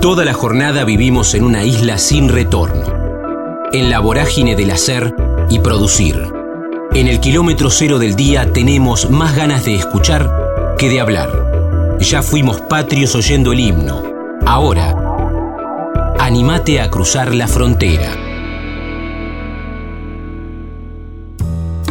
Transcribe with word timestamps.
Toda 0.00 0.24
la 0.24 0.32
jornada 0.32 0.84
vivimos 0.84 1.34
en 1.34 1.44
una 1.44 1.62
isla 1.62 1.98
sin 1.98 2.30
retorno, 2.30 2.86
en 3.70 3.90
la 3.90 4.00
vorágine 4.00 4.56
del 4.56 4.70
hacer 4.70 5.14
y 5.50 5.58
producir. 5.58 6.32
En 6.94 7.06
el 7.06 7.20
kilómetro 7.20 7.68
cero 7.68 7.98
del 7.98 8.16
día 8.16 8.50
tenemos 8.50 9.10
más 9.10 9.36
ganas 9.36 9.66
de 9.66 9.74
escuchar 9.74 10.74
que 10.78 10.88
de 10.88 11.00
hablar. 11.00 11.98
Ya 12.00 12.22
fuimos 12.22 12.62
patrios 12.62 13.14
oyendo 13.14 13.52
el 13.52 13.60
himno. 13.60 14.02
Ahora, 14.46 14.96
animate 16.18 16.80
a 16.80 16.88
cruzar 16.88 17.34
la 17.34 17.46
frontera. 17.46 18.16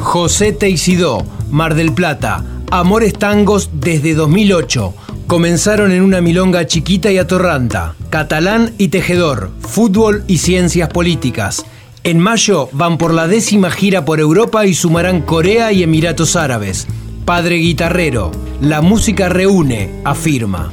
José 0.01 0.51
Teisidó, 0.51 1.23
Mar 1.51 1.75
del 1.75 1.93
Plata. 1.93 2.43
Amores 2.71 3.13
Tangos 3.13 3.69
desde 3.73 4.15
2008. 4.15 4.95
Comenzaron 5.29 5.91
en 5.91 6.01
una 6.01 6.21
milonga 6.21 6.65
chiquita 6.65 7.11
y 7.11 7.19
atorranta. 7.19 7.93
Catalán 8.09 8.71
y 8.79 8.89
tejedor. 8.89 9.49
Fútbol 9.59 10.23
y 10.27 10.37
ciencias 10.37 10.89
políticas. 10.89 11.63
En 12.03 12.19
mayo 12.19 12.67
van 12.73 12.97
por 12.97 13.13
la 13.13 13.27
décima 13.27 13.69
gira 13.69 14.05
por 14.05 14.19
Europa 14.19 14.65
y 14.65 14.73
sumarán 14.73 15.21
Corea 15.21 15.71
y 15.71 15.83
Emiratos 15.83 16.35
Árabes. 16.35 16.87
Padre 17.27 17.57
guitarrero. 17.57 18.31
La 18.59 18.81
música 18.81 19.29
reúne, 19.29 20.01
afirma. 20.03 20.71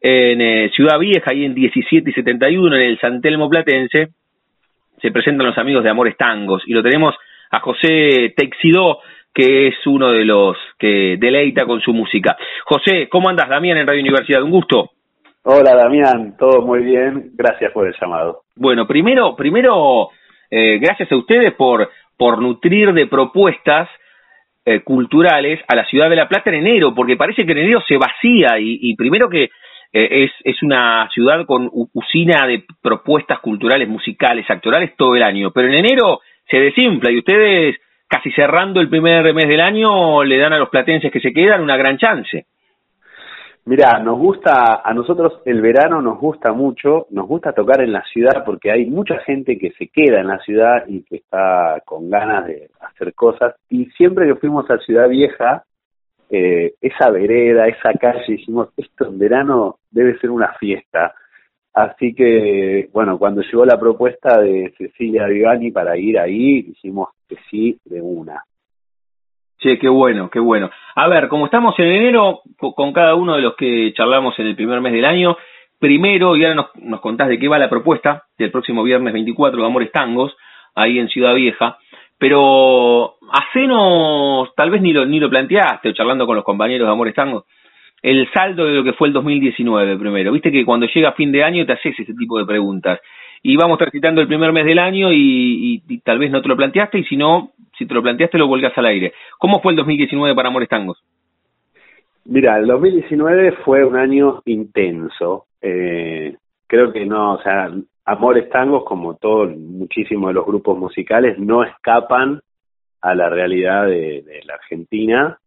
en 0.00 0.40
eh, 0.40 0.70
Ciudad 0.74 0.98
Vieja, 0.98 1.30
ahí 1.30 1.44
en 1.44 1.54
17 1.54 2.10
y 2.10 2.12
71, 2.12 2.76
en 2.76 2.82
el 2.82 3.00
San 3.00 3.20
Telmo 3.20 3.48
Platense, 3.48 4.08
se 5.00 5.10
presentan 5.10 5.46
los 5.46 5.58
amigos 5.58 5.84
de 5.84 5.90
Amores 5.90 6.16
Tangos, 6.16 6.62
y 6.66 6.72
lo 6.72 6.82
tenemos 6.82 7.14
a 7.50 7.60
José 7.60 8.34
Texidó, 8.36 9.00
que 9.34 9.68
es 9.68 9.74
uno 9.86 10.12
de 10.12 10.24
los 10.24 10.56
que 10.78 11.16
deleita 11.18 11.66
con 11.66 11.80
su 11.80 11.92
música. 11.92 12.36
José, 12.64 13.08
¿cómo 13.08 13.28
andas, 13.28 13.48
Damián, 13.48 13.76
en 13.76 13.86
Radio 13.86 14.00
Universidad? 14.00 14.42
Un 14.42 14.50
gusto. 14.50 14.90
Hola, 15.42 15.76
Damián, 15.76 16.36
todo 16.36 16.62
muy 16.62 16.82
bien, 16.82 17.30
gracias 17.34 17.70
por 17.72 17.86
el 17.86 17.94
llamado. 18.00 18.42
Bueno, 18.56 18.86
primero, 18.86 19.36
primero 19.36 20.08
eh, 20.50 20.78
gracias 20.78 21.12
a 21.12 21.16
ustedes 21.16 21.52
por, 21.54 21.88
por 22.16 22.40
nutrir 22.40 22.92
de 22.92 23.06
propuestas 23.06 23.88
eh, 24.68 24.80
culturales 24.80 25.60
a 25.68 25.76
la 25.76 25.84
ciudad 25.84 26.10
de 26.10 26.16
La 26.16 26.28
Plata 26.28 26.50
en 26.50 26.66
enero, 26.66 26.92
porque 26.92 27.16
parece 27.16 27.46
que 27.46 27.52
en 27.52 27.58
enero 27.58 27.80
se 27.86 27.96
vacía 27.96 28.58
y, 28.58 28.96
primero 28.96 29.28
que 29.28 29.44
eh, 29.44 29.48
es, 29.92 30.32
es 30.42 30.60
una 30.60 31.08
ciudad 31.14 31.46
con 31.46 31.70
usina 31.72 32.48
de 32.48 32.64
propuestas 32.82 33.38
culturales, 33.38 33.88
musicales, 33.88 34.44
actorales 34.50 34.96
todo 34.96 35.14
el 35.14 35.22
año, 35.22 35.52
pero 35.52 35.68
en 35.68 35.74
enero 35.74 36.18
se 36.50 36.58
desinfla 36.58 37.12
y 37.12 37.18
ustedes 37.18 37.76
casi 38.08 38.32
cerrando 38.32 38.80
el 38.80 38.88
primer 38.88 39.32
mes 39.34 39.48
del 39.48 39.60
año 39.60 40.24
le 40.24 40.36
dan 40.36 40.52
a 40.52 40.58
los 40.58 40.68
platenses 40.68 41.12
que 41.12 41.20
se 41.20 41.32
quedan 41.32 41.60
una 41.60 41.76
gran 41.76 41.96
chance. 41.96 42.46
Mira, 43.68 43.98
nos 43.98 44.16
gusta, 44.16 44.80
a 44.84 44.94
nosotros 44.94 45.40
el 45.44 45.60
verano 45.60 46.00
nos 46.00 46.20
gusta 46.20 46.52
mucho, 46.52 47.08
nos 47.10 47.26
gusta 47.26 47.52
tocar 47.52 47.80
en 47.80 47.92
la 47.92 48.04
ciudad 48.04 48.44
porque 48.44 48.70
hay 48.70 48.86
mucha 48.86 49.18
gente 49.18 49.58
que 49.58 49.72
se 49.72 49.88
queda 49.88 50.20
en 50.20 50.28
la 50.28 50.38
ciudad 50.38 50.84
y 50.86 51.02
que 51.02 51.16
está 51.16 51.82
con 51.84 52.08
ganas 52.08 52.46
de 52.46 52.70
hacer 52.78 53.12
cosas. 53.12 53.56
Y 53.68 53.86
siempre 53.86 54.24
que 54.28 54.36
fuimos 54.36 54.70
a 54.70 54.78
Ciudad 54.78 55.08
Vieja, 55.08 55.64
eh, 56.30 56.74
esa 56.80 57.10
vereda, 57.10 57.66
esa 57.66 57.92
calle, 57.94 58.22
dijimos, 58.28 58.68
esto 58.76 59.08
en 59.08 59.18
verano 59.18 59.80
debe 59.90 60.16
ser 60.20 60.30
una 60.30 60.52
fiesta. 60.60 61.12
Así 61.74 62.14
que, 62.14 62.88
bueno, 62.92 63.18
cuando 63.18 63.42
llegó 63.42 63.64
la 63.64 63.80
propuesta 63.80 64.40
de 64.40 64.74
Cecilia 64.78 65.26
Vivani 65.26 65.72
para 65.72 65.96
ir 65.96 66.20
ahí, 66.20 66.62
dijimos 66.62 67.08
que 67.28 67.36
sí 67.50 67.80
de 67.84 68.00
una. 68.00 68.44
Sí, 69.58 69.78
qué 69.78 69.88
bueno, 69.88 70.28
qué 70.30 70.38
bueno. 70.38 70.70
A 70.94 71.08
ver, 71.08 71.28
como 71.28 71.46
estamos 71.46 71.74
en 71.78 71.86
enero, 71.86 72.40
con 72.58 72.92
cada 72.92 73.14
uno 73.14 73.36
de 73.36 73.42
los 73.42 73.56
que 73.56 73.92
charlamos 73.94 74.38
en 74.38 74.48
el 74.48 74.56
primer 74.56 74.80
mes 74.80 74.92
del 74.92 75.04
año, 75.04 75.36
primero, 75.78 76.36
y 76.36 76.44
ahora 76.44 76.54
nos, 76.56 76.76
nos 76.76 77.00
contás 77.00 77.28
de 77.28 77.38
qué 77.38 77.48
va 77.48 77.58
la 77.58 77.70
propuesta 77.70 78.24
del 78.38 78.50
próximo 78.50 78.82
viernes 78.82 79.14
24 79.14 79.58
de 79.58 79.66
Amores 79.66 79.92
Tangos, 79.92 80.36
ahí 80.74 80.98
en 80.98 81.08
Ciudad 81.08 81.34
Vieja, 81.34 81.78
pero 82.18 83.14
hacenos, 83.32 84.54
tal 84.54 84.70
vez 84.70 84.82
ni 84.82 84.92
lo, 84.92 85.06
ni 85.06 85.20
lo 85.20 85.30
planteaste, 85.30 85.94
charlando 85.94 86.26
con 86.26 86.36
los 86.36 86.44
compañeros 86.44 86.86
de 86.86 86.92
Amores 86.92 87.14
Tangos, 87.14 87.44
el 88.02 88.30
saldo 88.32 88.66
de 88.66 88.74
lo 88.74 88.84
que 88.84 88.92
fue 88.92 89.08
el 89.08 89.14
2019 89.14 89.98
primero. 89.98 90.32
Viste 90.32 90.52
que 90.52 90.64
cuando 90.66 90.86
llega 90.86 91.12
fin 91.12 91.32
de 91.32 91.42
año 91.42 91.64
te 91.64 91.72
haces 91.72 91.98
ese 91.98 92.14
tipo 92.14 92.38
de 92.38 92.44
preguntas. 92.44 93.00
Y 93.42 93.56
vamos 93.56 93.78
transitando 93.78 94.20
el 94.20 94.26
primer 94.26 94.52
mes 94.52 94.64
del 94.64 94.78
año 94.78 95.12
y, 95.12 95.82
y 95.86 95.98
tal 96.00 96.18
vez 96.18 96.30
no 96.30 96.42
te 96.42 96.48
lo 96.48 96.56
planteaste, 96.56 96.98
y 96.98 97.04
si 97.04 97.16
no, 97.16 97.52
si 97.76 97.86
te 97.86 97.94
lo 97.94 98.02
planteaste 98.02 98.38
lo 98.38 98.48
vuelcas 98.48 98.76
al 98.76 98.86
aire. 98.86 99.12
¿Cómo 99.38 99.60
fue 99.60 99.72
el 99.72 99.76
2019 99.76 100.34
para 100.34 100.48
Amores 100.48 100.68
Tangos? 100.68 101.02
Mira, 102.24 102.58
el 102.58 102.66
2019 102.66 103.52
fue 103.64 103.84
un 103.84 103.96
año 103.96 104.42
intenso. 104.46 105.46
Eh, 105.60 106.36
creo 106.66 106.92
que 106.92 107.06
no, 107.06 107.34
o 107.34 107.42
sea, 107.42 107.70
Amores 108.04 108.48
Tangos, 108.50 108.84
como 108.84 109.16
todos, 109.16 109.56
muchísimos 109.56 110.28
de 110.28 110.34
los 110.34 110.46
grupos 110.46 110.78
musicales, 110.78 111.38
no 111.38 111.62
escapan 111.62 112.40
a 113.00 113.14
la 113.14 113.28
realidad 113.28 113.86
de, 113.86 114.42
la 114.44 114.54
Argentina, 114.54 115.38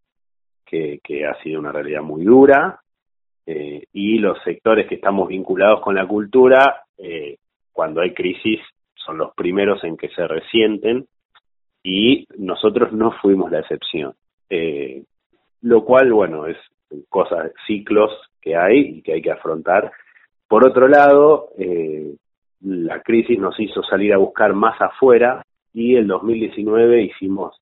que, 0.66 1.00
que, 1.04 1.26
ha 1.26 1.36
sido 1.42 1.60
una 1.60 1.72
realidad 1.72 2.02
muy 2.02 2.24
dura, 2.24 2.80
eh, 3.46 3.84
y 3.92 4.20
los 4.20 4.42
sectores 4.44 4.88
que 4.88 4.96
estamos 4.96 5.28
vinculados 5.28 5.82
con 5.82 5.96
la 5.96 6.06
cultura, 6.06 6.84
eh, 6.98 7.38
cuando 7.74 8.02
hay 8.02 8.14
crisis, 8.14 8.60
son 8.94 9.18
los 9.18 9.34
primeros 9.34 9.84
en 9.84 9.98
que 9.98 10.10
se 10.10 10.28
resienten, 10.28 11.08
y 11.84 12.28
nosotros 12.38 12.92
no 12.94 13.12
fuimos 13.22 13.52
la 13.52 13.60
excepción. 13.60 14.14
Eh, 14.50 15.04
lo 15.62 15.84
cual, 15.84 16.12
bueno, 16.14 16.48
es 16.48 16.58
cosas, 17.10 17.52
ciclos 17.68 18.12
que 18.42 18.56
hay 18.56 18.80
y 18.80 19.02
que 19.02 19.14
hay 19.14 19.22
que 19.22 19.32
afrontar. 19.32 19.92
Por 20.48 20.68
otro 20.68 20.88
lado, 20.88 21.50
eh, 21.58 22.16
la 22.62 23.02
crisis 23.02 23.38
nos 23.40 23.60
hizo 23.60 23.84
salir 23.84 24.14
a 24.14 24.18
buscar 24.18 24.54
más 24.54 24.80
afuera 24.82 25.44
y 25.74 25.96
el 25.96 26.08
2019 26.08 27.04
hicimos 27.04 27.56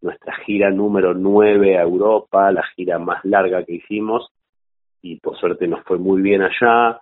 nuestra 0.00 0.34
gira 0.44 0.70
número 0.70 1.14
9 1.14 1.78
a 1.78 1.82
Europa, 1.82 2.52
la 2.52 2.62
gira 2.76 2.98
más 2.98 3.24
larga 3.24 3.64
que 3.64 3.76
hicimos 3.76 4.30
y 5.00 5.16
por 5.16 5.38
suerte 5.38 5.66
nos 5.66 5.82
fue 5.84 5.98
muy 5.98 6.20
bien 6.20 6.42
allá 6.42 7.00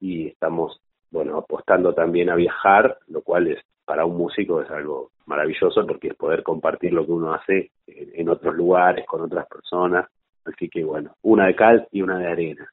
y 0.00 0.26
estamos, 0.26 0.80
bueno, 1.10 1.38
apostando 1.38 1.94
también 1.94 2.30
a 2.30 2.34
viajar, 2.34 2.98
lo 3.06 3.22
cual 3.22 3.48
es 3.48 3.58
para 3.84 4.04
un 4.04 4.16
músico 4.16 4.62
es 4.62 4.70
algo 4.70 5.10
maravilloso 5.26 5.86
porque 5.86 6.08
es 6.08 6.14
poder 6.14 6.42
compartir 6.42 6.92
lo 6.92 7.04
que 7.04 7.12
uno 7.12 7.32
hace 7.32 7.70
en, 7.86 8.28
otros 8.28 8.54
lugares, 8.54 9.06
con 9.06 9.22
otras 9.22 9.46
personas. 9.46 10.06
Así 10.44 10.68
que 10.68 10.84
bueno, 10.84 11.14
una 11.22 11.46
de 11.46 11.54
cal 11.54 11.88
y 11.92 12.02
una 12.02 12.18
de 12.18 12.26
arena. 12.26 12.68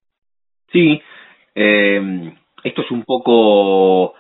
Sí, 0.72 1.01
eh, 1.56 2.34
esto 2.63 2.81
es 2.81 2.91
un 2.91 3.03
poco, 3.03 4.16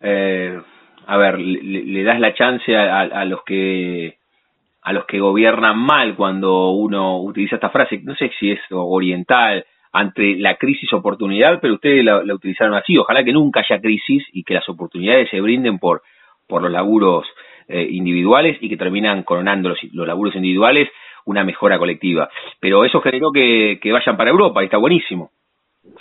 eh, 0.00 0.60
a 1.06 1.16
ver, 1.16 1.38
le, 1.38 2.02
das 2.02 2.20
la 2.20 2.34
chance 2.34 2.76
a, 2.76 3.00
a, 3.00 3.24
los 3.24 3.42
que 3.44 4.18
a 4.82 4.92
los 4.92 5.04
que 5.06 5.20
gobiernan 5.20 5.78
mal 5.78 6.16
cuando 6.16 6.70
uno 6.70 7.20
utiliza 7.20 7.56
esta 7.56 7.70
frase, 7.70 8.00
no 8.02 8.14
sé 8.16 8.30
si 8.38 8.50
es 8.50 8.60
oriental, 8.70 9.64
ante 9.92 10.36
la 10.36 10.56
crisis 10.56 10.92
oportunidad, 10.92 11.60
pero 11.60 11.74
ustedes 11.74 12.04
la, 12.04 12.22
la 12.22 12.34
utilizaron 12.34 12.74
así. 12.74 12.96
Ojalá 12.96 13.24
que 13.24 13.32
nunca 13.32 13.60
haya 13.60 13.80
crisis 13.80 14.24
y 14.32 14.44
que 14.44 14.54
las 14.54 14.68
oportunidades 14.68 15.30
se 15.30 15.40
brinden 15.40 15.78
por, 15.78 16.02
por 16.48 16.62
los 16.62 16.72
laburos 16.72 17.26
eh, 17.68 17.86
individuales 17.90 18.56
y 18.60 18.68
que 18.68 18.76
terminan 18.76 19.22
coronando 19.22 19.68
los, 19.68 19.78
los 19.92 20.06
laburos 20.06 20.34
individuales 20.34 20.88
una 21.26 21.44
mejora 21.44 21.78
colectiva. 21.78 22.28
Pero 22.58 22.84
eso 22.84 23.00
generó 23.00 23.30
que, 23.30 23.78
que 23.80 23.92
vayan 23.92 24.16
para 24.16 24.30
Europa 24.30 24.62
y 24.62 24.64
está 24.64 24.78
buenísimo. 24.78 25.30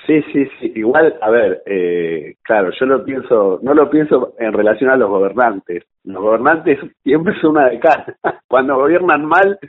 Sí, 0.05 0.21
sí, 0.31 0.45
sí. 0.59 0.71
Igual, 0.75 1.17
a 1.21 1.29
ver, 1.29 1.63
eh, 1.65 2.35
claro, 2.43 2.71
yo 2.79 2.85
lo 2.85 3.03
pienso, 3.03 3.59
no 3.61 3.73
lo 3.73 3.89
pienso 3.89 4.33
en 4.39 4.53
relación 4.53 4.89
a 4.89 4.95
los 4.95 5.09
gobernantes. 5.09 5.83
Los 6.03 6.21
gobernantes 6.21 6.79
siempre 7.03 7.39
son 7.41 7.51
una 7.51 7.69
de 7.69 7.79
cada. 7.79 8.15
Cuando 8.47 8.77
gobiernan 8.77 9.25
mal, 9.25 9.59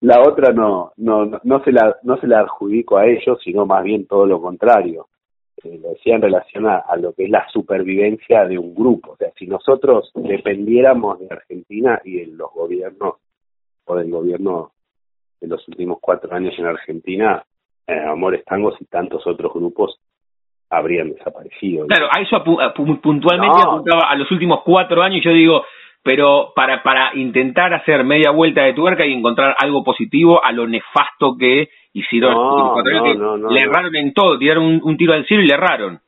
la 0.00 0.20
otra 0.20 0.52
no, 0.52 0.92
no, 0.96 1.40
no 1.42 1.64
se 1.64 1.72
la, 1.72 1.96
no 2.02 2.16
se 2.18 2.26
la 2.26 2.40
adjudico 2.40 2.96
a 2.96 3.06
ellos, 3.06 3.38
sino 3.42 3.66
más 3.66 3.84
bien 3.84 4.06
todo 4.06 4.26
lo 4.26 4.40
contrario. 4.40 5.06
Lo 5.64 5.90
decía 5.90 6.16
en 6.16 6.22
relación 6.22 6.66
a, 6.66 6.84
lo 6.96 7.12
que 7.12 7.24
es 7.24 7.30
la 7.30 7.46
supervivencia 7.50 8.44
de 8.44 8.58
un 8.58 8.74
grupo. 8.74 9.12
O 9.12 9.16
sea, 9.16 9.30
si 9.36 9.46
nosotros 9.46 10.10
dependiéramos 10.14 11.20
de 11.20 11.28
Argentina 11.30 12.00
y 12.04 12.20
de 12.20 12.26
los 12.28 12.52
gobiernos 12.52 13.14
o 13.84 13.96
del 13.96 14.10
gobierno 14.10 14.72
de 15.40 15.48
los 15.48 15.66
últimos 15.68 15.98
cuatro 16.00 16.34
años 16.34 16.54
en 16.58 16.66
Argentina, 16.66 17.44
eh, 17.86 17.98
Amores 17.98 18.44
Tangos 18.44 18.76
y 18.80 18.84
tantos 18.86 19.26
otros 19.26 19.52
grupos 19.52 19.98
habrían 20.70 21.12
desaparecido. 21.12 21.86
Claro, 21.86 22.08
a 22.10 22.20
eso 22.20 22.42
puntualmente 22.74 23.60
apuntaba 23.62 24.10
a 24.10 24.16
los 24.16 24.30
últimos 24.30 24.62
cuatro 24.64 25.02
años, 25.02 25.22
yo 25.24 25.30
digo, 25.30 25.62
pero 26.04 26.52
para, 26.54 26.82
para 26.82 27.16
intentar 27.16 27.72
hacer 27.72 28.04
media 28.04 28.30
vuelta 28.30 28.62
de 28.62 28.74
tuerca 28.74 29.06
y 29.06 29.14
encontrar 29.14 29.56
algo 29.58 29.82
positivo 29.82 30.44
a 30.44 30.52
lo 30.52 30.66
nefasto 30.66 31.34
que 31.38 31.70
hicieron 31.94 32.34
no, 32.34 32.82
no, 33.16 33.36
no, 33.38 33.50
le 33.50 33.60
erraron 33.60 33.96
en 33.96 34.12
todo, 34.12 34.38
tiraron 34.38 34.80
un, 34.84 34.96
tiro 34.98 35.14
al 35.14 35.24
cielo 35.24 35.42
y 35.42 35.46
le 35.46 35.54
erraron. 35.54 35.98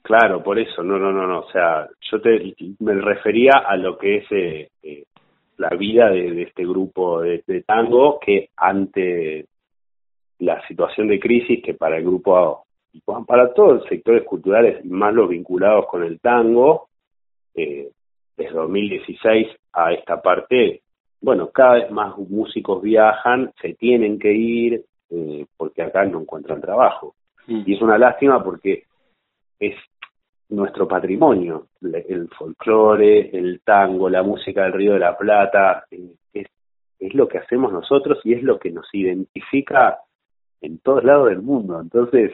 Claro, 0.00 0.44
por 0.44 0.60
eso, 0.60 0.84
no, 0.84 0.96
no, 0.96 1.10
no, 1.10 1.26
no, 1.26 1.40
o 1.40 1.50
sea, 1.50 1.88
yo 2.08 2.20
te, 2.20 2.54
me 2.78 2.94
refería 2.94 3.64
a 3.66 3.76
lo 3.76 3.98
que 3.98 4.18
es 4.18 4.26
eh, 4.30 4.68
eh, 4.82 5.04
la 5.56 5.70
vida 5.70 6.10
de, 6.10 6.42
este 6.42 6.62
grupo 6.62 7.20
de, 7.22 7.42
tango 7.66 8.20
que 8.20 8.50
ante 8.56 9.46
la 10.38 10.64
situación 10.68 11.08
de 11.08 11.18
crisis 11.18 11.64
que 11.64 11.74
para 11.74 11.96
el 11.96 12.04
grupo, 12.04 12.64
para 13.26 13.52
todos 13.52 13.80
los 13.80 13.88
sectores 13.88 14.22
culturales, 14.22 14.84
más 14.84 15.12
los 15.12 15.28
vinculados 15.28 15.86
con 15.86 16.04
el 16.04 16.20
tango, 16.20 16.88
eh, 17.56 17.88
desde 18.36 18.54
2016 18.54 19.48
a 19.72 19.92
esta 19.92 20.20
parte 20.20 20.82
bueno, 21.24 21.48
cada 21.50 21.74
vez 21.76 21.90
más 21.90 22.18
músicos 22.18 22.82
viajan, 22.82 23.50
se 23.62 23.72
tienen 23.72 24.18
que 24.18 24.30
ir 24.30 24.84
eh, 25.08 25.46
porque 25.56 25.80
acá 25.80 26.04
no 26.04 26.20
encuentran 26.20 26.60
trabajo. 26.60 27.14
Mm. 27.46 27.62
Y 27.64 27.74
es 27.74 27.80
una 27.80 27.96
lástima 27.96 28.44
porque 28.44 28.84
es 29.58 29.74
nuestro 30.50 30.86
patrimonio, 30.86 31.68
el 31.80 32.28
folclore, 32.28 33.30
el 33.32 33.62
tango, 33.64 34.10
la 34.10 34.22
música 34.22 34.64
del 34.64 34.74
Río 34.74 34.92
de 34.92 34.98
la 34.98 35.16
Plata, 35.16 35.86
eh, 35.90 36.12
es, 36.34 36.46
es 36.98 37.14
lo 37.14 37.26
que 37.26 37.38
hacemos 37.38 37.72
nosotros 37.72 38.18
y 38.24 38.34
es 38.34 38.42
lo 38.42 38.58
que 38.58 38.70
nos 38.70 38.86
identifica 38.92 40.00
en 40.60 40.78
todos 40.80 41.04
lados 41.04 41.30
del 41.30 41.40
mundo. 41.40 41.80
Entonces, 41.80 42.32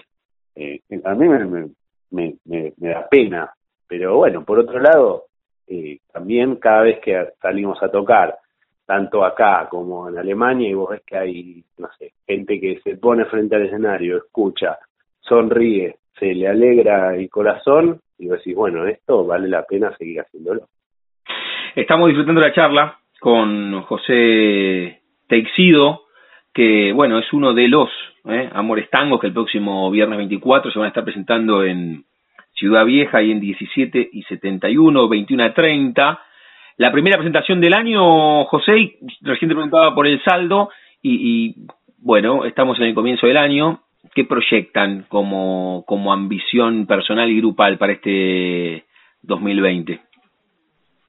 eh, 0.56 0.80
a 1.04 1.14
mí 1.14 1.28
me, 1.28 1.44
me, 1.44 1.70
me, 2.10 2.72
me, 2.76 2.88
da 2.88 3.06
pena, 3.08 3.54
pero 3.86 4.16
bueno, 4.16 4.44
por 4.44 4.58
otro 4.58 4.80
lado, 4.80 5.26
eh, 5.70 5.98
también 6.12 6.56
cada 6.56 6.82
vez 6.82 6.98
que 7.00 7.28
salimos 7.40 7.82
a 7.82 7.90
tocar 7.90 8.36
tanto 8.84 9.24
acá 9.24 9.68
como 9.70 10.08
en 10.08 10.18
Alemania, 10.18 10.68
y 10.68 10.74
vos 10.74 10.90
ves 10.90 11.02
que 11.06 11.16
hay, 11.16 11.64
no 11.78 11.88
sé, 11.96 12.12
gente 12.26 12.60
que 12.60 12.80
se 12.80 12.96
pone 12.96 13.24
frente 13.26 13.54
al 13.54 13.66
escenario, 13.66 14.16
escucha, 14.16 14.78
sonríe, 15.20 15.96
se 16.18 16.34
le 16.34 16.48
alegra 16.48 17.14
el 17.14 17.30
corazón, 17.30 18.00
y 18.18 18.26
vos 18.26 18.38
decís, 18.38 18.56
bueno, 18.56 18.86
esto 18.86 19.24
vale 19.24 19.48
la 19.48 19.62
pena 19.62 19.96
seguir 19.96 20.20
haciéndolo. 20.20 20.62
Estamos 21.76 22.08
disfrutando 22.08 22.40
la 22.40 22.52
charla 22.52 22.98
con 23.20 23.82
José 23.82 25.00
Teixido, 25.28 26.02
que, 26.52 26.92
bueno, 26.92 27.20
es 27.20 27.32
uno 27.32 27.54
de 27.54 27.68
los 27.68 27.88
¿eh? 28.24 28.50
Amores 28.52 28.90
Tangos 28.90 29.20
que 29.20 29.28
el 29.28 29.32
próximo 29.32 29.90
viernes 29.90 30.18
24 30.18 30.70
se 30.70 30.78
van 30.78 30.86
a 30.86 30.88
estar 30.88 31.04
presentando 31.04 31.64
en 31.64 32.04
Ciudad 32.60 32.84
Vieja 32.84 33.20
y 33.22 33.32
en 33.32 33.40
17 33.40 34.10
y 34.12 34.22
71, 34.22 35.08
21 35.08 35.44
a 35.44 35.52
30 35.52 36.20
la 36.80 36.90
primera 36.90 37.18
presentación 37.18 37.60
del 37.60 37.74
año, 37.74 38.46
José, 38.46 38.96
recién 39.20 39.50
te 39.50 39.54
preguntaba 39.54 39.94
por 39.94 40.06
el 40.06 40.18
saldo 40.22 40.70
y, 41.02 41.54
bueno, 41.98 42.46
estamos 42.46 42.78
en 42.78 42.86
el 42.86 42.94
comienzo 42.94 43.26
del 43.26 43.36
año. 43.36 43.80
¿Qué 44.14 44.24
proyectan 44.24 45.04
como, 45.10 45.84
como 45.86 46.10
ambición 46.10 46.86
personal 46.86 47.28
y 47.28 47.36
grupal 47.36 47.76
para 47.76 47.92
este 47.92 48.84
2020? 49.20 50.00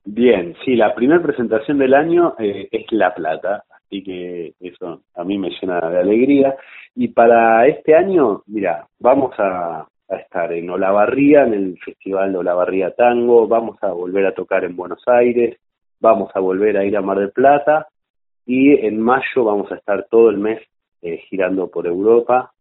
Bien, 0.04 0.56
sí, 0.65 0.75
la 0.75 0.94
primera 0.94 1.24
presentación 1.24 1.77
del 1.77 1.94
año 1.94 2.36
eh, 2.38 2.68
es 2.69 2.92
La 2.92 3.15
Plata, 3.15 3.63
así 3.74 4.04
que 4.04 4.51
eso 4.59 5.04
a 5.15 5.24
mí 5.24 5.38
me 5.38 5.51
llena 5.51 5.80
de 5.80 6.00
alegría. 6.00 6.54
Y 6.97 7.07
para 7.07 7.65
este 7.65 7.95
año, 7.95 8.42
mira, 8.45 8.88
vamos 9.00 9.33
a, 9.39 9.88
a 10.11 10.17
estar 10.17 10.51
en 10.51 10.69
Olavarría, 10.69 11.43
en 11.43 11.53
el 11.53 11.79
Festival 11.79 12.33
de 12.33 12.39
Olavarría 12.39 12.91
Tango, 12.91 13.47
vamos 13.47 13.81
a 13.81 13.91
volver 13.91 14.25
a 14.25 14.33
tocar 14.33 14.65
en 14.65 14.75
Buenos 14.75 15.01
Aires, 15.07 15.57
vamos 15.99 16.29
a 16.35 16.39
volver 16.39 16.77
a 16.77 16.85
ir 16.85 16.97
a 16.97 17.01
Mar 17.01 17.17
del 17.17 17.31
Plata 17.31 17.87
y 18.45 18.73
en 18.85 18.99
mayo 18.99 19.43
vamos 19.45 19.71
a 19.71 19.75
estar 19.75 20.07
todo 20.09 20.29
el 20.29 20.37
mes 20.37 20.61
eh, 21.01 21.17
girando 21.29 21.69
por 21.69 21.87
Europa, 21.87 22.51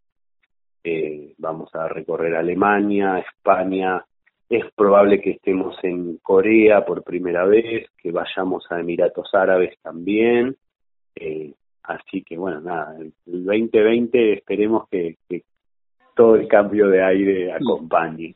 eh, 0.83 1.33
vamos 1.37 1.73
a 1.75 1.87
recorrer 1.89 2.35
Alemania, 2.35 3.19
España, 3.19 4.03
es 4.49 4.65
probable 4.73 5.21
que 5.21 5.31
estemos 5.31 5.75
en 5.83 6.17
Corea 6.17 6.85
por 6.85 7.03
primera 7.03 7.45
vez, 7.45 7.89
que 8.01 8.11
vayamos 8.11 8.65
a 8.69 8.79
Emiratos 8.79 9.29
Árabes 9.33 9.77
también, 9.81 10.55
eh, 11.15 11.53
así 11.83 12.23
que 12.23 12.37
bueno, 12.37 12.61
nada, 12.61 12.95
el 12.97 13.13
2020 13.25 14.33
esperemos 14.33 14.87
que, 14.89 15.17
que 15.27 15.43
todo 16.21 16.35
el 16.35 16.47
cambio 16.47 16.87
de 16.87 17.03
aire 17.03 17.51
acompañe. 17.51 18.35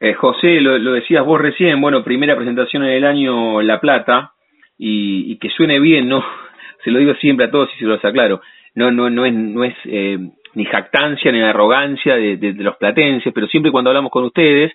Eh, 0.00 0.14
José, 0.14 0.62
lo, 0.62 0.92
decías 0.92 1.22
vos 1.22 1.38
recién, 1.38 1.78
bueno, 1.78 2.02
primera 2.02 2.36
presentación 2.36 2.84
en 2.84 2.92
el 2.92 3.04
año 3.04 3.60
La 3.60 3.80
Plata, 3.80 4.32
y, 4.78 5.36
que 5.36 5.50
suene 5.50 5.78
bien, 5.78 6.08
¿no? 6.08 6.24
Se 6.84 6.90
lo 6.90 7.00
digo 7.00 7.12
siempre 7.16 7.46
a 7.46 7.50
todos 7.50 7.68
y 7.74 7.78
se 7.80 7.84
los 7.84 8.02
aclaro, 8.02 8.40
no, 8.74 8.90
no, 8.90 9.10
no 9.10 9.26
es, 9.26 9.34
no 9.34 9.62
es 9.64 9.74
eh, 9.84 10.18
ni 10.54 10.64
jactancia 10.64 11.30
ni 11.32 11.42
arrogancia 11.42 12.16
de, 12.16 12.54
los 12.58 12.76
platenses, 12.76 13.32
pero 13.34 13.46
siempre 13.46 13.70
cuando 13.70 13.90
hablamos 13.90 14.10
con 14.10 14.24
ustedes, 14.24 14.72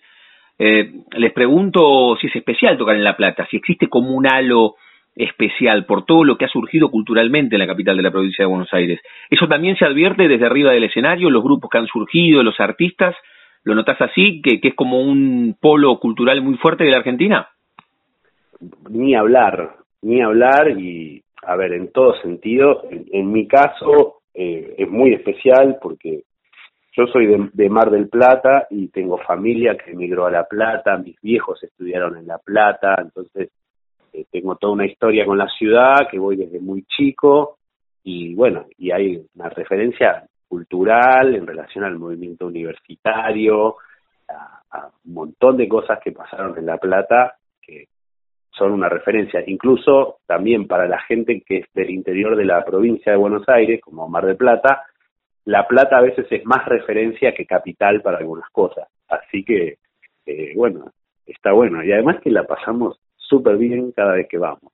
eh, 0.59 0.91
les 1.17 1.33
pregunto 1.33 2.17
si 2.21 2.27
es 2.27 2.35
especial 2.35 2.77
tocar 2.77 2.95
en 2.95 3.03
La 3.03 3.17
Plata, 3.17 3.47
si 3.49 3.57
existe 3.57 3.87
como 3.87 4.11
un 4.11 4.27
halo 4.27 4.75
especial 5.19 5.85
por 5.85 6.05
todo 6.05 6.23
lo 6.23 6.37
que 6.37 6.45
ha 6.45 6.49
surgido 6.49 6.89
culturalmente 6.89 7.55
en 7.55 7.59
la 7.59 7.67
capital 7.67 7.97
de 7.97 8.03
la 8.03 8.11
provincia 8.11 8.43
de 8.43 8.49
Buenos 8.49 8.73
Aires. 8.73 9.01
¿Eso 9.29 9.49
también 9.49 9.75
se 9.75 9.85
advierte 9.85 10.29
desde 10.29 10.45
arriba 10.45 10.71
del 10.71 10.85
escenario, 10.85 11.29
los 11.29 11.43
grupos 11.43 11.69
que 11.69 11.77
han 11.77 11.87
surgido, 11.87 12.41
los 12.41 12.57
artistas? 12.59 13.15
¿Lo 13.63 13.75
notas 13.75 13.99
así, 13.99 14.41
que, 14.41 14.61
es 14.63 14.75
como 14.75 15.01
un 15.01 15.57
polo 15.59 15.99
cultural 15.99 16.41
muy 16.41 16.55
fuerte 16.55 16.85
de 16.85 16.91
la 16.91 16.97
Argentina? 16.97 17.49
Ni 18.89 19.13
hablar, 19.13 19.75
ni 20.01 20.21
hablar 20.21 20.71
y, 20.79 21.21
a 21.43 21.57
ver, 21.57 21.73
en 21.73 21.91
todo 21.91 22.15
sentido, 22.21 22.83
en, 22.89 23.29
mi 23.29 23.45
caso 23.45 24.21
eh, 24.33 24.75
es 24.77 24.89
muy 24.89 25.13
especial 25.13 25.79
porque 25.81 26.23
yo 26.93 27.07
soy 27.07 27.27
de, 27.51 27.69
Mar 27.69 27.91
del 27.91 28.07
Plata 28.07 28.67
y 28.69 28.87
tengo 28.87 29.17
familia 29.17 29.77
que 29.77 29.91
emigró 29.91 30.27
a 30.27 30.31
La 30.31 30.45
Plata, 30.45 30.97
mis 30.97 31.19
viejos 31.21 31.61
estudiaron 31.61 32.15
en 32.15 32.25
La 32.25 32.37
Plata, 32.37 32.95
entonces 33.01 33.49
eh, 34.13 34.25
tengo 34.31 34.55
toda 34.55 34.73
una 34.73 34.85
historia 34.85 35.25
con 35.25 35.37
la 35.37 35.47
ciudad 35.47 36.07
que 36.09 36.19
voy 36.19 36.35
desde 36.35 36.59
muy 36.59 36.83
chico 36.83 37.57
y 38.03 38.33
bueno, 38.33 38.65
y 38.77 38.91
hay 38.91 39.23
una 39.35 39.49
referencia 39.49 40.25
cultural 40.47 41.35
en 41.35 41.45
relación 41.45 41.83
al 41.83 41.99
movimiento 41.99 42.47
universitario, 42.47 43.75
a, 44.27 44.89
un 45.05 45.13
montón 45.13 45.57
de 45.57 45.67
cosas 45.67 45.99
que 46.03 46.11
pasaron 46.11 46.57
en 46.57 46.65
La 46.65 46.77
Plata 46.77 47.35
que 47.61 47.87
son 48.51 48.71
una 48.71 48.89
referencia, 48.89 49.43
incluso 49.45 50.17
también 50.25 50.67
para 50.67 50.87
la 50.87 50.99
gente 51.01 51.41
que 51.45 51.57
es 51.59 51.65
del 51.73 51.89
interior 51.91 52.35
de 52.35 52.45
la 52.45 52.63
provincia 52.65 53.11
de 53.11 53.17
Buenos 53.17 53.47
Aires, 53.47 53.79
como 53.81 54.07
Mar 54.09 54.25
del 54.25 54.37
Plata, 54.37 54.83
La 55.45 55.67
Plata 55.67 55.97
a 55.97 56.01
veces 56.01 56.25
es 56.29 56.45
más 56.45 56.65
referencia 56.65 57.33
que 57.33 57.45
capital 57.45 58.01
para 58.01 58.17
algunas 58.17 58.49
cosas. 58.49 58.87
Así 59.07 59.43
que, 59.43 59.77
eh, 60.25 60.53
bueno, 60.55 60.91
está 61.25 61.51
bueno. 61.53 61.83
Y 61.83 61.91
además 61.91 62.21
que 62.21 62.31
la 62.31 62.43
pasamos 62.43 62.99
súper 63.29 63.57
bien 63.57 63.91
cada 63.95 64.13
vez 64.13 64.27
que 64.29 64.37
vamos. 64.37 64.73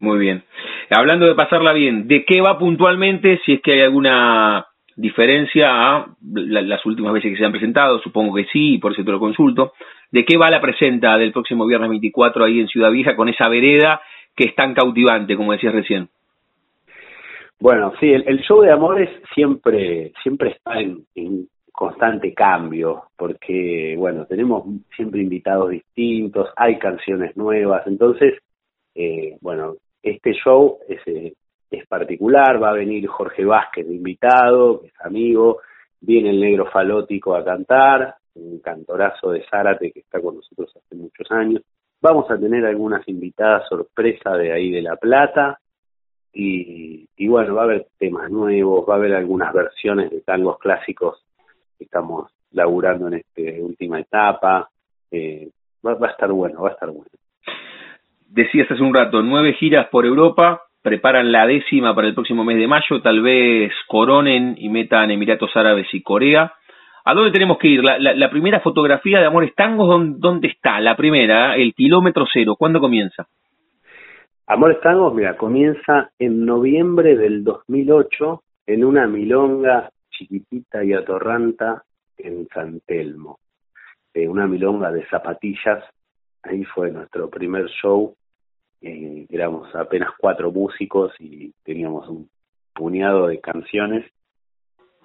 Muy 0.00 0.18
bien. 0.18 0.42
Hablando 0.90 1.26
de 1.26 1.34
pasarla 1.34 1.72
bien, 1.72 2.08
¿de 2.08 2.24
qué 2.24 2.40
va 2.40 2.58
puntualmente? 2.58 3.40
Si 3.44 3.52
es 3.52 3.62
que 3.62 3.74
hay 3.74 3.80
alguna 3.82 4.66
diferencia 4.96 5.68
a 5.70 6.06
las 6.20 6.84
últimas 6.84 7.12
veces 7.12 7.30
que 7.30 7.38
se 7.38 7.44
han 7.44 7.52
presentado, 7.52 8.00
supongo 8.00 8.34
que 8.34 8.44
sí, 8.46 8.74
y 8.74 8.78
por 8.78 8.92
eso 8.92 9.04
te 9.04 9.12
lo 9.12 9.20
consulto. 9.20 9.72
¿De 10.10 10.24
qué 10.24 10.36
va 10.36 10.50
la 10.50 10.60
presenta 10.60 11.16
del 11.16 11.32
próximo 11.32 11.66
viernes 11.66 11.88
24 11.90 12.44
ahí 12.44 12.60
en 12.60 12.68
Ciudad 12.68 12.90
Vieja 12.90 13.16
con 13.16 13.28
esa 13.28 13.48
vereda 13.48 14.00
que 14.34 14.44
es 14.44 14.54
tan 14.54 14.74
cautivante, 14.74 15.36
como 15.36 15.52
decías 15.52 15.74
recién? 15.74 16.08
Bueno, 17.60 17.92
sí, 18.00 18.12
el, 18.12 18.40
show 18.40 18.60
de 18.60 18.72
amores 18.72 19.08
siempre, 19.34 20.12
siempre 20.22 20.50
está 20.50 20.80
en, 20.80 21.06
constante 21.82 22.32
cambio, 22.32 23.06
porque, 23.16 23.96
bueno, 23.98 24.24
tenemos 24.26 24.62
siempre 24.94 25.20
invitados 25.20 25.70
distintos, 25.70 26.50
hay 26.54 26.78
canciones 26.78 27.36
nuevas, 27.36 27.84
entonces, 27.88 28.34
eh, 28.94 29.36
bueno, 29.40 29.74
este 30.00 30.32
show 30.32 30.78
es, 30.88 31.00
eh, 31.06 31.32
es 31.72 31.84
particular, 31.88 32.62
va 32.62 32.70
a 32.70 32.74
venir 32.74 33.08
Jorge 33.08 33.44
Vázquez 33.44 33.88
de 33.88 33.96
invitado, 33.96 34.80
que 34.80 34.86
es 34.86 35.00
amigo, 35.00 35.58
viene 36.00 36.30
el 36.30 36.40
negro 36.40 36.66
falótico 36.70 37.34
a 37.34 37.44
cantar, 37.44 38.14
un 38.36 38.60
cantorazo 38.60 39.32
de 39.32 39.44
Zárate 39.50 39.90
que 39.90 40.00
está 40.00 40.20
con 40.20 40.36
nosotros 40.36 40.72
hace 40.76 40.94
muchos 40.94 41.28
años. 41.32 41.62
Vamos 42.00 42.30
a 42.30 42.38
tener 42.38 42.64
algunas 42.64 43.08
invitadas 43.08 43.68
sorpresa 43.68 44.36
de 44.36 44.52
ahí 44.52 44.70
de 44.70 44.82
La 44.82 44.94
Plata. 44.94 45.58
Y, 46.32 47.08
y 47.16 47.28
bueno, 47.28 47.56
va 47.56 47.62
a 47.62 47.64
haber 47.64 47.88
temas 47.98 48.30
nuevos, 48.30 48.88
va 48.88 48.94
a 48.94 48.96
haber 48.96 49.14
algunas 49.14 49.52
versiones 49.52 50.10
de 50.10 50.22
tangos 50.22 50.58
clásicos 50.58 51.22
estamos 51.82 52.30
laburando 52.52 53.08
en 53.08 53.14
esta 53.14 53.42
última 53.62 54.00
etapa. 54.00 54.68
Eh, 55.10 55.48
va, 55.86 55.94
va 55.94 56.08
a 56.08 56.10
estar 56.10 56.30
bueno, 56.30 56.62
va 56.62 56.70
a 56.70 56.72
estar 56.72 56.90
bueno. 56.90 57.10
Decías 58.28 58.70
hace 58.70 58.82
un 58.82 58.94
rato, 58.94 59.22
nueve 59.22 59.54
giras 59.54 59.88
por 59.88 60.06
Europa, 60.06 60.62
preparan 60.82 61.30
la 61.30 61.46
décima 61.46 61.94
para 61.94 62.08
el 62.08 62.14
próximo 62.14 62.44
mes 62.44 62.56
de 62.56 62.66
mayo, 62.66 63.02
tal 63.02 63.22
vez 63.22 63.72
coronen 63.86 64.54
y 64.58 64.68
metan 64.68 65.10
Emiratos 65.10 65.54
Árabes 65.54 65.86
y 65.92 66.02
Corea. 66.02 66.52
¿A 67.04 67.14
dónde 67.14 67.32
tenemos 67.32 67.58
que 67.58 67.68
ir? 67.68 67.82
La, 67.82 67.98
la, 67.98 68.30
primera 68.30 68.60
fotografía 68.60 69.18
de 69.18 69.26
Amores 69.26 69.54
Tangos, 69.54 69.88
¿dónde, 69.88 70.16
¿dónde, 70.18 70.48
está? 70.48 70.80
La 70.80 70.96
primera, 70.96 71.56
el 71.56 71.74
kilómetro 71.74 72.26
cero, 72.32 72.54
¿cuándo 72.56 72.80
comienza? 72.80 73.26
Amores 74.46 74.80
Tangos, 74.80 75.12
mira, 75.12 75.36
comienza 75.36 76.10
en 76.18 76.44
noviembre 76.44 77.16
del 77.16 77.42
2008 77.42 78.42
en 78.66 78.84
una 78.84 79.06
milonga 79.06 79.90
chiquitita 80.22 80.84
y 80.84 80.92
atorranta 80.92 81.82
en 82.16 82.46
San 82.48 82.80
Telmo. 82.86 83.38
Eh, 84.14 84.28
una 84.28 84.46
milonga 84.46 84.90
de 84.92 85.06
zapatillas, 85.06 85.84
ahí 86.42 86.64
fue 86.64 86.90
nuestro 86.90 87.28
primer 87.30 87.66
show. 87.68 88.14
Eh, 88.80 89.26
éramos 89.30 89.74
apenas 89.74 90.10
cuatro 90.18 90.50
músicos 90.50 91.12
y 91.18 91.52
teníamos 91.64 92.08
un 92.08 92.28
puñado 92.74 93.28
de 93.28 93.40
canciones 93.40 94.04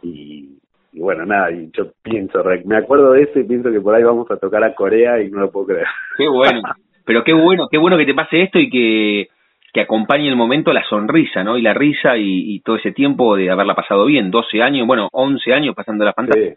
y 0.01 0.59
y 0.97 0.99
bueno, 0.99 1.27
nada, 1.27 1.51
y 1.51 1.69
yo 1.73 1.91
pienso, 2.01 2.43
me 2.65 2.75
acuerdo 2.75 3.11
de 3.11 3.21
eso 3.21 3.39
y 3.39 3.43
pienso 3.43 3.71
que 3.71 3.79
por 3.79 3.93
ahí 3.93 4.01
vamos 4.01 4.29
a 4.31 4.37
tocar 4.37 4.63
a 4.63 4.73
Corea 4.73 5.21
y 5.21 5.29
no 5.29 5.41
lo 5.41 5.51
puedo 5.51 5.67
creer. 5.67 5.85
Qué 6.17 6.27
bueno, 6.27 6.61
pero 7.05 7.23
qué 7.23 7.33
bueno, 7.33 7.67
qué 7.69 7.77
bueno 7.77 7.97
que 7.97 8.05
te 8.07 8.15
pase 8.15 8.41
esto 8.41 8.57
y 8.57 8.69
que, 8.69 9.27
que 9.73 9.81
acompañe 9.81 10.27
el 10.27 10.35
momento 10.35 10.73
la 10.73 10.83
sonrisa, 10.87 11.43
¿no? 11.43 11.57
Y 11.57 11.61
la 11.61 11.73
risa 11.73 12.17
y, 12.17 12.59
todo 12.61 12.77
ese 12.77 12.91
tiempo 12.91 13.35
de 13.35 13.49
haberla 13.51 13.75
pasado 13.75 14.05
bien, 14.05 14.31
12 14.31 14.61
años, 14.61 14.87
bueno, 14.87 15.09
11 15.11 15.53
años 15.53 15.75
pasando 15.75 16.05
la 16.05 16.13
pantalla. 16.13 16.55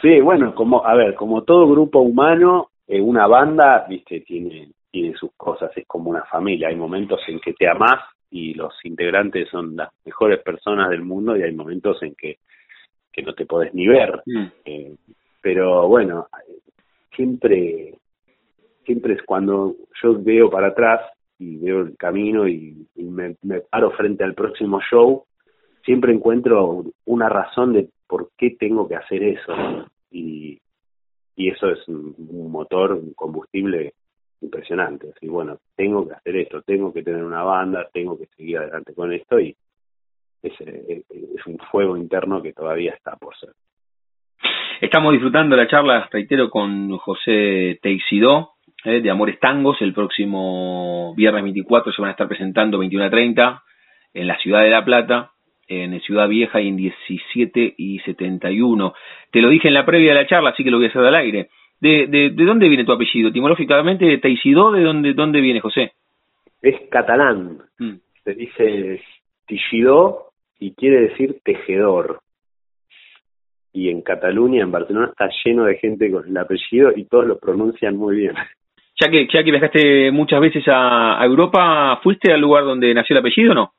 Sí. 0.00 0.20
bueno, 0.20 0.54
como, 0.54 0.86
a 0.86 0.94
ver, 0.94 1.14
como 1.14 1.42
todo 1.42 1.68
grupo 1.68 2.00
humano, 2.00 2.70
eh, 2.86 3.00
una 3.00 3.26
banda, 3.26 3.84
viste, 3.88 4.20
tiene, 4.20 4.68
tiene 4.90 5.14
sus 5.14 5.32
cosas, 5.36 5.70
es 5.76 5.86
como 5.86 6.10
una 6.10 6.24
familia, 6.24 6.68
hay 6.68 6.76
momentos 6.76 7.20
en 7.28 7.38
que 7.38 7.52
te 7.52 7.68
amás 7.68 8.00
y 8.30 8.54
los 8.54 8.72
integrantes 8.84 9.48
son 9.50 9.76
las 9.76 9.90
mejores 10.04 10.40
personas 10.40 10.88
del 10.88 11.02
mundo 11.02 11.36
y 11.36 11.42
hay 11.42 11.52
momentos 11.52 12.02
en 12.02 12.14
que 12.14 12.38
que 13.12 13.22
no 13.22 13.34
te 13.34 13.46
podés 13.46 13.74
ni 13.74 13.86
ver. 13.86 14.22
Mm. 14.26 14.46
Eh, 14.64 14.96
pero 15.40 15.88
bueno, 15.88 16.28
siempre, 17.14 17.94
siempre 18.84 19.14
es 19.14 19.22
cuando 19.22 19.74
yo 20.02 20.22
veo 20.22 20.50
para 20.50 20.68
atrás 20.68 21.00
y 21.40 21.56
veo 21.56 21.80
el 21.80 21.96
camino 21.96 22.46
y, 22.46 22.86
me, 22.96 23.34
paro 23.70 23.90
frente 23.92 24.22
al 24.22 24.34
próximo 24.34 24.78
show, 24.90 25.24
siempre 25.84 26.12
encuentro 26.12 26.84
una 27.06 27.30
razón 27.30 27.72
de 27.72 27.88
por 28.06 28.30
qué 28.36 28.50
tengo 28.50 28.86
que 28.86 28.96
hacer 28.96 29.22
eso. 29.22 29.52
Y, 30.10 30.60
y 31.34 31.48
eso 31.48 31.70
es 31.70 31.88
un, 31.88 32.14
motor, 32.50 32.92
un 32.92 33.14
combustible 33.14 33.94
impresionante. 34.42 35.12
Así, 35.16 35.28
bueno, 35.28 35.58
tengo 35.74 36.06
que 36.06 36.14
hacer 36.14 36.36
esto, 36.36 36.60
tengo 36.60 36.92
que 36.92 37.02
tener 37.02 37.24
una 37.24 37.42
banda, 37.42 37.88
tengo 37.90 38.18
que 38.18 38.26
seguir 38.36 38.58
adelante 38.58 38.94
con 38.94 39.10
esto 39.12 39.40
y, 39.40 39.56
es, 40.42 40.52
eh, 40.60 41.02
es 41.08 41.46
un 41.46 41.58
fuego 41.70 41.96
interno 41.96 42.42
que 42.42 42.52
todavía 42.52 42.92
está 42.92 43.16
por 43.16 43.34
ser. 43.38 43.50
Estamos 44.80 45.12
disfrutando 45.12 45.56
la 45.56 45.68
charla, 45.68 46.08
reitero, 46.10 46.48
con 46.50 46.96
José 46.98 47.78
Teixidó, 47.82 48.52
eh, 48.84 49.00
de 49.00 49.10
Amores 49.10 49.38
Tangos. 49.40 49.80
El 49.80 49.92
próximo 49.92 51.14
viernes 51.16 51.42
24 51.42 51.92
se 51.92 52.00
van 52.00 52.08
a 52.08 52.12
estar 52.12 52.28
presentando 52.28 52.78
21 52.78 53.06
a 53.06 53.10
30 53.10 53.62
en 54.14 54.26
la 54.26 54.38
ciudad 54.38 54.62
de 54.62 54.70
La 54.70 54.84
Plata, 54.84 55.30
en 55.68 56.00
Ciudad 56.00 56.28
Vieja 56.28 56.60
y 56.60 56.68
en 56.68 56.76
17 56.76 57.74
y 57.76 58.00
71. 58.00 58.94
Te 59.30 59.40
lo 59.40 59.48
dije 59.48 59.68
en 59.68 59.74
la 59.74 59.86
previa 59.86 60.14
de 60.14 60.22
la 60.22 60.26
charla, 60.26 60.50
así 60.50 60.64
que 60.64 60.70
lo 60.70 60.78
voy 60.78 60.86
a 60.86 60.88
hacer 60.88 61.04
al 61.04 61.14
aire. 61.14 61.48
¿De, 61.80 62.06
de, 62.08 62.30
de 62.30 62.44
dónde 62.44 62.68
viene 62.68 62.84
tu 62.84 62.92
apellido? 62.92 63.30
Etimológicamente, 63.30 64.18
Teixidó, 64.18 64.72
¿de 64.72 64.82
dónde, 64.82 65.14
dónde 65.14 65.40
viene, 65.40 65.60
José? 65.60 65.92
Es 66.60 66.76
catalán. 66.90 67.58
Mm. 67.78 67.94
Se 68.24 68.34
dice 68.34 69.02
Teixidó 69.46 70.30
y 70.58 70.74
quiere 70.74 71.08
decir 71.08 71.38
tejedor. 71.42 72.20
Y 73.72 73.88
en 73.88 74.02
Cataluña, 74.02 74.62
en 74.62 74.72
Barcelona, 74.72 75.08
está 75.10 75.30
lleno 75.44 75.64
de 75.64 75.76
gente 75.76 76.10
con 76.10 76.28
el 76.28 76.36
apellido 76.36 76.92
y 76.94 77.04
todos 77.04 77.26
lo 77.26 77.38
pronuncian 77.38 77.96
muy 77.96 78.16
bien. 78.16 78.34
Ya 79.00 79.10
que, 79.10 79.26
ya 79.32 79.42
que 79.42 79.50
viajaste 79.50 80.10
muchas 80.10 80.40
veces 80.40 80.64
a, 80.66 81.18
Europa, 81.24 81.98
¿fuiste 82.02 82.32
al 82.32 82.40
lugar 82.40 82.64
donde 82.64 82.92
nació 82.92 83.14
el 83.14 83.20
apellido 83.20 83.52
o 83.52 83.54
no? 83.54 83.72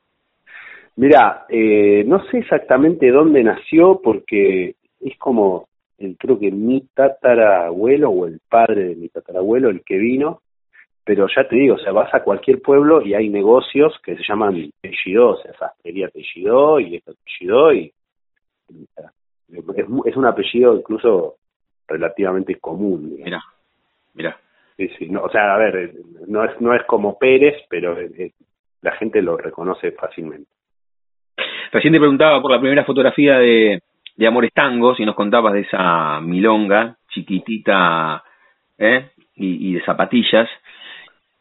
Mira, 0.96 1.46
eh, 1.48 2.04
no 2.06 2.26
sé 2.26 2.40
exactamente 2.40 3.12
dónde 3.12 3.44
nació 3.44 4.02
porque 4.04 4.76
es 5.00 5.18
como, 5.18 5.68
el, 6.00 6.18
creo 6.18 6.40
que 6.40 6.52
mi 6.52 6.82
tatarabuelo 6.94 8.10
o 8.10 8.26
el 8.26 8.40
padre 8.50 8.86
de 8.86 8.96
mi 8.96 9.10
tatarabuelo 9.10 9.70
el 9.70 9.84
que 9.84 9.98
vino 9.98 10.42
pero 11.04 11.28
ya 11.36 11.48
te 11.48 11.56
digo, 11.56 11.76
o 11.76 11.80
sea, 11.80 11.92
vas 11.92 12.14
a 12.14 12.24
cualquier 12.24 12.62
pueblo 12.62 13.02
y 13.02 13.14
hay 13.14 13.30
negocios 13.30 13.94
que 14.04 14.16
se 14.16 14.24
llaman 14.28 14.72
Tellidó, 14.82 15.32
o 15.32 15.42
sea, 15.42 15.52
sastrería 15.58 16.10
Tellidó 16.10 16.80
y 16.80 16.96
esto 16.98 17.14
Tellidó 17.26 17.74
y 17.74 17.92
es, 19.50 20.16
un 20.16 20.26
apellido 20.26 20.78
incluso 20.78 21.38
relativamente 21.88 22.56
común. 22.56 23.18
Mira, 23.24 23.44
mira. 24.14 24.40
Sí, 24.82 24.90
sí, 24.98 25.10
no, 25.10 25.22
o 25.22 25.30
sea, 25.30 25.54
a 25.54 25.58
ver, 25.60 25.92
no 26.28 26.44
es, 26.44 26.60
no 26.60 26.74
es 26.74 26.82
como 26.86 27.20
Pérez, 27.20 27.56
pero 27.70 27.96
la 28.82 28.92
gente 28.94 29.22
lo 29.22 29.38
reconoce 29.38 29.92
fácilmente. 29.92 30.50
Recién 31.72 31.94
te 31.94 32.00
preguntaba 32.00 32.42
por 32.42 32.50
la 32.50 32.60
primera 32.60 32.84
fotografía 32.84 33.38
de, 33.38 33.84
de 34.16 34.28
Amores 34.28 34.52
Tangos 34.52 35.00
y 35.00 35.06
nos 35.06 35.14
contabas 35.14 35.54
de 35.54 35.60
esa 35.60 36.20
milonga 36.20 36.98
chiquitita 37.10 38.24
¿eh? 38.80 39.12
y, 39.36 39.70
y 39.70 39.74
de 39.76 39.86
zapatillas. 39.86 40.50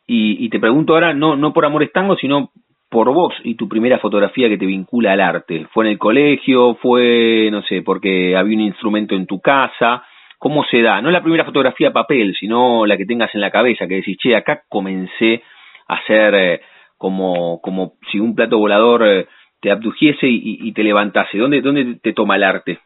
Y, 0.06 0.46
te 0.50 0.60
pregunto 0.60 0.92
ahora, 0.92 1.14
no, 1.14 1.34
no 1.34 1.54
por 1.54 1.64
Amores 1.64 1.92
Tango, 1.92 2.16
sino 2.16 2.50
por 2.90 3.10
vos 3.14 3.32
y 3.42 3.54
tu 3.54 3.70
primera 3.70 4.00
fotografía 4.00 4.50
que 4.50 4.58
te 4.58 4.66
vincula 4.66 5.12
al 5.12 5.20
arte. 5.22 5.66
¿Fue 5.72 5.86
en 5.86 5.92
el 5.92 5.98
colegio? 5.98 6.74
¿Fue, 6.74 7.48
no 7.50 7.62
sé, 7.62 7.80
porque 7.80 8.36
había 8.36 8.56
un 8.56 8.64
instrumento 8.64 9.14
en 9.14 9.24
tu 9.24 9.40
casa? 9.40 10.02
¿Cómo 10.40 10.64
se 10.64 10.80
da? 10.80 11.02
No 11.02 11.10
la 11.10 11.20
primera 11.20 11.44
fotografía 11.44 11.88
a 11.90 11.92
papel, 11.92 12.34
sino 12.34 12.86
la 12.86 12.96
que 12.96 13.04
tengas 13.04 13.28
en 13.34 13.42
la 13.42 13.50
cabeza, 13.50 13.86
que 13.86 13.96
decís, 13.96 14.16
che, 14.16 14.34
acá 14.34 14.62
comencé 14.70 15.42
a 15.86 15.96
hacer 15.96 16.34
eh, 16.34 16.60
como, 16.96 17.60
como 17.60 17.98
si 18.10 18.18
un 18.18 18.34
plato 18.34 18.56
volador 18.56 19.06
eh, 19.06 19.26
te 19.60 19.70
abdujese 19.70 20.26
y, 20.26 20.72
te 20.72 20.82
levantase. 20.82 21.36
¿Dónde, 21.36 21.60
¿Dónde 21.60 21.96
te 22.02 22.14
toma 22.14 22.36
el 22.36 22.44
arte? 22.44 22.78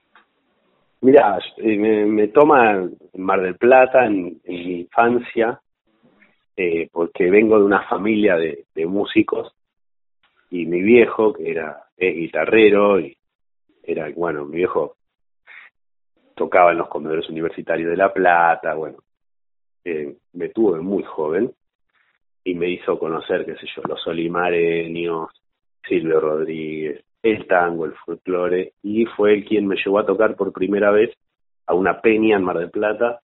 Mira, 1.03 1.39
eh, 1.59 1.77
me, 1.77 2.27
toma 2.27 2.73
en 2.73 3.23
Mar 3.23 3.41
del 3.41 3.55
Plata, 3.55 4.05
en 4.05 4.41
mi 4.49 4.81
infancia, 4.81 5.61
eh, 6.57 6.89
porque 6.91 7.31
vengo 7.31 7.57
de 7.57 7.67
una 7.67 7.83
familia 7.83 8.35
de, 8.37 8.65
músicos 8.85 9.55
y 10.51 10.67
mi 10.67 10.83
viejo, 10.83 11.33
que 11.33 11.53
era 11.53 11.85
guitarrero 11.97 12.99
y 12.99 13.17
era, 13.85 14.11
bueno, 14.17 14.45
mi 14.45 14.57
viejo 14.57 14.97
tocaba 16.35 16.73
en 16.73 16.79
los 16.79 16.89
comedores 16.89 17.29
universitarios 17.29 17.91
de 17.91 17.97
La 17.97 18.13
Plata, 18.13 18.75
bueno, 18.75 18.99
eh, 19.85 20.17
me 20.33 20.49
tuvo 20.49 20.77
muy 20.83 21.03
joven 21.03 21.53
y 22.45 22.55
me 22.55 22.69
hizo 22.71 22.99
conocer, 22.99 23.45
qué 23.45 23.57
sé 23.57 23.67
yo, 23.75 23.83
los 23.89 24.07
olimareños, 24.07 25.31
Silvio 25.87 26.21
Rodríguez, 26.21 27.05
el 27.23 27.47
tango, 27.47 27.87
el 27.87 27.95
folclore, 27.95 28.73
y 28.83 29.07
fue 29.07 29.35
él 29.35 29.45
quien 29.45 29.67
me 29.67 29.77
llevó 29.77 29.99
a 29.99 30.07
tocar 30.07 30.37
por 30.37 30.53
primera 30.53 30.91
vez 30.91 31.11
a 31.67 31.75
una 31.75 32.01
peña 32.01 32.37
en 32.37 32.45
Mar 32.45 32.59
del 32.59 32.71
Plata 32.71 33.21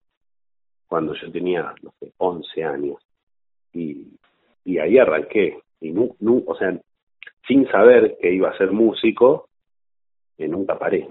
cuando 0.86 1.14
yo 1.14 1.30
tenía, 1.30 1.74
no 1.82 1.92
sé, 2.00 2.12
11 2.16 2.64
años 2.64 2.98
y, 3.72 4.08
ahí 4.78 4.98
arranqué. 4.98 5.58
Y 5.80 5.92
no, 5.92 6.42
o 6.46 6.54
sea, 6.56 6.78
sin 7.46 7.66
saber 7.68 8.16
que 8.20 8.32
iba 8.32 8.50
a 8.50 8.58
ser 8.58 8.72
músico, 8.72 9.48
que 10.36 10.48
nunca 10.48 10.78
paré. 10.78 11.08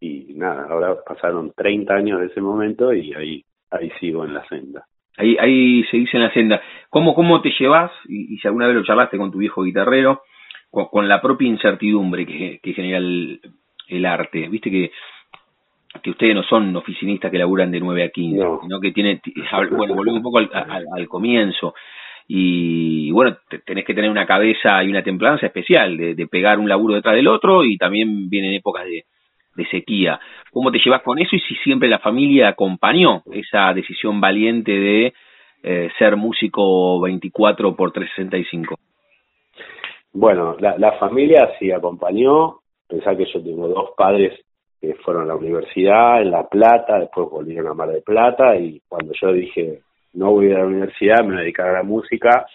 Y 0.00 0.34
nada, 0.34 0.66
ahora 0.70 0.96
pasaron 1.06 1.52
30 1.54 1.94
años 1.94 2.20
de 2.20 2.26
ese 2.26 2.40
momento 2.40 2.92
y 2.92 3.12
ahí, 3.12 3.44
ahí 3.70 3.90
sigo 4.00 4.24
en 4.24 4.34
la 4.34 4.46
senda. 4.48 4.84
Ahí, 5.16 5.36
ahí 5.38 5.84
se 5.90 5.98
dice 5.98 6.16
en 6.16 6.22
la 6.22 6.32
senda. 6.32 6.62
¿Cómo, 6.88 7.14
cómo 7.14 7.42
te 7.42 7.52
llevas, 7.58 7.92
y, 8.08 8.38
si 8.38 8.48
alguna 8.48 8.66
vez 8.66 8.76
lo 8.76 8.84
charlaste 8.84 9.18
con 9.18 9.30
tu 9.30 9.38
viejo 9.38 9.62
guitarrero, 9.62 10.22
con, 10.70 11.08
la 11.08 11.20
propia 11.20 11.48
incertidumbre 11.48 12.24
que, 12.24 12.60
que 12.62 12.72
genera 12.72 12.98
el, 12.98 13.40
el 13.88 14.06
arte? 14.06 14.48
Viste 14.48 14.70
que 14.70 14.90
que 16.02 16.10
ustedes 16.10 16.34
no 16.34 16.42
son 16.44 16.74
oficinistas 16.76 17.30
que 17.30 17.38
laburan 17.38 17.70
de 17.70 17.80
9 17.80 18.04
a 18.04 18.08
15, 18.10 18.46
sino 18.62 18.80
que 18.80 18.92
tienen, 18.92 19.20
bueno, 19.72 19.94
volvemos 19.94 20.18
un 20.18 20.22
poco 20.22 20.38
al, 20.38 21.08
comienzo, 21.08 21.74
y 22.28 23.10
bueno, 23.10 23.36
tenés 23.66 23.84
que 23.84 23.94
tener 23.94 24.08
una 24.08 24.26
cabeza 24.26 24.82
y 24.84 24.88
una 24.88 25.02
templanza 25.02 25.46
especial 25.46 25.96
de, 25.96 26.26
pegar 26.28 26.60
un 26.60 26.68
laburo 26.68 26.94
detrás 26.94 27.16
del 27.16 27.26
otro 27.26 27.64
y 27.64 27.76
también 27.76 28.30
vienen 28.30 28.54
épocas 28.54 28.84
de, 28.84 29.04
sequía. 29.70 30.18
¿Cómo 30.52 30.70
te 30.70 30.78
llevas 30.78 31.02
con 31.02 31.18
eso 31.18 31.36
y 31.36 31.40
si 31.40 31.54
siempre 31.56 31.88
la 31.88 31.98
familia 31.98 32.48
acompañó 32.48 33.22
esa 33.32 33.72
decisión 33.72 34.20
valiente 34.20 34.72
de 34.72 35.12
eh, 35.62 35.90
ser 35.98 36.16
músico 36.16 37.00
24 37.00 37.76
por 37.76 37.92
365? 37.92 38.78
Bueno, 40.12 40.56
la, 40.58 40.92
familia 40.98 41.52
sí 41.58 41.70
acompañó, 41.70 42.58
pensá 42.88 43.16
que 43.16 43.26
yo 43.26 43.42
tengo 43.42 43.68
dos 43.68 43.90
padres 43.96 44.40
que 44.80 44.94
fueron 44.94 45.24
a 45.24 45.26
la 45.26 45.36
universidad 45.36 46.20
en 46.20 46.32
La 46.32 46.48
Plata, 46.48 46.98
después 46.98 47.28
volvieron 47.30 47.68
a 47.68 47.74
Mar 47.74 47.90
del 47.90 48.02
Plata 48.02 48.56
y 48.56 48.80
cuando 48.88 49.12
yo 49.20 49.32
dije 49.32 49.80
no 50.14 50.32
voy 50.32 50.50
a 50.52 50.58
la 50.58 50.66
universidad, 50.66 51.20
me 51.20 51.28
voy 51.28 51.36
a 51.36 51.40
dedicar 51.42 51.68
a 51.68 51.72
la 51.74 51.82
música, 51.84 52.46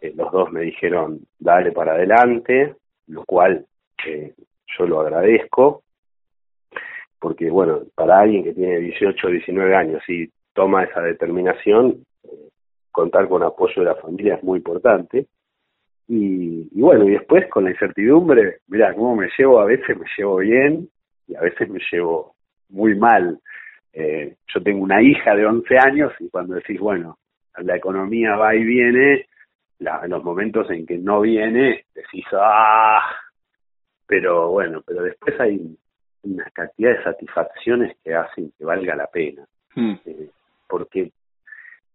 eh, 0.00 0.14
los 0.16 0.32
dos 0.32 0.50
me 0.50 0.62
dijeron 0.62 1.20
dale 1.38 1.72
para 1.72 1.92
adelante, 1.92 2.76
lo 3.08 3.24
cual 3.24 3.66
eh, 4.06 4.32
yo 4.78 4.86
lo 4.86 5.00
agradezco, 5.00 5.82
porque 7.20 7.50
bueno, 7.50 7.82
para 7.94 8.20
alguien 8.20 8.44
que 8.44 8.54
tiene 8.54 8.78
18 8.78 9.26
o 9.26 9.30
19 9.30 9.74
años 9.74 10.02
y 10.08 10.28
toma 10.52 10.84
esa 10.84 11.00
determinación, 11.00 12.04
eh, 12.24 12.28
contar 12.90 13.28
con 13.28 13.42
apoyo 13.42 13.74
de 13.76 13.84
la 13.84 13.94
familia 13.96 14.36
es 14.36 14.42
muy 14.42 14.58
importante. 14.58 15.26
Y, 16.08 16.68
y, 16.72 16.80
bueno, 16.80 17.06
y 17.06 17.10
después 17.10 17.48
con 17.48 17.64
la 17.64 17.70
incertidumbre, 17.70 18.58
mira, 18.68 18.94
cómo 18.94 19.14
me 19.14 19.28
llevo, 19.36 19.60
a 19.60 19.66
veces 19.66 19.98
me 19.98 20.06
llevo 20.16 20.36
bien 20.36 20.88
y 21.26 21.34
a 21.34 21.40
veces 21.40 21.68
me 21.68 21.80
llevo 21.92 22.34
muy 22.70 22.94
mal. 22.94 23.38
Eh, 23.92 24.36
yo 24.54 24.62
tengo 24.62 24.82
una 24.82 25.02
hija 25.02 25.34
de 25.34 25.44
11 25.44 25.78
años 25.78 26.12
y 26.20 26.28
cuando 26.30 26.54
decís, 26.54 26.80
bueno, 26.80 27.18
la 27.58 27.76
economía 27.76 28.36
va 28.36 28.54
y 28.54 28.64
viene, 28.64 29.26
la, 29.80 30.06
los 30.06 30.22
momentos 30.24 30.70
en 30.70 30.86
que 30.86 30.98
no 30.98 31.20
viene, 31.20 31.84
decís, 31.94 32.24
ah, 32.32 33.00
pero 34.06 34.50
bueno, 34.50 34.82
pero 34.86 35.02
después 35.02 35.38
hay 35.40 35.76
una 36.22 36.44
cantidad 36.50 36.96
de 36.96 37.02
satisfacciones 37.02 37.96
que 38.04 38.14
hacen 38.14 38.52
que 38.56 38.64
valga 38.64 38.96
la 38.96 39.06
pena. 39.06 39.46
Mm. 39.74 39.94
Eh, 40.04 40.28
porque 40.68 41.12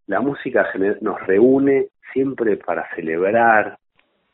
la 0.07 0.19
música 0.19 0.67
nos 1.01 1.19
reúne 1.25 1.87
siempre 2.11 2.57
para 2.57 2.93
celebrar, 2.95 3.77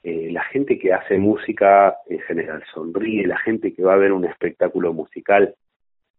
eh, 0.03 0.29
la 0.31 0.43
gente 0.45 0.79
que 0.79 0.93
hace 0.93 1.17
música 1.17 1.97
en 2.07 2.19
general 2.21 2.63
sonríe, 2.73 3.27
la 3.27 3.37
gente 3.37 3.73
que 3.73 3.83
va 3.83 3.93
a 3.93 3.97
ver 3.97 4.13
un 4.13 4.25
espectáculo 4.25 4.93
musical 4.93 5.53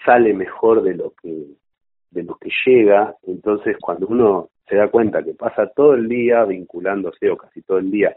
sale 0.05 0.35
mejor 0.35 0.83
de 0.83 0.95
lo 0.95 1.12
que 1.23 1.47
de 2.11 2.25
lo 2.25 2.37
que 2.37 2.50
llega, 2.67 3.15
entonces 3.23 3.77
cuando 3.81 4.09
uno 4.09 4.49
se 4.69 4.75
da 4.77 4.89
cuenta 4.89 5.23
que 5.23 5.33
pasa 5.35 5.69
todo 5.69 5.95
el 5.95 6.09
día 6.09 6.45
vinculándose 6.45 7.31
o 7.31 7.37
casi 7.37 7.62
todo 7.62 7.79
el 7.79 7.91
día 7.91 8.17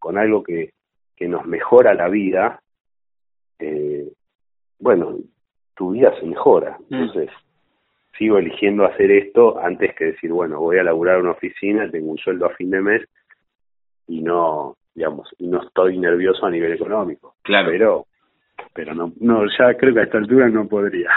con 0.00 0.18
algo 0.18 0.42
que, 0.42 0.72
que 1.16 1.28
nos 1.28 1.46
mejora 1.46 1.94
la 1.94 2.08
vida, 2.08 2.60
eh, 3.60 4.08
bueno, 4.78 5.16
tu 5.74 5.92
vida 5.92 6.12
se 6.18 6.26
mejora. 6.26 6.78
Mm. 6.88 6.94
Entonces, 6.94 7.30
sigo 8.16 8.38
eligiendo 8.38 8.84
hacer 8.84 9.10
esto 9.10 9.58
antes 9.58 9.94
que 9.94 10.06
decir, 10.06 10.32
bueno, 10.32 10.60
voy 10.60 10.78
a 10.78 10.82
laburar 10.82 11.20
una 11.20 11.30
oficina, 11.30 11.90
tengo 11.90 12.10
un 12.10 12.18
sueldo 12.18 12.46
a 12.46 12.54
fin 12.54 12.70
de 12.70 12.80
mes 12.80 13.02
y 14.08 14.20
no, 14.22 14.76
digamos, 14.94 15.28
y 15.38 15.46
no 15.46 15.62
estoy 15.62 15.98
nervioso 15.98 16.44
a 16.46 16.50
nivel 16.50 16.72
económico. 16.72 17.34
Claro. 17.42 17.68
Pero, 17.70 18.06
pero 18.74 18.94
no, 18.94 19.12
no, 19.20 19.44
ya 19.56 19.74
creo 19.74 19.94
que 19.94 20.00
a 20.00 20.04
esta 20.04 20.18
altura 20.18 20.48
no 20.48 20.66
podría. 20.66 21.10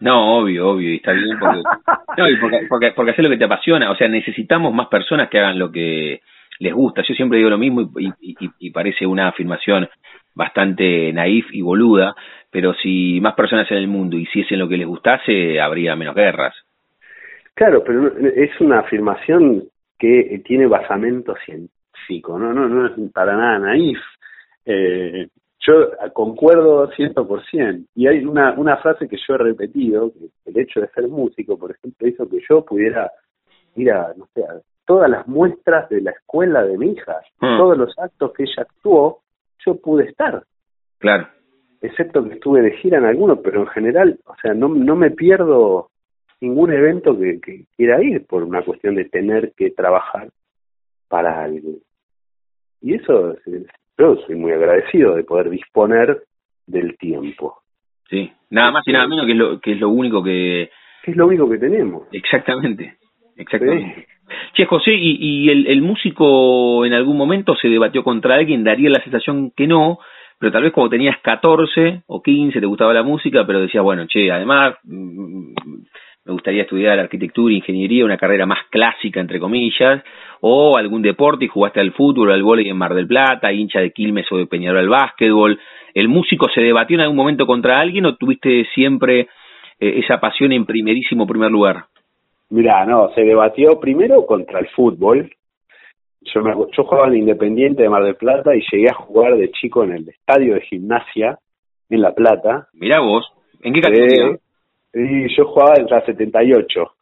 No, 0.00 0.38
obvio, 0.38 0.70
obvio, 0.70 0.90
y 0.90 0.96
está 0.96 1.12
bien 1.12 1.38
porque, 1.38 1.62
no, 2.16 2.28
y 2.28 2.36
porque, 2.38 2.66
porque, 2.68 2.92
porque 2.92 3.10
hacer 3.10 3.24
lo 3.24 3.30
que 3.30 3.36
te 3.36 3.44
apasiona, 3.44 3.90
o 3.90 3.96
sea, 3.96 4.08
necesitamos 4.08 4.72
más 4.72 4.88
personas 4.88 5.28
que 5.28 5.38
hagan 5.38 5.58
lo 5.58 5.70
que 5.70 6.22
les 6.58 6.72
gusta. 6.72 7.02
Yo 7.02 7.14
siempre 7.14 7.38
digo 7.38 7.50
lo 7.50 7.58
mismo 7.58 7.82
y, 7.98 8.06
y, 8.20 8.36
y, 8.40 8.50
y 8.58 8.70
parece 8.70 9.06
una 9.06 9.28
afirmación 9.28 9.88
bastante 10.34 11.12
naif 11.12 11.46
y 11.52 11.60
boluda, 11.60 12.14
pero 12.50 12.74
si 12.74 13.20
más 13.20 13.34
personas 13.34 13.70
en 13.70 13.78
el 13.78 13.88
mundo 13.88 14.16
hiciesen 14.16 14.58
lo 14.58 14.68
que 14.68 14.76
les 14.76 14.86
gustase, 14.86 15.60
habría 15.60 15.96
menos 15.96 16.14
guerras. 16.14 16.54
Claro, 17.54 17.82
pero 17.84 18.08
es 18.18 18.60
una 18.60 18.80
afirmación 18.80 19.64
que 19.98 20.40
tiene 20.44 20.66
basamento 20.66 21.34
científico, 21.44 22.38
no, 22.38 22.52
no, 22.52 22.68
no 22.68 22.86
es 22.86 23.12
para 23.12 23.36
nada 23.36 23.58
naif. 23.58 23.98
Eh, 24.64 25.28
yo 25.60 25.90
concuerdo 26.14 26.90
100%. 26.92 27.86
Y 27.94 28.06
hay 28.06 28.24
una, 28.24 28.52
una 28.54 28.78
frase 28.78 29.06
que 29.08 29.16
yo 29.16 29.34
he 29.34 29.38
repetido, 29.38 30.10
que 30.10 30.50
el 30.50 30.58
hecho 30.58 30.80
de 30.80 30.88
ser 30.88 31.06
músico, 31.08 31.58
por 31.58 31.70
ejemplo, 31.72 32.08
hizo 32.08 32.28
que 32.28 32.38
yo 32.48 32.64
pudiera 32.64 33.10
ir 33.76 33.92
a, 33.92 34.14
no 34.16 34.26
sé, 34.34 34.42
a 34.42 34.60
todas 34.86 35.10
las 35.10 35.28
muestras 35.28 35.88
de 35.90 36.00
la 36.00 36.12
escuela 36.12 36.64
de 36.64 36.78
mi 36.78 36.92
hija, 36.92 37.20
Hmm. 37.40 37.58
todos 37.58 37.76
los 37.76 37.98
actos 37.98 38.32
que 38.32 38.44
ella 38.44 38.62
actuó, 38.62 39.18
yo 39.64 39.76
pude 39.76 40.04
estar, 40.04 40.42
Claro. 40.98 41.28
Excepto 41.80 42.24
que 42.24 42.34
estuve 42.34 42.62
de 42.62 42.76
gira 42.76 42.98
en 42.98 43.04
algunos, 43.04 43.38
pero 43.42 43.60
en 43.60 43.66
general, 43.68 44.18
o 44.26 44.34
sea, 44.42 44.54
no, 44.54 44.68
no 44.68 44.96
me 44.96 45.10
pierdo 45.10 45.90
ningún 46.40 46.72
evento 46.72 47.18
que, 47.18 47.40
que 47.40 47.64
quiera 47.76 48.02
ir 48.02 48.26
por 48.26 48.42
una 48.42 48.62
cuestión 48.62 48.94
de 48.94 49.04
tener 49.06 49.52
que 49.56 49.70
trabajar 49.70 50.30
para 51.08 51.42
algo. 51.42 51.78
Y 52.80 52.94
eso, 52.94 53.36
yo 53.98 54.16
soy 54.26 54.36
muy 54.36 54.52
agradecido 54.52 55.14
de 55.14 55.24
poder 55.24 55.50
disponer 55.50 56.22
del 56.66 56.96
tiempo, 56.96 57.60
Sí, 58.10 58.30
nada 58.50 58.72
más 58.72 58.82
y 58.88 58.92
nada 58.92 59.06
menos 59.06 59.24
que 59.24 59.32
es 59.32 59.38
lo, 59.38 59.60
que 59.60 59.72
es 59.72 59.80
lo 59.80 59.88
único 59.88 60.22
que... 60.22 60.68
que 61.04 61.12
es 61.12 61.16
lo 61.16 61.28
único 61.28 61.48
que 61.48 61.58
tenemos. 61.58 62.08
Exactamente, 62.10 62.96
exactamente. 63.36 64.08
Che, 64.54 64.66
José, 64.66 64.92
¿y, 64.92 65.16
y 65.20 65.50
el, 65.50 65.68
el 65.68 65.80
músico 65.80 66.84
en 66.84 66.92
algún 66.92 67.16
momento 67.16 67.54
se 67.54 67.68
debatió 67.68 68.02
contra 68.02 68.34
alguien? 68.34 68.64
Daría 68.64 68.90
la 68.90 69.02
sensación 69.02 69.52
que 69.52 69.68
no, 69.68 70.00
pero 70.40 70.52
tal 70.52 70.62
vez 70.62 70.72
cuando 70.72 70.88
tenías 70.88 71.18
14 71.20 72.02
o 72.06 72.22
15 72.22 72.60
te 72.60 72.66
gustaba 72.66 72.94
la 72.94 73.02
música, 73.02 73.46
pero 73.46 73.60
decías, 73.60 73.84
bueno, 73.84 74.06
che, 74.06 74.32
además 74.32 74.74
mm, 74.84 75.52
me 76.24 76.32
gustaría 76.32 76.62
estudiar 76.62 76.98
arquitectura, 76.98 77.52
ingeniería, 77.52 78.06
una 78.06 78.16
carrera 78.16 78.46
más 78.46 78.60
clásica, 78.70 79.20
entre 79.20 79.38
comillas, 79.38 80.02
o 80.40 80.78
algún 80.78 81.02
deporte 81.02 81.44
y 81.44 81.48
jugaste 81.48 81.80
al 81.80 81.92
fútbol, 81.92 82.32
al 82.32 82.42
vóley 82.42 82.70
en 82.70 82.78
Mar 82.78 82.94
del 82.94 83.06
Plata, 83.06 83.52
hincha 83.52 83.80
de 83.80 83.90
Quilmes 83.90 84.32
o 84.32 84.38
de 84.38 84.46
Peñarol 84.46 84.78
al 84.80 84.88
básquetbol. 84.88 85.60
¿El 85.92 86.08
músico 86.08 86.48
se 86.54 86.62
debatió 86.62 86.94
en 86.94 87.02
algún 87.02 87.16
momento 87.16 87.46
contra 87.46 87.78
alguien 87.78 88.06
o 88.06 88.16
tuviste 88.16 88.64
siempre 88.74 89.28
eh, 89.78 90.00
esa 90.02 90.20
pasión 90.20 90.52
en 90.52 90.64
primerísimo 90.64 91.26
primer 91.26 91.50
lugar? 91.50 91.84
Mira, 92.48 92.86
no, 92.86 93.10
se 93.14 93.24
debatió 93.24 93.78
primero 93.78 94.24
contra 94.24 94.58
el 94.58 94.68
fútbol. 94.68 95.30
Yo, 96.22 96.42
me, 96.42 96.52
yo 96.76 96.84
jugaba 96.84 97.08
en 97.08 97.16
Independiente 97.16 97.82
de 97.82 97.88
Mar 97.88 98.04
del 98.04 98.16
Plata 98.16 98.54
y 98.54 98.62
llegué 98.70 98.88
a 98.90 98.94
jugar 98.94 99.36
de 99.36 99.50
chico 99.52 99.84
en 99.84 99.92
el 99.92 100.08
estadio 100.08 100.54
de 100.54 100.60
gimnasia 100.62 101.38
en 101.88 102.02
La 102.02 102.12
Plata. 102.14 102.68
Mirá 102.74 103.00
vos, 103.00 103.26
¿en 103.62 103.72
qué 103.72 103.80
categoría? 103.80 104.38
Eh, 104.92 105.26
y 105.26 105.36
yo 105.36 105.46
jugaba 105.46 105.74
en 105.78 105.86
la 105.86 106.04
78. 106.04 106.82
O 106.82 106.92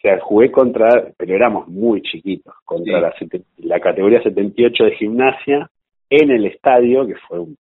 sea, 0.00 0.20
jugué 0.20 0.50
contra, 0.50 1.08
pero 1.16 1.34
éramos 1.34 1.66
muy 1.68 2.02
chiquitos, 2.02 2.54
contra 2.64 3.12
Sí. 3.18 3.26
la, 3.32 3.40
la 3.76 3.80
categoría 3.80 4.22
78 4.22 4.84
de 4.84 4.96
gimnasia 4.96 5.70
en 6.10 6.30
el 6.30 6.44
estadio, 6.44 7.06
que 7.06 7.14
fue 7.26 7.40
un- 7.40 7.56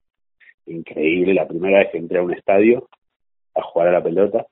increíble, 0.66 1.34
la 1.34 1.48
primera 1.48 1.80
vez 1.80 1.90
que 1.92 1.98
entré 1.98 2.20
a 2.20 2.24
un 2.24 2.34
estadio 2.34 2.88
a 3.56 3.62
jugar 3.62 3.88
a 3.90 3.92
la 3.94 4.04
pelota. 4.04 4.46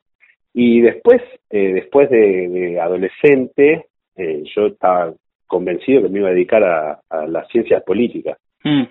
Y 0.53 0.81
después, 0.81 1.21
eh, 1.49 1.73
después 1.73 2.09
de, 2.09 2.47
de 2.49 2.79
adolescente, 2.79 3.87
eh, 4.15 4.43
yo 4.55 4.67
estaba 4.67 5.13
convencido 5.51 6.01
que 6.01 6.09
me 6.09 6.19
iba 6.19 6.29
a 6.29 6.33
dedicar 6.33 6.63
a, 6.63 7.01
a 7.09 7.27
las 7.27 7.47
ciencias 7.49 7.83
políticas 7.83 8.37
Mm, 8.63 8.83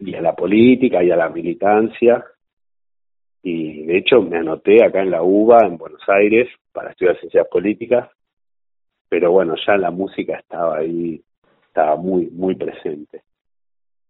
y 0.00 0.14
a 0.14 0.20
la 0.20 0.34
política 0.34 1.02
y 1.02 1.10
a 1.10 1.16
la 1.16 1.28
militancia. 1.28 2.24
Y 3.42 3.84
de 3.84 3.98
hecho 3.98 4.22
me 4.22 4.38
anoté 4.38 4.84
acá 4.84 5.02
en 5.02 5.10
la 5.10 5.22
UBA, 5.22 5.66
en 5.66 5.78
Buenos 5.78 6.02
Aires, 6.08 6.48
para 6.72 6.90
estudiar 6.90 7.18
ciencias 7.18 7.46
políticas. 7.48 8.10
Pero 9.08 9.30
bueno, 9.30 9.54
ya 9.66 9.76
la 9.76 9.90
música 9.90 10.36
estaba 10.38 10.78
ahí, 10.78 11.22
estaba 11.66 11.96
muy, 11.96 12.28
muy 12.30 12.56
presente. 12.56 13.22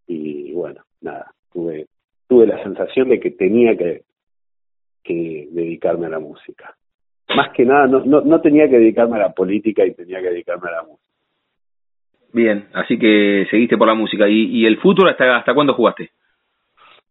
Y 0.06 0.52
bueno, 0.52 0.82
nada, 1.02 1.32
tuve, 1.52 1.86
tuve 2.28 2.46
la 2.46 2.62
sensación 2.62 3.10
de 3.10 3.20
que 3.20 3.32
tenía 3.32 3.76
que, 3.76 4.02
que 5.02 5.48
dedicarme 5.50 6.06
a 6.06 6.10
la 6.10 6.18
música. 6.18 6.74
Más 7.36 7.52
que 7.52 7.64
nada, 7.64 7.86
no, 7.86 8.04
no, 8.04 8.22
no 8.22 8.40
tenía 8.40 8.68
que 8.68 8.78
dedicarme 8.78 9.16
a 9.16 9.26
la 9.26 9.32
política 9.32 9.84
y 9.84 9.92
tenía 9.92 10.20
que 10.20 10.30
dedicarme 10.30 10.68
a 10.68 10.76
la 10.76 10.82
música. 10.84 11.05
Bien, 12.36 12.66
así 12.74 12.98
que 12.98 13.46
seguiste 13.48 13.78
por 13.78 13.88
la 13.88 13.94
música. 13.94 14.28
¿Y, 14.28 14.58
y 14.58 14.66
el 14.66 14.76
fútbol 14.76 15.08
hasta, 15.08 15.38
hasta 15.38 15.54
cuándo 15.54 15.72
jugaste? 15.72 16.10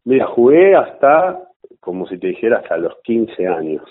Mira, 0.03 0.27
jugué 0.27 0.75
hasta, 0.75 1.39
como 1.79 2.05
si 2.05 2.19
te 2.19 2.27
dijera, 2.27 2.57
hasta 2.57 2.77
los 2.77 2.93
15 3.03 3.47
años. 3.47 3.81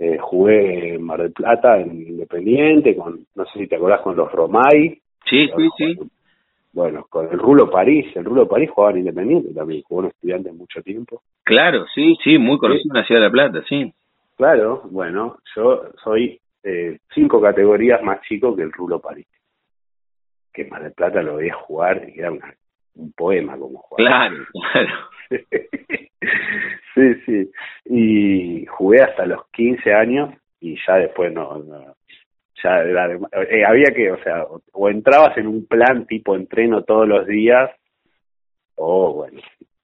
Eh, 0.00 0.18
jugué 0.18 0.94
en 0.94 1.02
Mar 1.04 1.22
del 1.22 1.30
Plata, 1.30 1.78
en 1.80 1.92
Independiente, 1.92 2.96
con, 2.96 3.24
no 3.36 3.44
sé 3.44 3.60
si 3.60 3.66
te 3.68 3.76
acordás, 3.76 4.00
con 4.00 4.16
los 4.16 4.32
Romay. 4.32 5.00
Sí, 5.26 5.48
sí, 5.56 5.68
sí. 5.78 5.98
Bueno, 6.72 7.06
con 7.08 7.30
el 7.30 7.38
Rulo 7.38 7.70
París. 7.70 8.06
El 8.16 8.24
Rulo 8.24 8.48
París 8.48 8.68
jugaba 8.74 8.94
en 8.94 8.98
Independiente 8.98 9.54
también, 9.54 9.82
jugó 9.82 10.00
en 10.02 10.08
estudiante 10.08 10.50
mucho 10.50 10.82
tiempo. 10.82 11.22
Claro, 11.44 11.84
sí, 11.94 12.16
sí, 12.24 12.36
muy 12.36 12.58
conocido 12.58 12.92
en 12.92 13.00
la 13.00 13.06
ciudad 13.06 13.20
de 13.20 13.26
La 13.28 13.32
Plata, 13.32 13.62
sí. 13.68 13.92
Claro, 14.36 14.82
bueno, 14.90 15.36
yo 15.54 15.84
soy 16.02 16.40
eh, 16.64 16.98
cinco 17.14 17.40
categorías 17.40 18.02
más 18.02 18.20
chico 18.22 18.56
que 18.56 18.62
el 18.62 18.72
Rulo 18.72 18.98
París. 18.98 19.26
Que 20.52 20.64
Mar 20.66 20.82
del 20.82 20.92
Plata 20.92 21.22
lo 21.22 21.36
veía 21.36 21.54
jugar 21.54 22.08
y 22.08 22.18
era 22.18 22.30
una- 22.32 22.54
un 22.94 23.12
poema 23.12 23.56
como 23.56 23.78
jugaba. 23.78 24.28
Claro, 24.28 24.44
claro. 24.72 24.94
sí, 26.94 27.14
sí. 27.26 27.50
Y 27.86 28.66
jugué 28.66 29.02
hasta 29.02 29.26
los 29.26 29.46
15 29.52 29.92
años 29.94 30.34
y 30.60 30.76
ya 30.86 30.96
después 30.96 31.32
no, 31.32 31.58
no 31.58 31.94
ya 32.62 32.78
era 32.80 33.10
eh, 33.50 33.64
había 33.66 33.86
que, 33.94 34.12
o 34.12 34.22
sea, 34.22 34.44
o, 34.44 34.60
o 34.72 34.88
entrabas 34.88 35.36
en 35.36 35.48
un 35.48 35.66
plan 35.66 36.06
tipo 36.06 36.36
entreno 36.36 36.84
todos 36.84 37.08
los 37.08 37.26
días 37.26 37.70
o 38.76 39.14
bueno, 39.14 39.40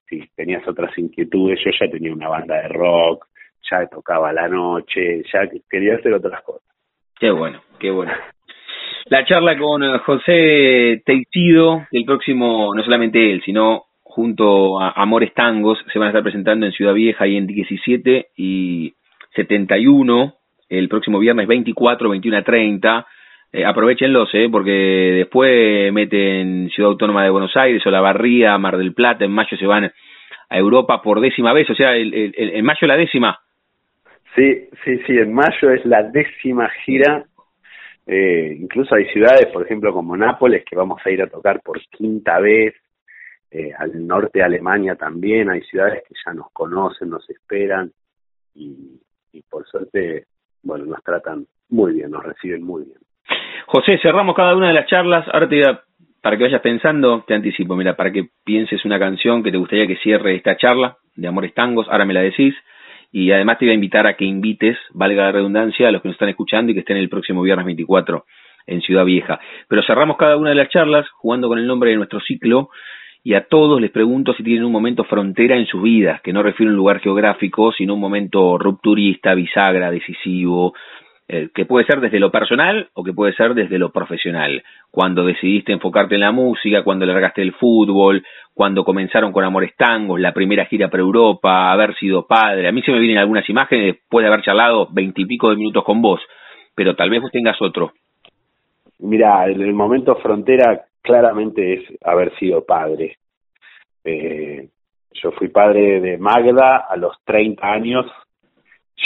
si 0.09 0.27
tenías 0.37 0.67
otras 0.69 0.97
inquietudes, 0.97 1.59
yo 1.65 1.71
ya 1.79 1.91
tenía 1.91 2.13
una 2.13 2.29
banda 2.29 2.63
de 2.63 2.69
rock, 2.69 3.27
ya 3.71 3.87
tocaba 3.87 4.33
la 4.33 4.49
noche, 4.49 5.23
ya 5.33 5.41
quería 5.69 5.97
hacer 5.97 6.13
otras 6.15 6.41
cosas. 6.43 6.63
Qué 7.19 7.31
bueno, 7.31 7.61
qué 7.81 7.91
bueno. 7.91 8.13
La 9.11 9.25
charla 9.25 9.57
con 9.57 9.83
eh, 9.83 9.99
José 10.01 11.03
Teitido, 11.05 11.87
el 11.93 12.05
próximo, 12.05 12.75
no 12.75 12.83
solamente 12.83 13.33
él, 13.33 13.41
sino 13.43 13.85
junto 14.03 14.79
a 14.81 14.91
Amores 14.91 15.33
Tangos, 15.33 15.79
se 15.91 15.99
van 15.99 16.07
a 16.07 16.11
estar 16.11 16.23
presentando 16.23 16.67
en 16.67 16.73
Ciudad 16.73 16.93
Vieja 16.93 17.27
y 17.27 17.37
en 17.37 17.47
17 17.47 18.27
y 18.37 18.93
71, 19.35 20.35
el 20.69 20.89
próximo 20.91 21.19
viernes 21.19 21.47
24, 21.47 22.11
21 22.11 22.37
a 22.37 22.43
30. 22.43 23.07
Eh, 23.51 23.65
aprovechenlos, 23.65 24.29
eh, 24.35 24.49
porque 24.53 24.73
después 25.17 25.91
meten 25.91 26.69
Ciudad 26.69 26.91
Autónoma 26.91 27.25
de 27.25 27.31
Buenos 27.31 27.57
Aires 27.57 27.87
o 27.87 27.91
La 27.91 28.03
Barría, 28.03 28.59
Mar 28.59 28.77
del 28.77 28.93
Plata, 28.93 29.25
en 29.25 29.31
mayo 29.31 29.57
se 29.57 29.67
van 29.67 29.91
a 30.51 30.59
Europa 30.59 31.01
por 31.01 31.21
décima 31.21 31.55
vez, 31.55 31.69
o 31.71 31.75
sea, 31.75 31.97
el, 31.97 32.35
en 32.37 32.65
mayo 32.65 32.87
la 32.87 32.97
décima. 32.99 33.39
Sí, 34.35 34.69
sí, 34.85 34.99
sí, 35.07 35.13
en 35.17 35.33
mayo 35.33 35.71
es 35.71 35.85
la 35.87 36.03
décima 36.03 36.69
gira. 36.85 37.25
Eh, 38.11 38.57
incluso 38.59 38.95
hay 38.95 39.05
ciudades, 39.11 39.49
por 39.53 39.63
ejemplo, 39.63 39.93
como 39.93 40.17
Nápoles, 40.17 40.65
que 40.65 40.75
vamos 40.75 40.99
a 41.05 41.11
ir 41.11 41.21
a 41.21 41.27
tocar 41.27 41.61
por 41.61 41.79
quinta 41.91 42.41
vez. 42.41 42.75
Eh, 43.51 43.71
al 43.79 44.07
norte 44.07 44.39
de 44.39 44.45
Alemania 44.45 44.95
también 44.95 45.51
hay 45.51 45.61
ciudades 45.63 46.03
que 46.09 46.15
ya 46.25 46.33
nos 46.33 46.51
conocen, 46.53 47.11
nos 47.11 47.29
esperan 47.31 47.91
y, 48.55 49.01
por 49.49 49.67
suerte, 49.67 50.25
bueno, 50.63 50.87
nos 50.87 51.03
tratan 51.03 51.47
muy 51.69 51.93
bien, 51.95 52.11
nos 52.11 52.25
reciben 52.25 52.63
muy 52.63 52.85
bien. 52.85 52.99
José, 53.67 53.99
cerramos 54.03 54.35
cada 54.35 54.57
una 54.57 54.69
de 54.69 54.75
las 54.75 54.87
charlas. 54.87 55.27
Ahora 55.33 55.49
te 55.49 55.63
para 56.23 56.37
que 56.37 56.45
vayas 56.45 56.61
pensando, 56.63 57.25
te 57.27 57.35
anticipo, 57.35 57.77
mira, 57.77 57.95
para 57.95 58.11
que 58.11 58.29
pienses 58.45 58.85
una 58.85 58.99
canción 58.99 59.43
que 59.43 59.53
te 59.53 59.59
gustaría 59.59 59.87
que 59.87 59.97
cierre 59.99 60.35
esta 60.35 60.57
charla 60.57 60.97
de 61.15 61.29
Amores 61.29 61.55
Tangos, 61.55 61.87
ahora 61.89 62.05
me 62.05 62.15
la 62.15 62.23
decís. 62.23 62.55
Y 63.11 63.31
además 63.31 63.59
te 63.59 63.65
voy 63.65 63.73
a 63.73 63.75
invitar 63.75 64.07
a 64.07 64.17
que 64.17 64.25
invites, 64.25 64.77
valga 64.93 65.25
la 65.25 65.33
redundancia, 65.33 65.89
a 65.89 65.93
los 65.93 66.03
que 66.03 66.09
nos 66.09 66.17
están 66.17 66.29
escuchando 66.29 66.71
y 66.71 66.75
que 66.75 66.81
estén 66.81 66.97
el 66.97 67.09
próximo 67.09 67.43
viernes 67.43 67.67
24 67.67 68.25
en 68.67 68.83
Ciudad 68.83 69.05
Vieja. 69.05 69.41
Pero 69.69 69.83
cerramos 69.83 70.17
cada 70.17 70.37
una 70.37 70.51
de 70.51 70.57
las 70.57 70.69
charlas 70.69 71.09
jugando 71.11 71.49
con 71.49 71.59
el 71.59 71.67
nombre 71.67 71.91
de 71.91 71.97
nuestro 71.97 72.21
ciclo 72.21 72.71
y 73.25 73.35
a 73.35 73.47
todos 73.47 73.81
les 73.81 73.91
pregunto 73.91 74.33
si 74.35 74.43
tienen 74.43 74.65
un 74.65 74.73
momento 74.73 75.05
frontera 75.05 75.57
en 75.57 75.67
sus 75.67 75.83
vidas, 75.83 76.21
que 76.23 76.33
no 76.33 76.43
refiere 76.43 76.71
a 76.71 76.73
un 76.73 76.77
lugar 76.77 77.01
geográfico, 77.01 77.73
sino 77.73 77.95
un 77.95 78.01
momento 78.01 78.59
rupturista, 78.59 79.35
bisagra, 79.35 79.91
decisivo, 79.91 80.75
eh, 81.31 81.51
que 81.55 81.67
puede 81.67 81.85
ser 81.85 82.01
desde 82.01 82.19
lo 82.19 82.31
personal 82.31 82.89
o 82.95 83.05
que 83.05 83.13
puede 83.13 83.35
ser 83.35 83.53
desde 83.53 83.79
lo 83.79 83.91
profesional. 83.91 84.63
Cuando 84.91 85.27
decidiste 85.27 85.73
enfocarte 85.73 86.15
en 86.15 86.23
la 86.23 86.33
música, 86.33 86.83
cuando 86.83 87.05
largaste 87.05 87.43
el 87.43 87.53
fútbol, 87.53 88.25
cuando 88.55 88.83
comenzaron 88.83 89.31
con 89.31 89.45
Amores 89.45 89.77
Tangos, 89.77 90.19
la 90.19 90.33
primera 90.33 90.65
gira 90.65 90.89
para 90.89 91.03
Europa, 91.03 91.71
haber 91.71 91.95
sido 91.97 92.27
padre. 92.27 92.67
A 92.67 92.73
mí 92.73 92.81
se 92.81 92.93
me 92.93 92.99
vienen 92.99 93.19
algunas 93.19 93.47
imágenes 93.51 93.97
después 93.97 94.25
de 94.25 94.29
haber 94.29 94.43
charlado 94.43 94.89
veintipico 94.91 95.51
de 95.51 95.57
minutos 95.57 95.85
con 95.85 96.01
vos, 96.01 96.21
pero 96.75 96.97
tal 96.97 97.11
vez 97.11 97.21
vos 97.21 97.31
tengas 97.31 97.61
otro. 97.61 97.93
Mira, 99.01 99.45
el, 99.45 99.75
momento 99.75 100.17
frontera 100.17 100.87
claramente 101.03 101.75
es 101.75 101.85
haber 102.05 102.35
sido 102.39 102.65
padre. 102.65 103.19
Eh, 104.03 104.67
yo 105.13 105.33
fui 105.33 105.49
padre 105.49 106.01
de 106.01 106.17
Magda 106.17 106.87
a 106.89 106.97
los 106.97 107.23
30 107.27 107.71
años 107.71 108.07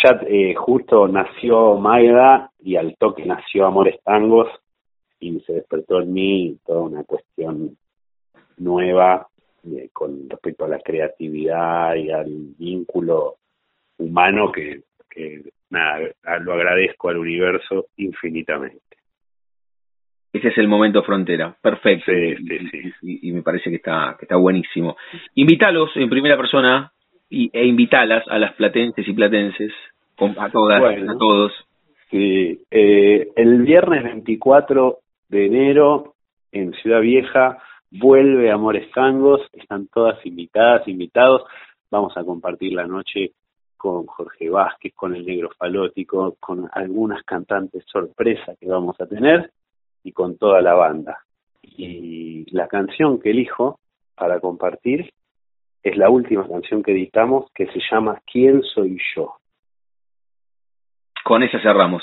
ya 0.02 0.20
eh, 0.26 0.55
justo 0.55 1.07
nació 1.09 1.76
Maida 1.76 2.50
y 2.61 2.76
al 2.76 2.96
toque 2.96 3.24
nació 3.24 3.66
Amores 3.66 4.02
Tangos 4.02 4.48
y 5.20 5.38
se 5.40 5.55
despertó 5.55 6.00
en 6.00 6.12
mí 6.12 6.59
toda 6.64 6.81
una 6.81 7.05
cuestión 7.05 7.76
nueva 8.57 9.28
eh, 9.64 9.90
con 9.92 10.28
respecto 10.28 10.64
a 10.64 10.68
la 10.68 10.81
creatividad 10.81 11.94
y 11.94 12.11
al 12.11 12.55
vínculo 12.59 13.37
humano 13.98 14.50
que, 14.50 14.83
que 15.09 15.42
nada, 15.70 16.00
lo 16.40 16.52
agradezco 16.52 17.09
al 17.09 17.18
universo 17.18 17.87
infinitamente. 17.96 18.81
Ese 20.33 20.48
es 20.48 20.59
el 20.59 20.66
momento 20.66 21.02
frontera, 21.02 21.55
perfecto. 21.61 22.11
Sí, 22.11 22.37
sí, 22.70 22.92
Y, 23.02 23.28
y, 23.28 23.33
me 23.33 23.42
parece 23.42 23.68
que 23.68 23.76
está, 23.76 24.16
que 24.18 24.24
está 24.24 24.37
buenísimo. 24.37 24.96
Invítalos 25.35 25.90
en 25.96 26.09
primera 26.09 26.38
persona 26.38 26.90
y, 27.33 27.51
e 27.53 27.64
invitalas 27.64 28.25
a 28.29 28.38
las 28.38 28.53
platenses 28.55 29.09
y 29.09 29.12
platenses, 29.14 29.73
a 30.37 30.51
todas, 30.51 30.83
a 30.83 31.18
todos. 31.18 31.53
Sí, 32.11 32.61
eh, 32.71 33.31
el 33.35 33.62
viernes 33.62 34.05
24 34.05 34.99
de 35.31 35.47
enero 35.47 36.14
en 36.53 36.75
Ciudad 36.75 37.01
Vieja 37.01 37.59
vuelve 37.90 38.51
Amores 38.51 38.90
Tangos, 38.92 39.40
están 39.55 39.87
todas 39.87 40.25
invitadas, 40.27 40.87
invitados, 40.87 41.42
vamos 41.90 42.14
a 42.18 42.25
compartir 42.25 42.75
la 42.75 42.87
noche 42.87 43.33
con 43.79 44.07
Jorge 44.07 44.51
Vázquez, 44.51 44.92
con 44.95 45.16
el 45.16 45.25
Negro 45.25 45.51
Falótico, 45.57 46.37
con 46.38 46.68
algunas 46.71 47.23
cantantes 47.25 47.83
sorpresa 47.90 48.55
que 48.61 48.68
vamos 48.68 49.01
a 49.01 49.07
tener 49.07 49.51
y 50.05 50.12
con 50.12 50.37
toda 50.37 50.61
la 50.61 50.75
banda. 50.75 51.21
Y 51.62 52.45
la 52.55 52.68
canción 52.68 53.18
que 53.18 53.31
elijo 53.31 53.79
para 54.14 54.38
compartir 54.38 55.11
es 55.83 55.97
la 55.97 56.11
última 56.11 56.47
canción 56.47 56.83
que 56.83 56.92
editamos 56.92 57.51
que 57.55 57.66
se 57.66 57.81
llama 57.90 58.21
¿Quién 58.31 58.62
soy 58.62 58.99
yo? 59.14 59.35
Con 61.25 61.42
esa 61.42 61.61
cerramos. 61.61 62.03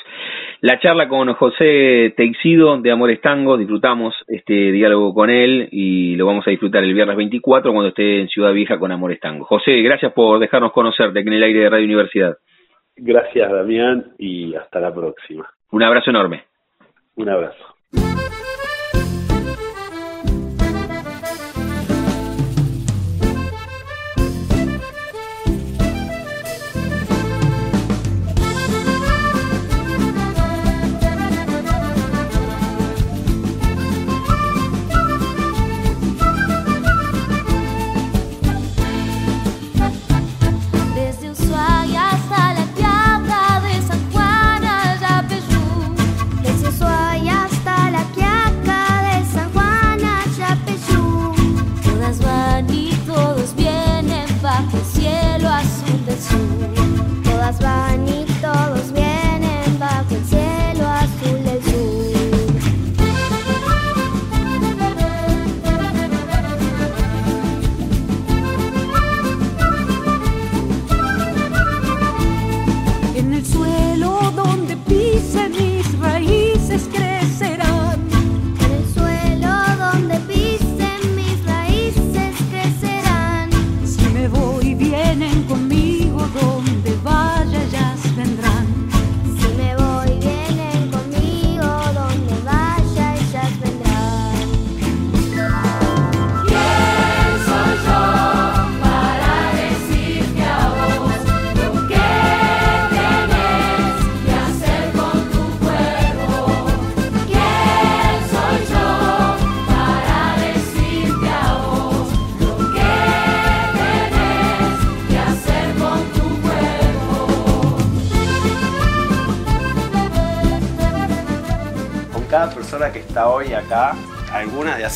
La 0.62 0.80
charla 0.80 1.08
con 1.08 1.34
José 1.34 2.14
Teixido 2.18 2.78
de 2.82 2.92
Amores 2.92 3.22
Tango, 3.22 3.58
disfrutamos 3.58 4.14
este 4.28 4.72
diálogo 4.72 5.14
con 5.14 5.30
él 5.30 5.70
y 5.72 6.16
lo 6.16 6.26
vamos 6.26 6.46
a 6.48 6.52
disfrutar 6.52 6.84
el 6.84 6.94
viernes 6.94 7.16
24 7.16 7.72
cuando 7.72 7.90
esté 7.90 8.22
en 8.22 8.28
Ciudad 8.28 8.54
Vieja 8.54 8.78
con 8.78 8.92
Amores 8.92 9.20
Tango. 9.20 9.46
José, 9.46 9.82
gracias 9.82 10.12
por 10.14 10.40
dejarnos 10.40 10.74
conocerte 10.74 11.20
aquí 11.20 11.28
en 11.30 11.36
el 11.36 11.44
aire 11.44 11.60
de 11.62 11.70
Radio 11.70 11.86
Universidad. 11.86 12.38
Gracias, 12.98 13.50
Damián, 13.50 14.12
y 14.18 14.54
hasta 14.56 14.82
la 14.82 14.94
próxima. 14.94 15.50
Un 15.72 15.84
abrazo 15.84 16.10
enorme. 16.10 16.44
Un 17.16 17.30
abrazo. 17.30 17.76
Que 56.28 58.19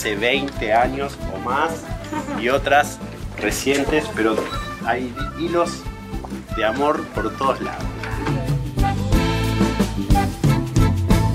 hace 0.03 0.15
20 0.17 0.73
años 0.73 1.17
o 1.33 1.39
más 1.47 1.81
y 2.37 2.49
otras 2.49 2.99
recientes, 3.37 4.03
pero 4.13 4.35
hay 4.85 5.15
hilos 5.39 5.81
de 6.57 6.65
amor 6.65 7.05
por 7.15 7.33
todos 7.37 7.61
lados. 7.61 7.85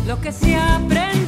Lo 0.07 0.21
que 0.21 0.33
se 0.33 0.55
aprende 0.55 1.28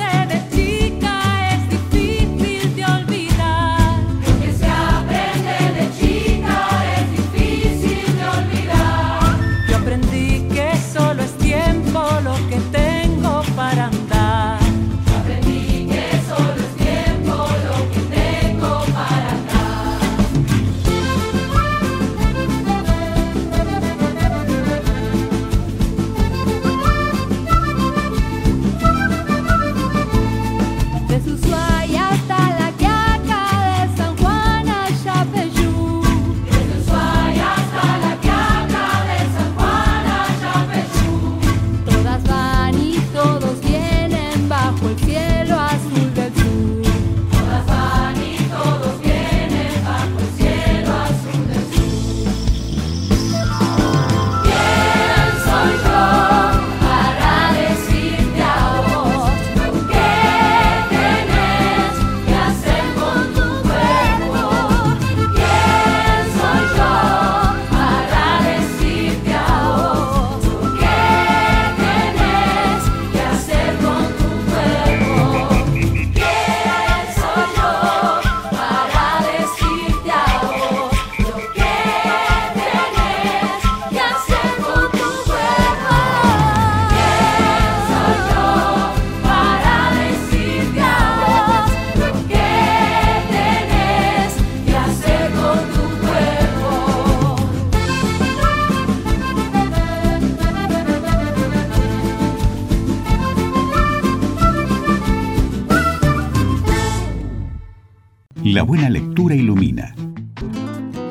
La 108.45 108.63
buena 108.63 108.89
lectura 108.89 109.35
ilumina. 109.35 109.95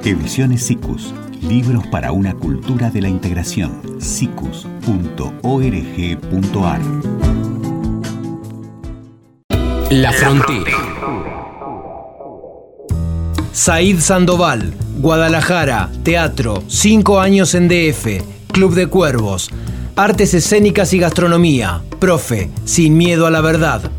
Ediciones 0.03 0.63
SICUS. 0.63 1.13
Libros 1.43 1.85
para 1.85 2.11
una 2.11 2.33
cultura 2.33 2.89
de 2.89 3.01
la 3.01 3.07
integración. 3.07 3.81
sicus.org.ar. 3.99 4.81
La 9.91 10.11
frontera. 10.11 10.71
Said 13.51 13.99
Sandoval, 13.99 14.73
Guadalajara, 14.97 15.91
Teatro, 16.01 16.63
5 16.67 17.19
años 17.19 17.53
en 17.53 17.67
DF, 17.67 18.23
Club 18.51 18.73
de 18.73 18.87
Cuervos, 18.87 19.51
Artes 19.95 20.33
Escénicas 20.33 20.93
y 20.93 20.99
Gastronomía, 20.99 21.83
Profe, 21.99 22.49
Sin 22.65 22.97
Miedo 22.97 23.27
a 23.27 23.31
la 23.31 23.41
Verdad, 23.41 23.91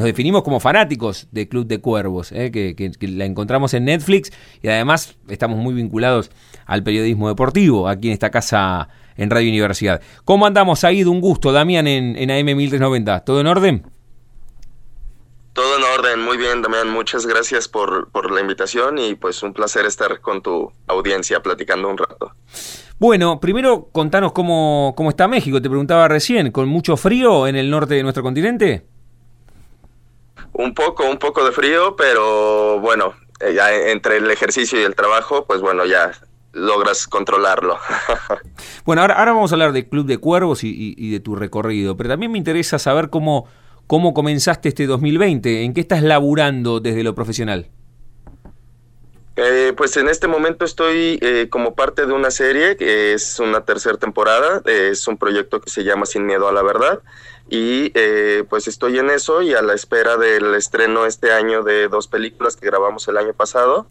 nos 0.00 0.06
definimos 0.06 0.42
como 0.42 0.60
fanáticos 0.60 1.28
de 1.30 1.46
Club 1.46 1.66
de 1.66 1.78
Cuervos, 1.78 2.32
¿eh? 2.32 2.50
que, 2.50 2.92
la 3.02 3.26
encontramos 3.26 3.74
en 3.74 3.84
Netflix 3.84 4.32
y 4.62 4.68
además 4.68 5.14
estamos 5.28 5.58
muy 5.58 5.74
vinculados 5.74 6.30
al 6.64 6.82
periodismo 6.82 7.28
deportivo 7.28 7.86
aquí 7.86 8.08
en 8.08 8.14
esta 8.14 8.30
casa 8.30 8.88
en 9.18 9.28
Radio 9.28 9.50
Universidad. 9.50 10.00
¿Cómo 10.24 10.46
andamos 10.46 10.84
ahí? 10.84 11.02
De 11.02 11.10
un 11.10 11.20
gusto, 11.20 11.52
Damián, 11.52 11.86
en, 11.86 12.16
en 12.16 12.30
AM 12.30 12.56
1390. 12.56 13.20
¿Todo 13.26 13.42
en 13.42 13.46
orden? 13.46 13.86
Todo 15.52 15.76
en 15.76 15.82
orden, 15.82 16.20
muy 16.22 16.38
bien, 16.38 16.62
Damián. 16.62 16.88
Muchas 16.88 17.26
gracias 17.26 17.68
por, 17.68 18.08
por 18.10 18.30
la 18.30 18.40
invitación 18.40 18.96
y 18.96 19.16
pues 19.16 19.42
un 19.42 19.52
placer 19.52 19.84
estar 19.84 20.22
con 20.22 20.40
tu 20.40 20.72
audiencia 20.86 21.42
platicando 21.42 21.90
un 21.90 21.98
rato. 21.98 22.32
Bueno, 22.98 23.38
primero 23.38 23.90
contanos 23.92 24.32
cómo, 24.32 24.94
cómo 24.96 25.10
está 25.10 25.28
México. 25.28 25.60
Te 25.60 25.68
preguntaba 25.68 26.08
recién, 26.08 26.52
¿con 26.52 26.70
mucho 26.70 26.96
frío 26.96 27.46
en 27.46 27.56
el 27.56 27.68
norte 27.68 27.96
de 27.96 28.02
nuestro 28.02 28.22
continente? 28.22 28.86
Un 30.52 30.74
poco, 30.74 31.08
un 31.08 31.18
poco 31.18 31.44
de 31.44 31.52
frío, 31.52 31.96
pero 31.96 32.80
bueno, 32.80 33.14
eh, 33.40 33.54
ya 33.54 33.74
entre 33.74 34.18
el 34.18 34.30
ejercicio 34.30 34.80
y 34.80 34.84
el 34.84 34.94
trabajo, 34.94 35.44
pues 35.46 35.60
bueno, 35.60 35.84
ya 35.86 36.12
logras 36.52 37.06
controlarlo. 37.06 37.78
bueno, 38.84 39.02
ahora, 39.02 39.24
vamos 39.24 39.52
a 39.52 39.54
hablar 39.54 39.72
de 39.72 39.88
Club 39.88 40.06
de 40.06 40.18
Cuervos 40.18 40.64
y, 40.64 41.10
de 41.10 41.20
tu 41.20 41.36
recorrido, 41.36 41.96
pero 41.96 42.10
también 42.10 42.32
me 42.32 42.38
interesa 42.38 42.78
saber 42.78 43.10
cómo, 43.10 43.46
cómo 43.86 44.12
comenzaste 44.14 44.68
este 44.68 44.86
2020, 44.86 45.62
en 45.64 45.74
qué 45.74 45.80
estás 45.80 46.02
laburando 46.02 46.80
desde 46.80 47.04
lo 47.04 47.14
profesional. 47.14 47.68
Eh, 49.36 49.72
pues 49.76 49.96
en 49.96 50.08
este 50.08 50.26
momento 50.26 50.64
estoy 50.64 51.18
eh, 51.22 51.48
como 51.48 51.74
parte 51.74 52.04
de 52.04 52.12
una 52.12 52.30
serie 52.30 52.76
que 52.76 53.14
es 53.14 53.38
una 53.38 53.64
tercera 53.64 53.96
temporada, 53.96 54.60
es 54.66 55.06
un 55.08 55.16
proyecto 55.16 55.60
que 55.60 55.70
se 55.70 55.84
llama 55.84 56.04
Sin 56.04 56.26
Miedo 56.26 56.48
a 56.48 56.52
la 56.52 56.62
Verdad 56.62 57.00
y 57.50 57.90
eh, 57.94 58.44
pues 58.48 58.68
estoy 58.68 58.98
en 58.98 59.10
eso 59.10 59.42
y 59.42 59.54
a 59.54 59.60
la 59.60 59.74
espera 59.74 60.16
del 60.16 60.54
estreno 60.54 61.04
este 61.04 61.32
año 61.32 61.64
de 61.64 61.88
dos 61.88 62.06
películas 62.06 62.56
que 62.56 62.66
grabamos 62.66 63.08
el 63.08 63.16
año 63.16 63.34
pasado. 63.34 63.88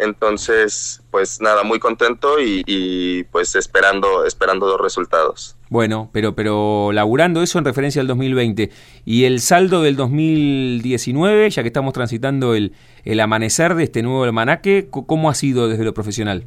Entonces, 0.00 1.02
pues 1.10 1.40
nada, 1.40 1.62
muy 1.62 1.78
contento 1.78 2.36
y, 2.40 3.24
pues 3.30 3.54
esperando, 3.54 4.24
esperando 4.24 4.66
los 4.66 4.80
resultados. 4.80 5.56
Bueno, 5.68 6.08
pero, 6.12 6.34
pero 6.34 6.90
laburando 6.92 7.42
eso 7.42 7.58
en 7.58 7.64
referencia 7.64 8.00
al 8.00 8.08
2020 8.08 8.70
y 9.04 9.24
el 9.24 9.40
saldo 9.40 9.82
del 9.82 9.96
2019, 9.96 11.50
ya 11.50 11.62
que 11.62 11.68
estamos 11.68 11.92
transitando 11.92 12.54
el, 12.54 12.72
el 13.04 13.20
amanecer 13.20 13.74
de 13.74 13.84
este 13.84 14.02
nuevo 14.02 14.24
almanaque, 14.24 14.88
¿cómo 14.90 15.30
ha 15.30 15.34
sido 15.34 15.68
desde 15.68 15.84
lo 15.84 15.94
profesional? 15.94 16.46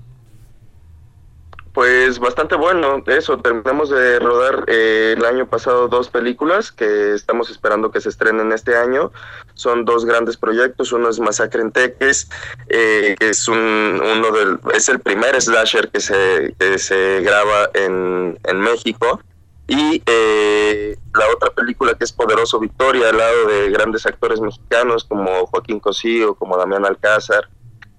Pues 1.73 2.19
bastante 2.19 2.55
bueno, 2.55 3.03
eso, 3.07 3.39
terminamos 3.39 3.89
de 3.89 4.19
rodar 4.19 4.63
eh, 4.67 5.15
el 5.17 5.25
año 5.25 5.47
pasado 5.47 5.87
dos 5.87 6.07
películas 6.07 6.71
que 6.71 7.15
estamos 7.15 7.49
esperando 7.49 7.91
que 7.91 7.99
se 7.99 8.09
estrenen 8.09 8.51
este 8.51 8.77
año. 8.77 9.11
Son 9.55 9.83
dos 9.83 10.05
grandes 10.05 10.37
proyectos, 10.37 10.91
uno 10.91 11.09
es 11.09 11.19
Masacre 11.19 11.63
en 11.63 11.71
Teques, 11.71 12.29
eh, 12.69 13.15
que 13.17 13.29
es 13.29 13.47
un, 13.47 13.57
uno 13.57 14.31
del, 14.31 14.59
es 14.71 14.87
el 14.87 14.99
primer 14.99 15.41
slasher 15.41 15.89
que 15.89 15.99
se, 15.99 16.55
se 16.77 17.21
graba 17.21 17.71
en, 17.73 18.37
en 18.43 18.59
México. 18.59 19.19
Y 19.65 20.03
eh, 20.05 20.95
la 21.15 21.25
otra 21.29 21.49
película 21.49 21.95
que 21.95 22.03
es 22.03 22.11
Poderoso 22.11 22.59
Victoria, 22.59 23.09
al 23.09 23.17
lado 23.17 23.47
de 23.47 23.71
grandes 23.71 24.05
actores 24.05 24.39
mexicanos 24.39 25.05
como 25.05 25.47
Joaquín 25.47 25.79
Cosío, 25.79 26.35
como 26.35 26.55
Damián 26.55 26.85
Alcázar, 26.85 27.49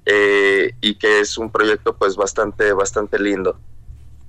eh, 0.06 0.72
y 0.80 0.94
que 0.96 1.20
es 1.20 1.38
un 1.38 1.50
proyecto 1.50 1.96
pues 1.96 2.16
bastante, 2.16 2.72
bastante 2.72 3.18
lindo. 3.18 3.58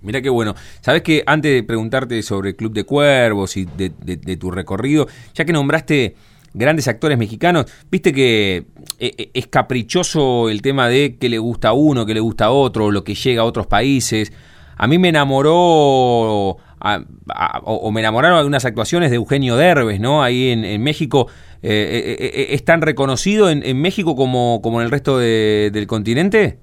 Mira 0.02 0.22
qué 0.22 0.30
bueno. 0.30 0.56
Sabes 0.82 1.02
que 1.02 1.24
antes 1.26 1.52
de 1.52 1.64
preguntarte 1.64 2.22
sobre 2.22 2.50
el 2.50 2.56
Club 2.56 2.74
de 2.74 2.84
Cuervos 2.84 3.58
y 3.58 3.66
de, 3.66 3.90
tu 4.38 4.52
recorrido, 4.52 5.08
ya 5.34 5.46
que 5.46 5.52
nombraste 5.52 6.16
grandes 6.54 6.88
actores 6.88 7.18
mexicanos, 7.18 7.66
viste 7.90 8.14
que 8.14 8.68
eh, 9.00 9.32
es 9.34 9.48
caprichoso 9.48 10.50
el 10.50 10.62
tema 10.62 10.88
de 10.90 11.18
que 11.18 11.28
le 11.28 11.40
gusta 11.40 11.70
a 11.70 11.74
uno, 11.74 12.06
que 12.06 12.14
le 12.14 12.20
gusta 12.20 12.46
a 12.46 12.52
otro, 12.52 12.92
lo 12.92 13.04
que 13.04 13.16
llega 13.16 13.42
a 13.42 13.46
otros 13.46 13.66
países. 13.66 14.32
A 14.78 14.88
mí 14.88 15.00
me 15.00 15.10
enamoró 15.10 15.56
o, 15.56 16.58
me 17.92 18.02
enamoraron 18.02 18.38
algunas 18.38 18.66
actuaciones 18.66 19.10
de 19.10 19.16
Eugenio 19.16 19.56
Derbez, 19.56 20.00
¿no? 20.00 20.22
Ahí 20.22 20.50
en, 20.50 20.84
México. 20.84 21.28
Eh, 21.68 21.68
eh, 21.68 22.18
eh, 22.20 22.48
¿Es 22.52 22.64
tan 22.64 22.82
reconocido 22.82 23.50
en, 23.50 23.82
México 23.82 24.16
como, 24.16 24.62
como 24.62 24.82
en 24.82 24.86
el 24.86 24.92
resto 24.92 25.18
del 25.18 25.88
continente? 25.88 26.60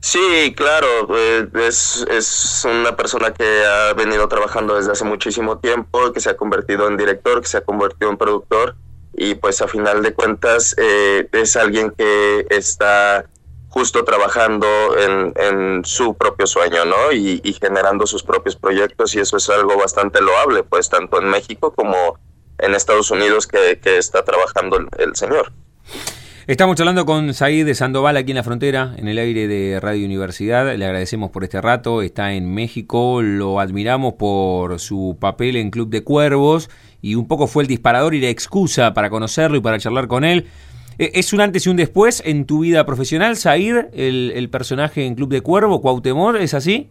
Sí, 0.00 0.52
claro, 0.56 1.16
es, 1.54 2.04
es 2.10 2.66
una 2.68 2.96
persona 2.96 3.32
que 3.32 3.64
ha 3.64 3.92
venido 3.92 4.26
trabajando 4.26 4.74
desde 4.74 4.90
hace 4.90 5.04
muchísimo 5.04 5.58
tiempo, 5.58 6.12
que 6.12 6.18
se 6.18 6.30
ha 6.30 6.36
convertido 6.36 6.88
en 6.88 6.96
director, 6.96 7.40
que 7.40 7.46
se 7.46 7.58
ha 7.58 7.60
convertido 7.60 8.10
en 8.10 8.16
productor 8.16 8.74
y 9.14 9.36
pues 9.36 9.62
a 9.62 9.68
final 9.68 10.02
de 10.02 10.14
cuentas 10.14 10.74
eh, 10.76 11.28
es 11.30 11.54
alguien 11.54 11.92
que 11.96 12.44
está 12.50 13.26
justo 13.68 14.02
trabajando 14.02 14.66
en, 14.98 15.32
en 15.36 15.84
su 15.84 16.14
propio 16.14 16.48
sueño, 16.48 16.84
¿no? 16.86 17.12
Y, 17.12 17.40
y, 17.44 17.52
generando 17.52 18.04
sus 18.08 18.24
propios 18.24 18.56
proyectos 18.56 19.14
y 19.14 19.20
eso 19.20 19.36
es 19.36 19.48
algo 19.48 19.78
bastante 19.78 20.20
loable, 20.20 20.64
pues 20.64 20.90
tanto 20.90 21.20
en 21.20 21.28
México 21.28 21.72
como 21.72 22.18
en 22.62 22.74
Estados 22.74 23.10
Unidos 23.10 23.46
que, 23.46 23.78
está 23.98 24.24
trabajando 24.24 24.78
el, 24.98 25.16
señor. 25.16 25.52
Estamos 26.46 26.78
hablando 26.80 27.04
con 27.04 27.34
Said 27.34 27.66
de 27.66 27.74
Sandoval 27.74 28.16
aquí 28.16 28.30
en 28.30 28.36
la 28.36 28.42
frontera, 28.42 28.94
en 28.96 29.08
el 29.08 29.18
aire 29.18 29.46
de 29.48 29.78
Radio 29.80 30.06
Universidad. 30.06 30.74
Le 30.76 30.84
agradecemos 30.84 31.30
por 31.30 31.44
este 31.44 31.60
rato. 31.60 32.02
Está 32.02 32.32
en 32.32 32.52
México, 32.52 33.20
lo 33.20 33.60
admiramos 33.60 34.14
por 34.14 34.80
su 34.80 35.16
papel 35.20 35.56
en 35.56 35.70
Club 35.70 35.90
de 35.90 36.02
Cuervos 36.02 36.70
y 37.00 37.16
un 37.16 37.26
poco 37.26 37.46
fue 37.46 37.64
el 37.64 37.68
disparador 37.68 38.14
y 38.14 38.20
la 38.20 38.28
excusa 38.28 38.94
para 38.94 39.10
conocerlo 39.10 39.56
y 39.56 39.60
para 39.60 39.78
charlar 39.78 40.06
con 40.06 40.24
él. 40.24 40.46
Eh, 40.98 41.12
¿Es 41.14 41.32
un 41.32 41.40
antes 41.40 41.66
y 41.66 41.68
un 41.68 41.76
después 41.76 42.22
en 42.24 42.44
tu 42.44 42.60
vida 42.60 42.86
profesional, 42.86 43.36
Said, 43.36 43.86
el, 43.92 44.32
el 44.34 44.50
personaje 44.50 45.04
en 45.06 45.14
Club 45.16 45.30
de 45.30 45.40
Cuervo, 45.40 45.80
Cuauhtémoc, 45.80 46.36
¿es 46.36 46.54
así? 46.54 46.90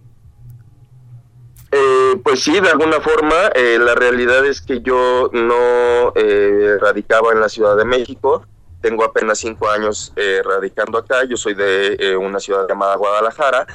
Eh, 1.72 2.20
pues 2.24 2.44
sí, 2.44 2.60
de 2.60 2.70
alguna 2.70 3.00
forma. 3.00 3.48
Eh, 3.56 3.78
la 3.80 3.96
realidad 3.96 4.46
es 4.46 4.62
que 4.62 4.82
yo 4.82 5.30
no 5.32 6.14
eh, 6.16 6.78
radicaba 6.80 7.32
en 7.32 7.40
la 7.40 7.50
Ciudad 7.50 7.78
de 7.78 7.86
México 7.86 8.46
tengo 8.82 9.04
apenas 9.04 9.40
cinco 9.40 9.70
años 9.70 10.12
eh, 10.16 10.42
radicando 10.44 10.98
acá, 10.98 11.24
yo 11.24 11.38
soy 11.38 11.54
de 11.54 11.96
eh, 12.00 12.18
una 12.18 12.40
ciudad 12.40 12.68
llamada 12.68 12.96
Guadalajara 12.96 13.68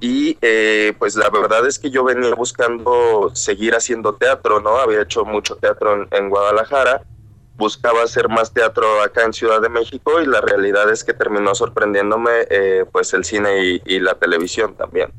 y 0.00 0.36
eh, 0.42 0.92
pues 0.98 1.16
la 1.16 1.30
verdad 1.30 1.66
es 1.66 1.78
que 1.78 1.90
yo 1.90 2.04
venía 2.04 2.34
buscando 2.34 3.30
seguir 3.34 3.74
haciendo 3.74 4.14
teatro, 4.14 4.60
¿no? 4.60 4.76
Había 4.78 5.02
hecho 5.02 5.24
mucho 5.24 5.56
teatro 5.56 6.06
en, 6.10 6.28
Guadalajara, 6.28 7.02
buscaba 7.56 8.02
hacer 8.02 8.28
más 8.28 8.52
teatro 8.52 9.00
acá 9.02 9.24
en 9.24 9.32
Ciudad 9.32 9.60
de 9.60 9.68
México 9.68 10.20
y 10.20 10.26
la 10.26 10.40
realidad 10.40 10.90
es 10.90 11.02
que 11.02 11.14
terminó 11.14 11.54
sorprendiéndome 11.54 12.46
pues 12.92 13.12
el 13.14 13.24
cine 13.24 13.80
y, 13.84 13.98
la 13.98 14.14
televisión 14.14 14.74
también. 14.74 15.12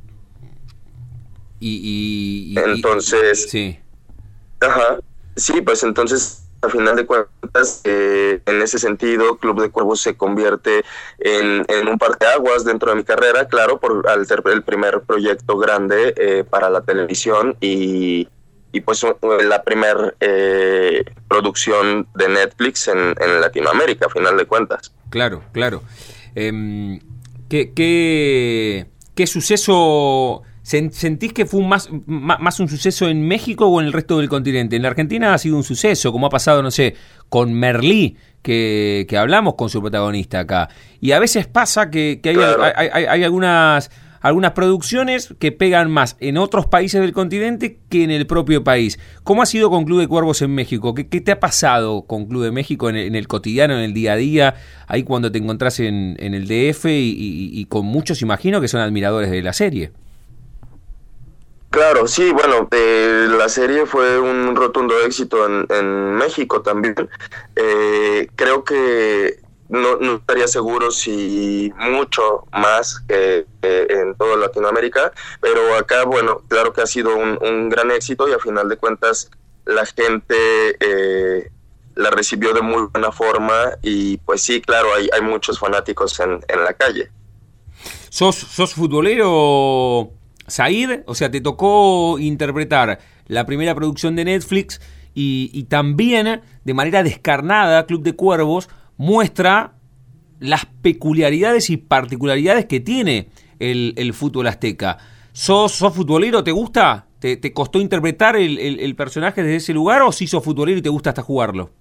Y, 1.59 2.53
y, 2.53 2.53
y 2.53 2.59
entonces... 2.59 3.49
sí. 3.49 3.79
Ajá. 4.61 4.99
Sí, 5.35 5.61
pues 5.61 5.83
entonces 5.83 6.43
a 6.61 6.69
final 6.69 6.95
de 6.95 7.05
cuentas, 7.05 7.81
eh, 7.85 8.41
en 8.45 8.61
ese 8.61 8.79
sentido, 8.79 9.37
Club 9.37 9.61
de 9.61 9.69
Cuervos 9.69 10.01
se 10.01 10.17
convierte 10.17 10.83
en, 11.19 11.65
en 11.67 11.87
un 11.87 11.97
parteaguas 11.97 12.65
dentro 12.65 12.89
de 12.91 12.97
mi 12.97 13.03
carrera, 13.03 13.47
claro, 13.47 13.79
por 13.79 14.07
al 14.09 14.25
ser 14.25 14.43
el 14.45 14.63
primer 14.63 15.01
proyecto 15.01 15.57
grande 15.57 16.13
eh, 16.17 16.43
para 16.49 16.69
la 16.69 16.81
televisión 16.81 17.55
y, 17.61 18.27
y 18.73 18.81
pues 18.81 19.05
la 19.47 19.63
primera 19.63 20.13
eh, 20.19 21.05
producción 21.29 22.07
de 22.15 22.27
Netflix 22.27 22.89
en, 22.89 22.97
en, 22.97 23.41
Latinoamérica, 23.41 24.07
a 24.07 24.09
final 24.09 24.35
de 24.35 24.45
cuentas. 24.45 24.93
Claro, 25.09 25.41
claro. 25.53 25.81
¿qué, 26.35 27.73
qué, 27.73 28.87
¿Qué 29.15 29.27
suceso 29.27 30.43
¿Sentís 30.69 31.33
que 31.33 31.47
fue 31.47 31.63
más, 31.63 31.89
más 32.05 32.59
un 32.59 32.69
suceso 32.69 33.07
en 33.09 33.27
México 33.27 33.65
o 33.65 33.81
en 33.81 33.87
el 33.87 33.93
resto 33.93 34.19
del 34.19 34.29
continente? 34.29 34.75
En 34.75 34.83
la 34.83 34.89
Argentina 34.89 35.33
ha 35.33 35.37
sido 35.39 35.57
un 35.57 35.63
suceso, 35.63 36.11
como 36.11 36.27
ha 36.27 36.29
pasado, 36.29 36.61
no 36.61 36.69
sé, 36.69 36.93
con 37.27 37.51
Merlí, 37.53 38.17
que, 38.43 39.07
que 39.09 39.17
hablamos 39.17 39.55
con 39.55 39.71
su 39.71 39.81
protagonista 39.81 40.41
acá. 40.41 40.69
Y 41.01 41.13
a 41.13 41.19
veces 41.19 41.47
pasa 41.47 41.89
que, 41.89 42.19
que 42.21 42.29
hay, 42.29 42.35
claro. 42.35 42.63
hay, 42.63 42.87
hay, 42.93 43.05
hay, 43.05 43.23
algunas, 43.23 43.89
algunas 44.21 44.51
producciones 44.51 45.33
que 45.39 45.51
pegan 45.51 45.89
más 45.89 46.17
en 46.19 46.37
otros 46.37 46.67
países 46.67 47.01
del 47.01 47.13
continente 47.13 47.79
que 47.89 48.03
en 48.03 48.11
el 48.11 48.27
propio 48.27 48.63
país. 48.63 48.99
¿Cómo 49.23 49.41
ha 49.41 49.47
sido 49.47 49.71
con 49.71 49.85
Club 49.85 50.01
de 50.01 50.07
Cuervos 50.07 50.43
en 50.43 50.53
México? 50.53 50.93
¿Qué, 50.93 51.07
qué 51.07 51.19
te 51.19 51.31
ha 51.31 51.39
pasado 51.39 52.03
con 52.03 52.27
Club 52.27 52.43
de 52.43 52.51
México 52.51 52.91
en 52.91 52.95
el, 52.95 53.07
en 53.07 53.15
el, 53.15 53.27
cotidiano, 53.27 53.73
en 53.73 53.81
el 53.81 53.95
día 53.95 54.13
a 54.13 54.17
día? 54.17 54.53
Ahí 54.85 55.01
cuando 55.01 55.31
te 55.31 55.39
encontrás 55.39 55.79
en, 55.79 56.15
en 56.19 56.35
el 56.35 56.47
DF 56.47 56.85
y, 56.85 56.89
y, 56.89 57.59
y 57.59 57.65
con 57.65 57.87
muchos, 57.87 58.21
imagino, 58.21 58.61
que 58.61 58.67
son 58.67 58.81
admiradores 58.81 59.31
de 59.31 59.41
la 59.41 59.53
serie. 59.53 59.91
Claro, 61.69 62.07
sí, 62.07 62.31
bueno, 62.31 62.67
eh, 62.71 63.27
la 63.29 63.47
serie 63.47 63.85
fue 63.85 64.19
un 64.19 64.55
rotundo 64.55 64.99
éxito 65.01 65.45
en, 65.45 66.15
México 66.15 66.61
también. 66.61 66.95
Eh, 67.55 68.27
creo 68.35 68.63
que 68.63 69.39
no, 69.69 70.15
estaría 70.15 70.47
seguro 70.47 70.89
si 70.89 71.71
mucho 71.77 72.45
más 72.51 73.01
que, 73.07 73.45
en 73.61 74.15
toda 74.15 74.35
Latinoamérica, 74.35 75.11
pero 75.41 75.75
acá, 75.75 76.05
bueno, 76.05 76.41
claro 76.47 76.73
que 76.73 76.81
ha 76.81 76.87
sido 76.87 77.15
un, 77.15 77.69
gran 77.69 77.91
éxito 77.91 78.27
y 78.27 78.33
a 78.33 78.39
final 78.39 78.67
de 78.67 78.77
cuentas 78.77 79.29
la 79.65 79.85
gente 79.85 80.75
eh, 80.79 81.51
la 81.95 82.09
recibió 82.09 82.53
de 82.53 82.61
muy 82.61 82.87
buena 82.91 83.11
forma 83.11 83.77
y 83.83 84.17
pues 84.17 84.41
sí, 84.41 84.59
claro, 84.59 84.95
hay, 84.95 85.07
hay 85.13 85.21
muchos 85.21 85.59
fanáticos 85.59 86.19
en, 86.19 86.43
en 86.47 86.63
la 86.63 86.73
calle. 86.73 87.11
¿Sos, 88.09 88.35
sos 88.35 88.73
futbolero? 88.73 90.18
Said, 90.49 91.01
o 91.05 91.15
sea, 91.15 91.31
te 91.31 91.41
tocó 91.41 92.17
interpretar 92.19 92.99
la 93.27 93.45
primera 93.45 93.75
producción 93.75 94.15
de 94.15 94.25
Netflix 94.25 94.81
y, 95.13 95.63
también 95.63 96.41
de 96.63 96.73
manera 96.73 97.03
descarnada 97.03 97.85
Club 97.85 98.03
de 98.03 98.13
Cuervos 98.13 98.69
muestra 98.97 99.73
las 100.39 100.65
peculiaridades 100.65 101.69
y 101.69 101.77
particularidades 101.77 102.65
que 102.65 102.79
tiene 102.79 103.29
el, 103.59 103.93
el 103.97 104.13
fútbol 104.13 104.47
azteca. 104.47 104.97
¿Sos, 105.33 105.73
¿Sos, 105.73 105.93
futbolero? 105.93 106.43
¿Te 106.43 106.51
gusta? 106.51 107.07
¿Te, 107.19 107.35
te 107.35 107.51
costó 107.51 107.81
interpretar 107.81 108.37
el, 108.37 108.57
el, 108.57 108.79
el, 108.79 108.95
personaje 108.95 109.43
desde 109.43 109.57
ese 109.57 109.73
lugar 109.73 110.01
o 110.03 110.11
si 110.11 110.25
sos 110.25 110.43
futbolero 110.43 110.79
y 110.79 110.81
te 110.81 110.89
gusta 110.89 111.09
hasta 111.09 111.21
jugarlo? 111.21 111.71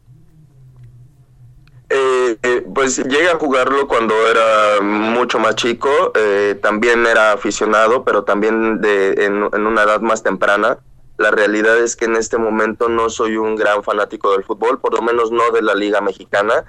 Eh, 1.90 2.36
eh, 2.42 2.66
pues 2.74 2.98
llegué 2.98 3.30
a 3.30 3.38
jugarlo 3.38 3.88
cuando 3.88 4.14
era 4.28 4.82
mucho 4.82 5.38
más 5.38 5.54
chico, 5.54 6.12
eh, 6.14 6.58
también 6.60 7.06
era 7.06 7.32
aficionado, 7.32 8.04
pero 8.04 8.24
también 8.24 8.82
de, 8.82 9.24
en, 9.24 9.48
en, 9.52 9.66
una 9.66 9.84
edad 9.84 10.00
más 10.00 10.22
temprana. 10.22 10.78
La 11.16 11.30
realidad 11.30 11.78
es 11.78 11.96
que 11.96 12.04
en 12.04 12.16
este 12.16 12.36
momento 12.36 12.88
no 12.88 13.08
soy 13.08 13.36
un 13.36 13.56
gran 13.56 13.82
fanático 13.82 14.32
del 14.32 14.44
fútbol, 14.44 14.78
por 14.80 14.94
lo 14.94 15.02
menos 15.02 15.32
no 15.32 15.50
de 15.50 15.62
la 15.62 15.74
Liga 15.74 16.00
Mexicana. 16.00 16.64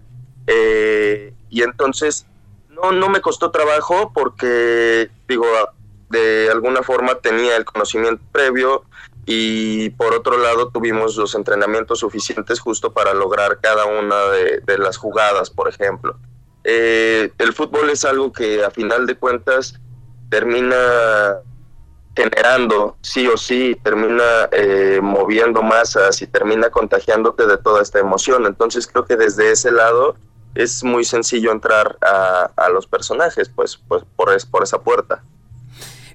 Eh, 0.48 1.34
y 1.50 1.62
entonces 1.62 2.26
no, 2.70 2.92
no 2.92 3.10
me 3.10 3.22
costó 3.22 3.52
trabajo 3.52 4.12
porque, 4.14 5.12
digo, 5.28 5.46
de 6.10 6.50
alguna 6.52 6.82
forma 6.82 7.16
tenía 7.16 7.56
el 7.58 7.66
conocimiento 7.66 8.24
previo, 8.32 8.86
y 9.32 9.92
por 9.92 10.16
otro 10.16 10.40
lado 10.40 10.70
tuvimos 10.70 11.16
los 11.16 11.36
entrenamientos 11.36 12.00
suficientes 12.00 12.60
justo 12.60 12.94
para 12.94 13.14
lograr 13.14 13.60
cada 13.62 13.86
una 13.86 14.16
de, 14.32 14.78
las 14.80 14.98
jugadas, 14.98 15.52
por 15.52 15.70
ejemplo. 15.70 16.18
Eh, 16.64 17.32
el 17.38 17.54
fútbol 17.54 17.92
es 17.92 18.06
algo 18.06 18.34
que 18.34 18.66
a 18.66 18.72
final 18.72 19.06
de 19.06 19.16
cuentas 19.18 19.80
termina 20.32 21.38
generando, 22.16 22.98
sí 23.04 23.28
o 23.28 23.38
sí, 23.38 23.80
termina 23.84 24.50
eh, 24.52 25.00
moviendo 25.00 25.62
masas 25.62 26.24
y 26.24 26.26
termina 26.26 26.72
contagiándote 26.72 27.46
de 27.46 27.60
toda 27.60 27.84
esta 27.84 28.00
emoción. 28.00 28.48
Entonces 28.48 28.88
creo 28.88 29.06
que 29.06 29.16
desde 29.16 29.52
ese 29.52 29.72
lado 29.72 30.16
es 30.56 30.84
muy 30.84 31.04
sencillo 31.04 31.52
entrar 31.52 32.00
a, 32.02 32.50
a 32.56 32.70
los 32.70 32.88
personajes, 32.88 33.48
pues, 33.48 33.80
pues 33.88 34.04
por, 34.16 34.34
es, 34.34 34.48
por 34.48 34.64
esa 34.64 34.82
puerta. 34.82 35.24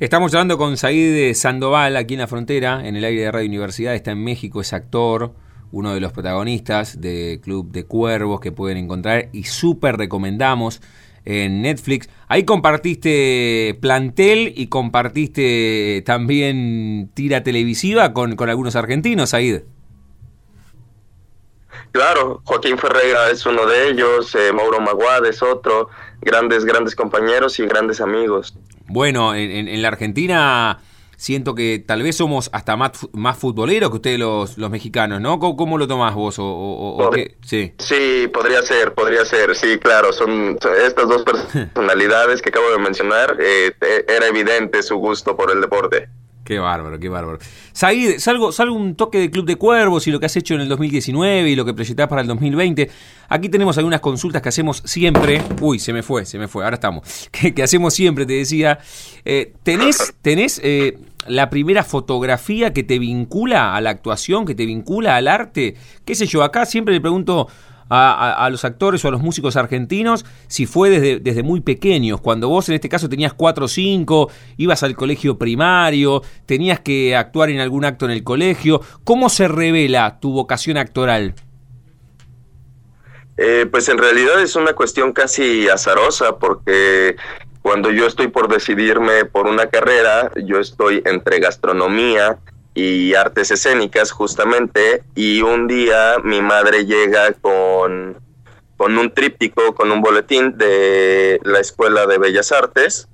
Estamos 0.01 0.35
hablando 0.35 0.59
con 0.59 0.77
Said 0.77 1.35
Sandoval 1.35 1.97
aquí 1.97 2.15
en 2.15 2.21
la 2.21 2.27
frontera, 2.27 2.85
en 2.85 2.97
el 2.97 3.05
aire 3.05 3.23
de 3.23 3.31
Radio 3.31 3.47
Universidad, 3.47 3.95
está 3.95 4.11
en 4.11 4.25
México, 4.25 4.61
es 4.61 4.73
actor, 4.73 5.37
uno 5.71 5.95
de 5.95 6.01
los 6.01 6.11
protagonistas 6.11 7.01
de 7.01 7.39
Club 7.41 7.71
de 7.71 7.85
Cuervos 7.85 8.41
que 8.41 8.51
pueden 8.51 8.77
encontrar 8.77 9.29
y 9.33 9.45
súper 9.45 9.97
recomendamos 9.97 10.83
en 11.25 11.63
Netflix. 11.63 12.11
Ahí 12.27 12.43
compartiste 12.43 13.79
plantel 13.81 14.53
y 14.57 14.67
compartiste 14.67 16.03
también 16.05 17.11
tira 17.15 17.45
televisiva 17.45 18.13
con, 18.13 18.35
con 18.35 18.51
algunos 18.51 18.75
argentinos, 18.75 19.31
Said. 19.31 19.63
Claro, 21.95 22.43
Joaquín 22.43 22.77
Ferreira 22.77 23.31
es 23.31 23.47
uno 23.47 23.67
de 23.67 23.91
ellos, 23.91 24.35
eh, 24.35 24.53
Mauro 24.53 24.81
Maguad 24.81 25.25
es 25.27 25.41
otro, 25.45 25.91
grandes, 26.21 26.65
grandes 26.65 26.97
compañeros 26.97 27.61
y 27.61 27.67
grandes 27.67 28.01
amigos. 28.01 28.53
Bueno, 28.89 29.33
en, 29.33 29.69
en, 29.69 29.81
la 29.81 29.89
Argentina 29.89 30.81
siento 31.17 31.55
que 31.55 31.79
tal 31.79 32.03
vez 32.03 32.17
somos 32.17 32.51
hasta 32.53 32.75
más, 32.75 33.07
más 33.13 33.39
futboleros 33.39 33.91
que 33.91 33.97
ustedes 33.97 34.19
los, 34.19 34.59
los 34.59 34.71
mexicanos, 34.71 35.21
¿no? 35.21 35.39
¿Cómo, 35.39 35.57
cómo 35.57 35.79
lo 35.79 35.87
tomás 35.87 36.17
vos? 36.17 36.41
O, 36.41 36.45
o, 36.45 36.97
o 36.97 37.13
sí. 37.43 37.75
sí, 37.79 38.27
podría 38.27 38.63
ser, 38.63 38.93
podría 38.95 39.25
ser, 39.25 39.55
sí, 39.55 39.79
claro, 39.79 40.13
son 40.13 40.59
estas 40.85 41.09
dos 41.09 41.23
personalidades 41.75 42.43
que 42.43 42.49
acabo 42.49 42.73
de 42.73 42.79
mencionar, 42.79 43.37
eh, 43.39 43.73
era 44.09 44.27
evidente 44.27 44.83
su 44.83 44.97
gusto 44.97 45.37
por 45.37 45.53
el 45.53 45.61
deporte. 45.61 46.09
Qué 46.45 46.59
bárbaro, 46.59 47.01
qué 47.01 47.09
bárbaro. 47.09 47.39
Said, 47.73 48.19
salgo, 48.19 48.53
salgo 48.53 48.77
un 48.77 48.97
toque 48.97 49.19
de 49.19 49.31
Club 49.31 49.47
de 49.47 49.57
Cuervos 49.57 50.07
y 50.07 50.11
lo 50.11 50.21
que 50.21 50.27
has 50.27 50.37
hecho 50.37 50.55
en 50.55 50.61
el 50.61 50.69
2019 50.69 51.49
y 51.49 51.57
lo 51.57 51.65
que 51.65 51.73
proyectás 51.73 52.07
para 52.07 52.21
el 52.21 52.27
2020. 52.29 52.91
Aquí 53.31 53.49
tenemos 53.49 53.79
algunas 53.79 54.01
consultas 54.01 54.43
que 54.43 54.51
hacemos 54.51 54.83
siempre. 54.85 55.41
Uy, 55.63 55.79
se 55.79 55.95
me 55.95 56.03
fue, 56.03 56.27
se 56.27 56.39
me 56.39 56.47
fue, 56.47 56.65
ahora 56.65 56.75
estamos. 56.75 57.31
Que, 57.55 57.63
hacemos 57.63 57.95
siempre, 57.95 58.27
te 58.27 58.35
decía. 58.35 58.79
Eh, 59.25 59.55
¿Tenés, 59.63 60.15
tenés 60.21 60.61
eh, 60.63 60.99
la 61.27 61.49
primera 61.49 61.83
fotografía 61.83 62.75
que 62.75 62.83
te 62.83 62.99
vincula 62.99 63.75
a 63.75 63.81
la 63.81 63.91
actuación, 63.91 64.45
que 64.45 64.55
te 64.55 64.67
vincula 64.67 65.17
al 65.17 65.29
arte? 65.29 65.77
¿Qué 66.05 66.15
sé 66.15 66.27
yo? 66.27 66.43
Acá 66.43 66.67
siempre 66.67 66.93
le 66.93 67.01
pregunto 67.01 67.49
a, 67.89 68.49
los 68.51 68.65
actores 68.65 69.05
o 69.05 69.09
a 69.09 69.11
los 69.11 69.21
músicos 69.21 69.57
argentinos 69.57 70.25
si 70.49 70.67
fue 70.67 70.91
desde, 70.91 71.21
desde 71.21 71.43
muy 71.43 71.61
pequeños, 71.61 72.21
cuando 72.21 72.49
vos 72.49 72.69
en 72.69 72.77
este 72.77 72.89
caso 72.89 73.09
tenías 73.09 73.33
4 73.35 73.65
o 73.65 73.69
5, 73.69 74.31
ibas 74.57 74.83
al 74.83 74.95
colegio 74.97 75.39
primario, 75.39 76.23
tenías 76.47 76.81
que 76.81 77.17
actuar 77.17 77.51
en 77.51 77.61
algún 77.61 77.85
acto 77.85 78.05
en 78.05 78.11
el 78.11 78.25
colegio. 78.25 78.81
¿Cómo 79.05 79.29
se 79.29 79.49
revela 79.49 80.21
tu 80.21 80.33
vocación 80.33 80.77
actoral? 80.77 81.35
Eh, 83.37 83.67
pues 83.71 83.89
en 83.89 83.99
realidad 83.99 84.41
es 84.41 84.55
una 84.55 84.75
cuestión 84.75 85.13
casi 85.13 85.69
azarosa 85.69 86.39
porque 86.39 87.17
cuando 87.63 87.91
yo 87.91 88.07
estoy 88.07 88.29
por 88.29 88.49
decidirme 88.49 89.25
por 89.25 89.47
una 89.47 89.67
carrera, 89.67 90.31
yo 90.45 90.61
estoy 90.61 91.03
entre 91.05 91.41
gastronomía 91.41 92.39
y 92.75 93.15
artes 93.15 93.53
escénicas 93.53 94.11
justamente 94.11 95.05
y 95.15 95.43
un 95.43 95.69
día 95.69 96.17
mi 96.23 96.43
madre 96.43 96.85
llega 96.85 97.33
con, 97.35 98.17
con 98.77 98.99
un 98.99 99.15
tríptico, 99.15 99.75
con 99.75 99.93
un 99.93 100.03
boletín 100.03 100.59
de 100.59 101.41
la 101.45 101.61
Escuela 101.61 102.07
de 102.07 102.19
Bellas 102.19 102.51
Artes 102.51 103.09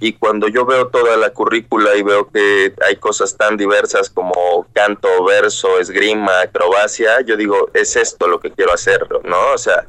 y 0.00 0.14
cuando 0.14 0.48
yo 0.48 0.66
veo 0.66 0.88
toda 0.88 1.16
la 1.16 1.30
currícula 1.30 1.94
y 1.96 2.02
veo 2.02 2.28
que 2.28 2.74
hay 2.86 2.96
cosas 2.96 3.36
tan 3.36 3.56
diversas 3.56 4.10
como 4.10 4.66
canto, 4.72 5.24
verso, 5.24 5.78
esgrima, 5.78 6.40
acrobacia, 6.40 7.20
yo 7.22 7.36
digo, 7.36 7.70
es 7.72 7.94
esto 7.96 8.26
lo 8.26 8.40
que 8.40 8.50
quiero 8.50 8.72
hacer, 8.72 9.06
¿no? 9.24 9.52
O 9.54 9.58
sea, 9.58 9.86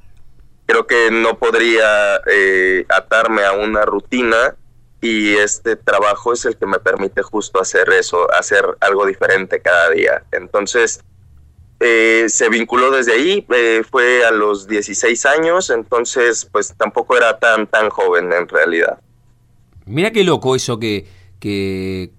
creo 0.67 0.85
que 0.85 1.09
no 1.11 1.37
podría 1.37 2.21
eh, 2.27 2.85
atarme 2.89 3.43
a 3.43 3.53
una 3.53 3.83
rutina 3.83 4.55
y 5.05 5.35
este 5.35 5.75
trabajo 5.75 6.33
es 6.33 6.45
el 6.45 6.57
que 6.57 6.65
me 6.65 6.79
permite 6.79 7.21
justo 7.21 7.61
hacer 7.61 7.87
eso, 7.91 8.27
hacer 8.33 8.65
algo 8.79 9.05
diferente 9.05 9.61
cada 9.61 9.91
día. 9.91 10.23
Entonces, 10.31 10.99
eh, 11.79 12.25
se 12.27 12.49
vinculó 12.49 12.89
desde 12.89 13.13
ahí, 13.13 13.45
eh, 13.53 13.83
fue 13.87 14.25
a 14.25 14.31
los 14.31 14.67
16 14.67 15.27
años, 15.27 15.69
entonces 15.69 16.49
pues 16.51 16.73
tampoco 16.75 17.15
era 17.15 17.37
tan, 17.37 17.67
tan 17.67 17.89
joven 17.89 18.33
en 18.33 18.47
realidad. 18.47 18.97
Mira 19.85 20.09
qué 20.09 20.23
loco 20.23 20.55
eso 20.55 20.79
que, 20.79 21.05
que 21.39 22.09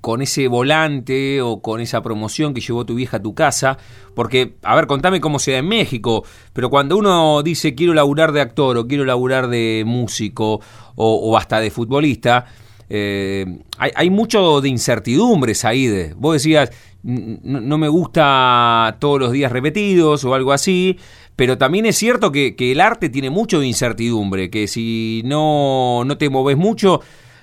con 0.00 0.22
ese 0.22 0.48
volante 0.48 1.42
o 1.42 1.60
con 1.60 1.80
esa 1.80 2.02
promoción 2.02 2.54
que 2.54 2.60
llevó 2.60 2.86
tu 2.86 2.94
vieja 2.94 3.18
a 3.18 3.22
tu 3.22 3.34
casa, 3.34 3.78
porque, 4.14 4.56
a 4.62 4.74
ver, 4.76 4.86
contame 4.86 5.20
cómo 5.20 5.38
se 5.38 5.52
da 5.52 5.58
en 5.58 5.68
México, 5.68 6.24
pero 6.52 6.70
cuando 6.70 6.96
uno 6.96 7.42
dice 7.42 7.74
quiero 7.74 7.94
laburar 7.94 8.32
de 8.32 8.40
actor 8.40 8.76
o 8.76 8.86
quiero 8.86 9.04
laburar 9.04 9.48
de 9.48 9.82
músico 9.86 10.60
o, 10.94 11.36
hasta 11.36 11.60
de 11.60 11.70
futbolista, 11.70 12.46
eh, 12.90 13.44
hay, 13.78 14.10
mucho 14.10 14.60
de 14.60 14.68
incertidumbres 14.68 15.64
ahí. 15.64 15.86
De, 15.86 16.14
vos 16.14 16.34
decías, 16.34 16.70
no, 17.02 17.78
me 17.78 17.88
gusta 17.88 18.96
todos 18.98 19.20
los 19.20 19.32
días 19.32 19.52
repetidos 19.52 20.24
o 20.24 20.34
algo 20.34 20.52
así, 20.52 20.98
pero 21.36 21.56
también 21.56 21.86
es 21.86 21.96
cierto 21.96 22.32
que, 22.32 22.54
el 22.58 22.80
arte 22.80 23.08
tiene 23.08 23.30
mucho 23.30 23.60
de 23.60 23.66
incertidumbre, 23.66 24.50
que 24.50 24.66
si 24.66 25.22
no, 25.24 26.02
no 26.04 26.18
te 26.18 26.28
moves 26.30 26.56
mucho, 26.56 27.00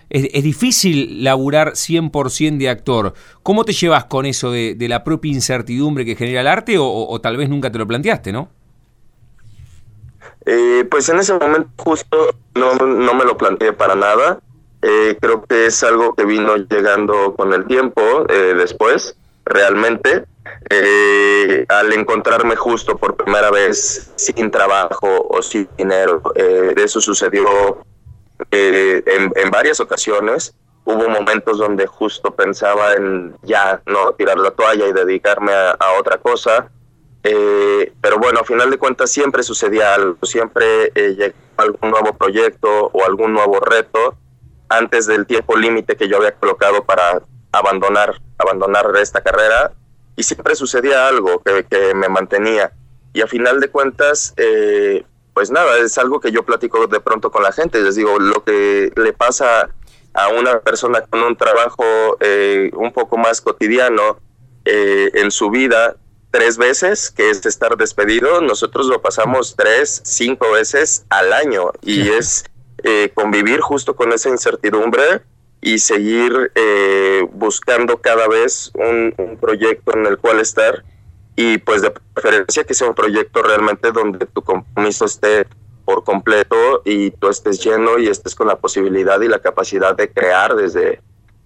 es, 0.09 0.43
difícil 0.43 1.23
laburar 1.23 1.73
100% 1.73 2.57
de 2.57 2.69
actor. 2.69 3.13
¿Cómo 3.43 3.65
te 3.65 3.73
llevas 3.73 4.05
con 4.05 4.25
eso 4.25 4.51
de, 4.51 4.75
la 4.87 5.03
propia 5.03 5.31
incertidumbre 5.31 6.05
que 6.05 6.15
genera 6.15 6.41
el 6.41 6.47
arte 6.47 6.75
o, 6.79 7.19
tal 7.21 7.37
vez 7.37 7.49
nunca 7.49 7.71
te 7.71 7.77
lo 7.77 7.87
planteaste, 7.87 8.31
no? 8.31 8.49
Eh, 10.45 10.85
pues 10.91 11.09
en 11.09 11.17
ese 11.17 11.33
momento 11.33 11.69
justo 11.77 12.35
no, 12.53 12.75
no 12.75 13.13
me 13.15 13.25
lo 13.25 13.35
planteé 13.35 13.73
para 13.73 13.95
nada. 13.95 14.39
Eh, 14.81 15.17
creo 15.19 15.43
que 15.43 15.65
es 15.65 15.83
algo 15.83 16.13
que 16.13 16.25
vino 16.25 16.55
llegando 16.57 17.33
con 17.35 17.53
el 17.53 17.65
tiempo 17.65 18.01
eh, 18.29 18.53
después, 18.55 19.17
realmente. 19.43 20.25
Eh, 20.69 21.65
al 21.69 21.93
encontrarme 21.93 22.55
justo 22.55 22.97
por 22.97 23.15
primera 23.15 23.51
vez 23.51 24.11
sin 24.15 24.49
trabajo 24.51 25.27
o 25.29 25.41
sin 25.41 25.67
dinero. 25.77 26.21
Eh, 26.35 26.73
eso 26.77 27.01
sucedió 27.01 27.45
eh, 28.51 29.03
en, 29.35 29.51
varias 29.51 29.79
ocasiones. 29.79 30.55
Hubo 30.83 31.09
momentos 31.09 31.57
donde 31.57 31.87
justo 31.87 32.35
pensaba 32.35 32.93
en 32.93 33.35
ya 33.41 33.81
no 33.87 34.11
tirar 34.13 34.37
la 34.37 34.51
toalla 34.51 34.87
y 34.87 34.93
dedicarme 34.93 35.51
a, 35.53 35.77
otra 35.99 36.17
cosa. 36.17 36.69
pero 37.23 38.19
bueno, 38.19 38.41
a 38.41 38.43
final 38.43 38.69
de 38.69 38.77
cuentas 38.77 39.11
siempre 39.11 39.41
sucedía 39.41 39.95
algo, 39.95 40.17
siempre 40.23 40.91
llegaba 40.93 41.33
algún 41.57 41.91
nuevo 41.91 42.13
proyecto 42.13 42.89
o 42.93 43.05
algún 43.05 43.33
nuevo 43.33 43.59
reto 43.59 44.15
antes 44.69 45.05
del 45.05 45.25
tiempo 45.25 45.55
límite 45.55 45.95
que 45.95 46.07
yo 46.07 46.17
había 46.17 46.33
colocado 46.33 46.83
para 46.83 47.21
abandonar, 47.51 48.19
abandonar 48.37 48.85
esta 48.97 49.21
carrera 49.21 49.71
y 50.15 50.23
siempre 50.23 50.55
sucedía 50.55 51.07
algo 51.07 51.41
que, 51.41 51.93
me 51.93 52.09
mantenía. 52.09 52.71
Y 53.13 53.21
a 53.21 53.27
final 53.27 53.59
de 53.59 53.69
cuentas, 53.69 54.33
eh, 54.37 55.05
pues 55.35 55.51
nada, 55.51 55.77
es 55.77 55.97
algo 55.99 56.19
que 56.19 56.31
yo 56.31 56.43
platico 56.43 56.87
de 56.87 56.99
pronto 56.99 57.29
con 57.29 57.43
la 57.43 57.51
gente. 57.51 57.81
Les 57.81 57.95
digo, 57.95 58.17
lo 58.17 58.43
que 58.43 58.91
le 58.95 59.13
pasa 59.13 59.69
a 60.13 60.29
una 60.29 60.61
persona 60.61 61.01
con 61.01 61.21
un 61.21 61.35
trabajo 61.35 61.83
eh, 62.21 62.71
un 62.73 62.91
poco 62.91 63.17
más 63.17 63.41
cotidiano 63.41 64.17
eh, 64.63 65.11
en 65.13 65.29
su 65.29 65.51
vida 65.51 65.97
tres 66.31 66.57
veces, 66.57 67.11
que 67.11 67.29
es 67.29 67.45
estar 67.45 67.77
despedido, 67.77 68.41
nosotros 68.41 68.87
lo 68.87 69.01
pasamos 69.01 69.55
tres, 69.55 70.01
cinco 70.03 70.51
veces 70.51 71.05
al 71.09 71.33
año. 71.33 71.71
Y 71.81 72.09
es 72.09 72.45
convivir 73.13 73.61
justo 73.61 73.95
con 73.95 74.13
esa 74.13 74.29
incertidumbre 74.29 75.21
y 75.65 75.79
seguir 75.79 76.51
eh, 76.53 77.27
buscando 77.33 77.97
cada 77.97 78.27
vez 78.27 78.71
un, 78.75 79.15
proyecto 79.41 79.97
en 79.97 80.05
el 80.05 80.19
cual 80.19 80.39
estar 80.39 80.83
y 81.35 81.57
pues 81.57 81.81
de 81.81 81.91
preferencia 81.91 82.63
que 82.63 82.73
sea 82.73 82.87
un 82.87 82.95
proyecto 82.95 83.41
realmente 83.41 83.91
donde 83.91 84.25
tu 84.25 84.41
compromiso 84.41 85.05
esté 85.05 85.45
por 85.83 86.03
completo 86.03 86.81
y 86.83 87.11
tú 87.11 87.29
estés 87.29 87.63
lleno 87.63 87.99
y 87.99 88.07
estés 88.07 88.35
con 88.35 88.47
la 88.47 88.55
posibilidad 88.55 89.21
y 89.21 89.27
la 89.27 89.39
capacidad 89.39 89.95
de 89.95 90.09
crear 90.09 90.55
desde, 90.55 91.01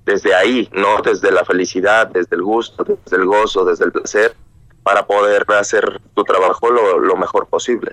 desde 0.06 0.34
ahí, 0.34 0.70
no 0.74 1.02
desde 1.04 1.32
la 1.32 1.44
felicidad, 1.44 2.08
desde 2.08 2.36
el 2.36 2.44
gusto, 2.44 2.84
desde 2.84 3.18
el 3.18 3.26
gozo, 3.26 3.66
desde 3.66 3.86
el 3.86 3.92
placer, 3.92 4.36
para 4.82 5.06
poder 5.06 5.46
hacer 5.60 6.02
tu 6.14 6.24
trabajo 6.24 6.70
lo, 6.70 7.18
mejor 7.18 7.48
posible. 7.48 7.92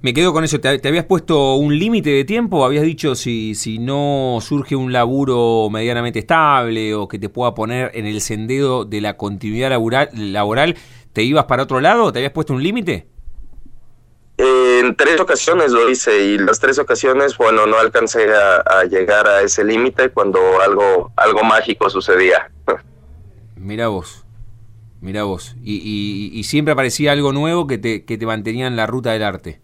Me 0.00 0.14
quedo 0.14 0.32
con 0.32 0.44
eso. 0.44 0.60
¿Te, 0.60 0.80
habías 0.88 1.04
puesto 1.04 1.56
un 1.56 1.78
límite 1.78 2.08
de 2.10 2.24
tiempo? 2.24 2.64
¿Habías 2.64 2.84
dicho 2.84 3.14
si, 3.14 3.54
si 3.54 3.78
no 3.78 4.38
surge 4.40 4.76
un 4.76 4.92
laburo 4.92 5.68
medianamente 5.70 6.20
estable 6.20 6.94
o 6.94 7.08
que 7.08 7.18
te 7.18 7.28
pueda 7.28 7.54
poner 7.54 7.90
en 7.94 8.06
el 8.06 8.22
sendero 8.22 8.84
de 8.84 9.00
la 9.02 9.18
continuidad 9.18 9.70
laboral 10.14 10.76
¿te 11.12 11.22
ibas 11.22 11.44
para 11.44 11.62
otro 11.64 11.80
lado? 11.80 12.12
¿Te 12.12 12.18
habías 12.18 12.32
puesto 12.32 12.52
un 12.52 12.62
límite? 12.62 13.06
En 14.36 14.96
tres 14.96 15.20
ocasiones 15.20 15.70
lo 15.72 15.90
hice 15.90 16.24
y 16.24 16.38
las 16.38 16.58
tres 16.58 16.78
ocasiones, 16.78 17.36
bueno, 17.36 17.66
no 17.66 17.78
alcancé 17.78 18.26
a, 18.32 18.84
llegar 18.84 19.26
a 19.26 19.42
ese 19.42 19.64
límite 19.64 20.08
cuando 20.08 20.40
algo, 20.62 21.12
algo 21.16 21.42
mágico 21.42 21.90
sucedía. 21.90 22.50
Mira 23.56 23.88
vos, 23.88 24.24
mira 25.02 25.24
vos. 25.24 25.54
Y, 25.62 26.30
y, 26.32 26.44
siempre 26.44 26.72
aparecía 26.72 27.12
algo 27.12 27.34
nuevo 27.34 27.66
que 27.66 27.76
te, 27.76 28.06
que 28.06 28.16
te 28.16 28.24
mantenía 28.24 28.66
en 28.66 28.74
la 28.74 28.86
ruta 28.86 29.12
del 29.12 29.22
arte. 29.22 29.60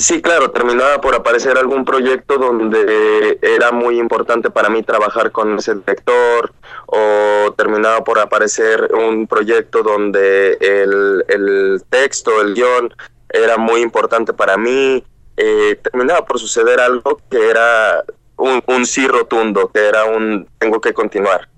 Sí, 0.00 0.22
claro, 0.22 0.52
terminaba 0.52 1.00
por 1.00 1.16
aparecer 1.16 1.58
algún 1.58 1.84
proyecto 1.84 2.38
donde 2.38 3.36
era 3.42 3.72
muy 3.72 3.98
importante 3.98 4.48
para 4.48 4.68
mí 4.68 4.84
trabajar 4.84 5.32
con 5.32 5.58
ese 5.58 5.74
director 5.74 6.52
o 6.86 7.52
terminaba 7.56 8.04
por 8.04 8.20
aparecer 8.20 8.90
un 8.94 9.26
proyecto 9.26 9.82
donde 9.82 10.56
el, 10.60 11.82
texto, 11.90 12.40
el 12.40 12.54
guion 12.54 12.94
era 13.28 13.56
muy 13.56 13.80
importante 13.80 14.32
para 14.32 14.56
mí. 14.56 15.02
Eh, 15.36 15.80
terminaba 15.82 16.24
por 16.24 16.38
suceder 16.38 16.78
algo 16.78 17.20
que 17.28 17.50
era 17.50 18.04
un, 18.36 18.62
un 18.66 18.86
sí 18.86 19.08
rotundo, 19.08 19.68
que 19.72 19.80
era 19.84 20.04
un 20.04 20.48
tengo 20.58 20.80
que 20.80 20.94
continuar 20.94 21.48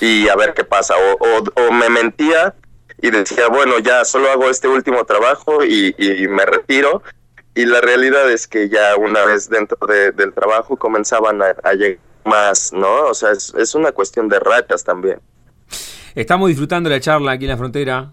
y 0.00 0.26
a 0.28 0.36
ver 0.36 0.54
qué 0.54 0.64
pasa. 0.64 0.94
O, 0.96 1.44
o, 1.60 1.72
me 1.72 1.90
mentía 1.90 2.54
y 3.02 3.10
decía, 3.10 3.48
bueno, 3.48 3.78
ya 3.78 4.06
solo 4.06 4.30
hago 4.30 4.48
este 4.48 4.68
último 4.68 5.04
trabajo 5.04 5.62
y, 5.64 5.94
y 5.98 6.28
me 6.28 6.46
retiro 6.46 7.02
y 7.54 7.64
la 7.66 7.80
realidad 7.80 8.30
es 8.30 8.46
que 8.46 8.68
ya 8.68 8.96
una 8.96 9.24
vez 9.24 9.48
dentro 9.48 9.78
del 9.86 10.32
trabajo 10.32 10.76
comenzaban 10.76 11.40
a, 11.42 11.72
llegar 11.74 11.98
más, 12.24 12.72
¿no? 12.72 13.06
O 13.06 13.14
sea, 13.14 13.32
es, 13.32 13.74
una 13.74 13.92
cuestión 13.92 14.28
de 14.28 14.38
ratas 14.38 14.84
también. 14.84 15.20
Estamos 16.14 16.48
disfrutando 16.48 16.90
la 16.90 17.00
charla 17.00 17.32
aquí 17.32 17.44
en 17.44 17.50
la 17.50 17.56
frontera 17.56 18.12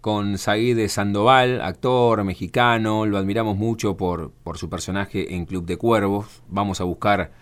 con 0.00 0.38
Said 0.38 0.76
de 0.76 0.88
Sandoval, 0.88 1.60
actor 1.60 2.22
mexicano, 2.24 3.04
lo 3.04 3.18
admiramos 3.18 3.56
mucho 3.56 3.96
por, 3.96 4.30
por 4.44 4.56
su 4.56 4.70
personaje 4.70 5.34
en 5.34 5.44
Club 5.44 5.66
de 5.66 5.76
Cuervos. 5.76 6.42
Vamos 6.46 6.80
a 6.80 6.84
buscar 6.84 7.32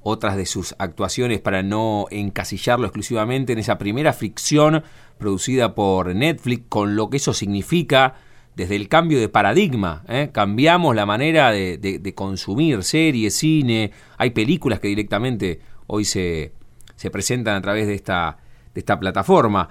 otras 0.00 0.36
de 0.36 0.46
sus 0.46 0.74
actuaciones 0.78 1.40
para 1.40 1.62
no 1.62 2.06
encasillarlo 2.10 2.86
exclusivamente 2.86 3.52
en 3.52 3.58
esa 3.58 3.76
primera 3.76 4.12
ficción 4.12 4.82
producida 5.18 5.74
por 5.74 6.14
Netflix, 6.14 6.64
con 6.68 6.96
lo 6.96 7.10
que 7.10 7.18
eso 7.18 7.34
significa 7.34 8.14
desde 8.56 8.74
el 8.74 8.88
cambio 8.88 9.20
de 9.20 9.28
paradigma. 9.28 10.02
¿eh? 10.08 10.30
Cambiamos 10.32 10.96
la 10.96 11.06
manera 11.06 11.52
de, 11.52 12.12
consumir 12.14 12.82
series, 12.82 13.36
cine. 13.36 13.92
Hay 14.16 14.30
películas 14.30 14.80
que 14.80 14.88
directamente 14.88 15.60
hoy 15.86 16.04
se, 16.04 16.52
se 16.96 17.10
presentan 17.10 17.56
a 17.56 17.60
través 17.60 17.86
de 17.86 17.94
esta, 17.94 18.38
plataforma. 18.98 19.68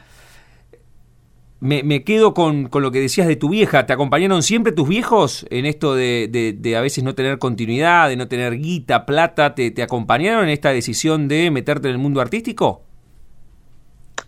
me, 1.59 2.03
quedo 2.03 2.35
con, 2.35 2.69
lo 2.71 2.91
que 2.91 3.01
decías 3.01 3.27
de 3.27 3.35
tu 3.35 3.49
vieja. 3.49 3.87
¿Te 3.87 3.93
acompañaron 3.93 4.43
siempre 4.43 4.71
tus 4.71 4.87
viejos 4.87 5.47
en 5.49 5.65
esto 5.65 5.95
de, 5.95 6.75
a 6.77 6.81
veces 6.81 7.03
no 7.03 7.15
tener 7.15 7.39
continuidad, 7.39 8.07
de 8.07 8.17
no 8.17 8.27
tener 8.27 8.55
guita, 8.59 9.07
plata? 9.07 9.55
¿Te, 9.55 9.71
te 9.71 9.81
acompañaron 9.81 10.43
en 10.43 10.51
esta 10.51 10.69
decisión 10.69 11.27
de 11.27 11.49
meterte 11.49 11.87
en 11.87 11.93
el 11.93 11.99
mundo 11.99 12.21
artístico? 12.21 12.83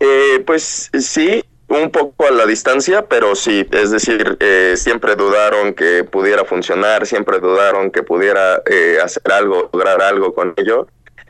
Eh, 0.00 0.42
pues 0.44 0.90
sí, 0.98 1.44
un 1.68 1.90
poco 1.90 2.26
a 2.26 2.30
la 2.30 2.46
distancia, 2.46 3.06
pero 3.06 3.34
sí, 3.34 3.66
es 3.70 3.90
decir, 3.90 4.36
eh, 4.40 4.74
siempre 4.76 5.16
dudaron 5.16 5.74
que 5.74 6.04
pudiera 6.04 6.44
funcionar, 6.44 7.06
siempre 7.06 7.38
dudaron 7.40 7.90
que 7.90 8.02
pudiera 8.02 8.62
eh, 8.66 8.98
hacer 9.02 9.30
algo, 9.32 9.68
lograr 9.72 10.00
algo 10.00 10.34
con 10.34 10.54
ello. 10.56 10.88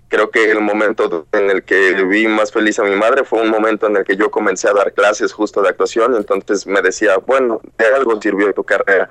Creo 0.08 0.30
que 0.30 0.50
el 0.50 0.60
momento 0.60 1.26
en 1.32 1.50
el 1.50 1.64
que 1.64 2.02
vi 2.04 2.28
más 2.28 2.50
feliz 2.50 2.78
a 2.78 2.84
mi 2.84 2.96
madre 2.96 3.24
fue 3.24 3.42
un 3.42 3.50
momento 3.50 3.88
en 3.88 3.96
el 3.96 4.04
que 4.04 4.16
yo 4.16 4.30
comencé 4.30 4.68
a 4.68 4.72
dar 4.72 4.92
clases 4.94 5.32
justo 5.32 5.60
de 5.60 5.68
actuación, 5.68 6.14
entonces 6.14 6.66
me 6.66 6.80
decía, 6.80 7.18
bueno, 7.18 7.60
de 7.76 7.86
algo 7.86 8.20
sirvió 8.20 8.52
tu 8.54 8.64
carrera. 8.64 9.10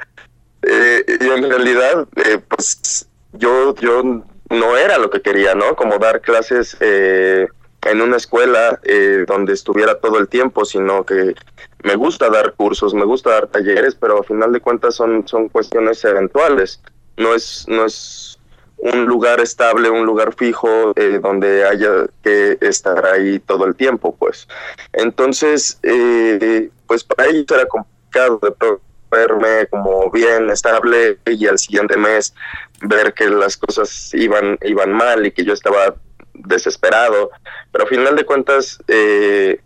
Eh, 0.64 1.04
y 1.08 1.28
en 1.28 1.50
realidad, 1.50 2.08
eh, 2.16 2.40
pues 2.48 3.08
yo, 3.34 3.76
yo 3.76 4.24
no 4.50 4.78
era 4.78 4.98
lo 4.98 5.10
que 5.10 5.22
quería, 5.22 5.54
¿no? 5.56 5.76
Como 5.76 6.00
dar 6.00 6.22
clases 6.22 6.78
eh, 6.80 7.48
en 7.90 8.02
una 8.02 8.18
escuela 8.18 8.80
eh, 8.84 9.26
donde 9.28 9.54
estuviera 9.54 10.00
todo 10.00 10.18
el 10.20 10.28
tiempo, 10.28 10.66
sino 10.66 11.06
que 11.06 11.36
me 11.84 11.96
gusta 11.96 12.30
dar 12.30 12.54
cursos, 12.54 12.94
me 12.94 13.06
gusta 13.06 13.32
dar 13.32 13.48
talleres, 13.48 13.96
pero 13.96 14.20
a 14.20 14.24
final 14.24 14.52
de 14.52 14.60
cuentas 14.60 14.96
son, 14.96 15.28
son 15.28 15.50
cuestiones 15.50 16.04
eventuales. 16.04 16.82
No 17.18 17.34
es, 17.34 17.66
no 17.68 17.86
es 17.86 18.40
un 18.78 19.06
lugar 19.06 19.40
estable, 19.40 19.90
un 19.90 20.06
lugar 20.06 20.34
fijo 20.36 20.94
eh, 20.96 21.20
donde 21.22 21.66
haya 21.66 22.08
que 22.24 22.58
estar 22.62 23.06
ahí 23.06 23.40
todo 23.40 23.66
el 23.66 23.76
tiempo, 23.76 24.16
pues. 24.18 24.48
Entonces, 24.94 25.80
eh, 25.84 26.70
pues 26.86 27.04
para 27.04 27.30
ellos 27.30 27.46
era 27.50 27.66
complicado 27.66 28.40
de 28.42 28.78
verme 29.10 29.68
como 29.70 30.12
bien 30.12 30.50
estable 30.50 31.18
y 31.26 31.48
al 31.48 31.58
siguiente 31.58 31.96
mes 31.98 32.34
ver 32.82 33.14
que 33.14 33.30
las 33.30 33.56
cosas 33.56 34.14
iban 34.14 34.58
iban 34.64 34.92
mal 34.92 35.26
y 35.26 35.32
que 35.32 35.46
yo 35.46 35.54
estaba 35.54 35.96
desesperado, 36.38 37.32
pero 37.72 37.86
a 37.86 37.88
final 37.88 38.16
de 38.16 38.26
cuentas, 38.26 38.80
eh, 38.88 39.60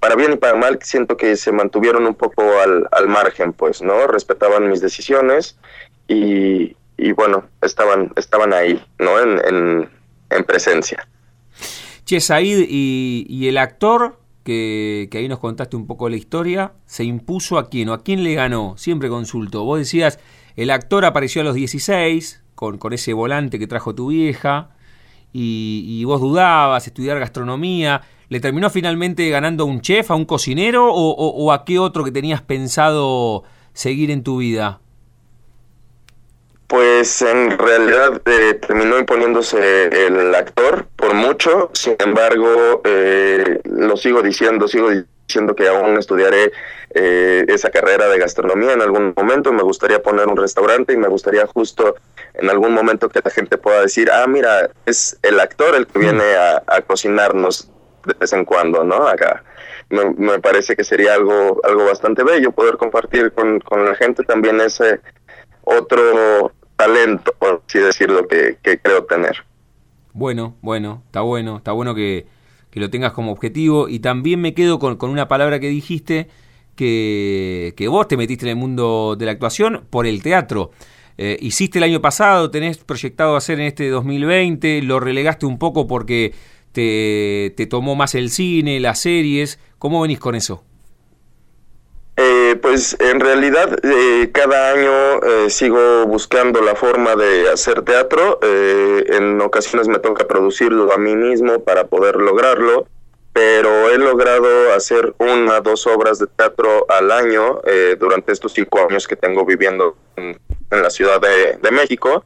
para 0.00 0.16
bien 0.16 0.32
y 0.32 0.36
para 0.36 0.56
mal, 0.56 0.78
siento 0.82 1.16
que 1.16 1.36
se 1.36 1.52
mantuvieron 1.52 2.06
un 2.06 2.14
poco 2.14 2.42
al, 2.60 2.88
al 2.90 3.08
margen, 3.08 3.52
pues, 3.52 3.82
¿no? 3.82 4.06
Respetaban 4.06 4.68
mis 4.68 4.80
decisiones 4.80 5.56
y, 6.08 6.76
y 6.96 7.12
bueno, 7.12 7.44
estaban, 7.60 8.12
estaban 8.16 8.52
ahí, 8.52 8.84
¿no? 8.98 9.20
En, 9.20 9.40
en, 9.46 9.90
en 10.30 10.44
presencia. 10.44 11.06
Che, 12.04 12.20
Said, 12.20 12.66
y, 12.68 13.26
y 13.28 13.48
el 13.48 13.58
actor, 13.58 14.18
que, 14.42 15.08
que, 15.10 15.18
ahí 15.18 15.28
nos 15.28 15.38
contaste 15.38 15.76
un 15.76 15.86
poco 15.86 16.08
la 16.08 16.16
historia, 16.16 16.72
¿se 16.84 17.04
impuso 17.04 17.58
a 17.58 17.68
quién 17.68 17.88
o 17.88 17.92
a 17.92 18.02
quién 18.02 18.24
le 18.24 18.34
ganó? 18.34 18.76
Siempre 18.76 19.08
consulto. 19.08 19.64
Vos 19.64 19.78
decías, 19.78 20.18
el 20.56 20.70
actor 20.70 21.04
apareció 21.04 21.42
a 21.42 21.44
los 21.44 21.54
16, 21.54 22.42
con, 22.54 22.78
con 22.78 22.92
ese 22.92 23.12
volante 23.12 23.58
que 23.58 23.66
trajo 23.66 23.94
tu 23.94 24.08
vieja, 24.08 24.70
y, 25.32 26.04
vos 26.04 26.20
dudabas 26.20 26.86
estudiar 26.86 27.18
gastronomía, 27.18 28.02
¿le 28.28 28.40
terminó 28.40 28.70
finalmente 28.70 29.28
ganando 29.30 29.64
a 29.64 29.66
un 29.66 29.80
chef, 29.80 30.10
a 30.10 30.14
un 30.14 30.24
cocinero 30.24 30.92
o, 30.92 31.52
a 31.52 31.64
qué 31.64 31.78
otro 31.78 32.04
que 32.04 32.10
tenías 32.10 32.42
pensado 32.42 33.44
seguir 33.72 34.10
en 34.10 34.22
tu 34.22 34.38
vida? 34.38 34.80
Pues 36.66 37.20
en 37.20 37.58
realidad 37.58 38.22
eh, 38.24 38.54
terminó 38.54 38.98
imponiéndose 38.98 40.06
el 40.06 40.34
actor 40.34 40.86
por 40.96 41.12
mucho, 41.12 41.70
sin 41.74 41.96
embargo, 41.98 42.80
eh, 42.84 43.60
lo 43.64 43.96
sigo 43.96 44.22
diciendo, 44.22 44.66
sigo 44.66 44.88
diciendo 44.88 45.11
que 45.26 45.68
aún 45.68 45.98
estudiaré 45.98 46.52
eh, 46.90 47.44
esa 47.48 47.70
carrera 47.70 48.08
de 48.08 48.18
gastronomía 48.18 48.72
en 48.72 48.82
algún 48.82 49.14
momento, 49.16 49.52
me 49.52 49.62
gustaría 49.62 50.02
poner 50.02 50.28
un 50.28 50.36
restaurante 50.36 50.92
y 50.92 50.96
me 50.96 51.08
gustaría 51.08 51.46
justo 51.46 51.94
en 52.34 52.50
algún 52.50 52.74
momento 52.74 53.08
que 53.08 53.20
la 53.24 53.30
gente 53.30 53.56
pueda 53.56 53.82
decir, 53.82 54.10
ah, 54.10 54.26
mira, 54.26 54.70
es 54.86 55.18
el 55.22 55.40
actor 55.40 55.74
el 55.74 55.86
que 55.86 55.98
viene 55.98 56.34
a, 56.34 56.62
a 56.66 56.82
cocinarnos 56.82 57.70
de 58.06 58.14
vez 58.18 58.32
en 58.32 58.44
cuando, 58.44 58.84
¿no? 58.84 59.06
Acá. 59.06 59.42
Me, 59.88 60.10
me, 60.14 60.38
parece 60.38 60.74
que 60.74 60.84
sería 60.84 61.14
algo, 61.14 61.60
algo 61.64 61.84
bastante 61.84 62.24
bello 62.24 62.50
poder 62.52 62.78
compartir 62.78 63.32
con, 63.32 63.60
con 63.60 63.84
la 63.84 63.94
gente 63.94 64.22
también 64.22 64.58
ese 64.60 65.00
otro 65.64 66.52
talento, 66.76 67.34
por 67.38 67.62
así 67.66 67.78
decirlo, 67.78 68.26
que, 68.26 68.56
que 68.62 68.78
creo 68.78 69.04
tener. 69.04 69.44
Bueno, 70.14 70.56
bueno, 70.62 71.02
está 71.06 71.20
bueno, 71.20 71.58
está 71.58 71.72
bueno 71.72 71.94
que, 71.94 72.26
que, 72.72 72.80
lo 72.80 72.90
tengas 72.90 73.12
como 73.12 73.30
objetivo 73.30 73.88
y 73.88 74.00
también 74.00 74.40
me 74.40 74.54
quedo 74.54 74.80
con, 74.80 74.96
con 74.96 75.10
una 75.10 75.28
palabra 75.28 75.60
que 75.60 75.68
dijiste, 75.68 76.28
que, 76.74 77.74
que, 77.76 77.86
vos 77.86 78.08
te 78.08 78.16
metiste 78.16 78.46
en 78.46 78.50
el 78.50 78.56
mundo 78.56 79.14
de 79.16 79.26
la 79.26 79.32
actuación 79.32 79.84
por 79.90 80.06
el 80.06 80.22
teatro. 80.22 80.70
Eh, 81.18 81.36
hiciste 81.40 81.78
el 81.78 81.84
año 81.84 82.00
pasado, 82.00 82.50
tenés 82.50 82.78
proyectado 82.78 83.36
hacer 83.36 83.60
en 83.60 83.66
este 83.66 83.88
2020, 83.90 84.82
lo 84.82 84.98
relegaste 84.98 85.46
un 85.46 85.58
poco 85.58 85.86
porque 85.86 86.32
te, 86.72 87.52
te 87.56 87.66
tomó 87.66 87.94
más 87.94 88.14
el 88.14 88.30
cine, 88.30 88.80
las 88.80 89.00
series. 89.00 89.58
¿Cómo 89.78 90.00
venís 90.00 90.18
con 90.18 90.34
eso? 90.34 90.64
Eh, 92.16 92.56
pues 92.60 92.94
en 93.00 93.20
realidad 93.20 93.78
eh, 93.82 94.30
cada 94.32 94.72
año 94.72 95.22
eh, 95.22 95.50
sigo 95.50 96.06
buscando 96.06 96.60
la 96.60 96.74
forma 96.74 97.16
de 97.16 97.48
hacer 97.48 97.82
teatro. 97.82 98.38
Eh, 98.42 99.04
en 99.08 99.40
ocasiones 99.40 99.88
me 99.88 99.98
toca 99.98 100.26
producirlo 100.26 100.92
a 100.92 100.98
mí 100.98 101.16
mismo 101.16 101.60
para 101.64 101.86
poder 101.86 102.16
lograrlo, 102.16 102.86
pero 103.32 103.90
he 103.90 103.96
logrado 103.96 104.74
hacer 104.74 105.14
una 105.18 105.60
dos 105.60 105.86
obras 105.86 106.18
de 106.18 106.26
teatro 106.26 106.84
al 106.90 107.10
año 107.10 107.62
eh, 107.64 107.96
durante 107.98 108.32
estos 108.32 108.52
cinco 108.52 108.86
años 108.88 109.08
que 109.08 109.16
tengo 109.16 109.46
viviendo 109.46 109.96
en, 110.16 110.38
la 110.70 110.90
Ciudad 110.90 111.20
de, 111.20 111.70
México. 111.70 112.24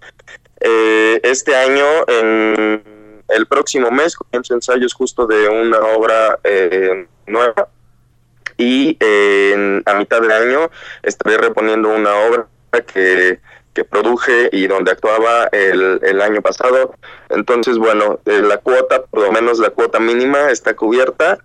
este 0.60 1.54
año, 1.54 1.86
en 2.06 2.82
el 3.28 3.46
próximo 3.46 3.90
mes, 3.90 4.16
comienzo 4.16 4.54
ensayos 4.54 4.94
justo 4.94 5.26
de 5.26 5.48
una 5.48 5.78
obra 5.78 6.38
nueva 7.26 7.68
y 8.58 8.96
eh, 9.00 9.82
a 9.84 9.94
mitad 9.94 10.20
de 10.20 10.32
año 10.32 10.70
estaré 11.02 11.38
reponiendo 11.38 11.94
una 11.94 12.14
obra 12.14 12.46
que, 12.92 13.40
que 13.74 13.84
produje 13.84 14.48
y 14.52 14.66
donde 14.66 14.92
actuaba 14.92 15.48
el, 15.52 16.00
el 16.02 16.20
año 16.20 16.40
pasado. 16.40 16.94
Entonces, 17.28 17.78
bueno, 17.78 18.20
eh, 18.24 18.40
la 18.42 18.58
cuota, 18.58 19.02
por 19.04 19.22
lo 19.22 19.32
menos 19.32 19.58
la 19.58 19.70
cuota 19.70 20.00
mínima, 20.00 20.50
está 20.50 20.74
cubierta. 20.74 21.38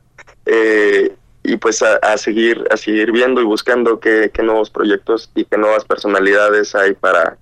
Eh, 0.45 1.15
y 1.43 1.57
pues 1.57 1.81
a, 1.81 1.95
a, 1.97 2.17
seguir 2.17 2.67
a 2.69 2.77
seguir 2.77 3.11
viendo 3.11 3.41
y 3.41 3.45
buscando 3.45 3.99
qué, 3.99 4.29
qué, 4.33 4.43
nuevos 4.43 4.69
proyectos 4.69 5.31
y 5.33 5.45
qué 5.45 5.57
nuevas 5.57 5.85
personalidades 5.85 6.75
hay 6.75 6.93
para, 6.93 7.37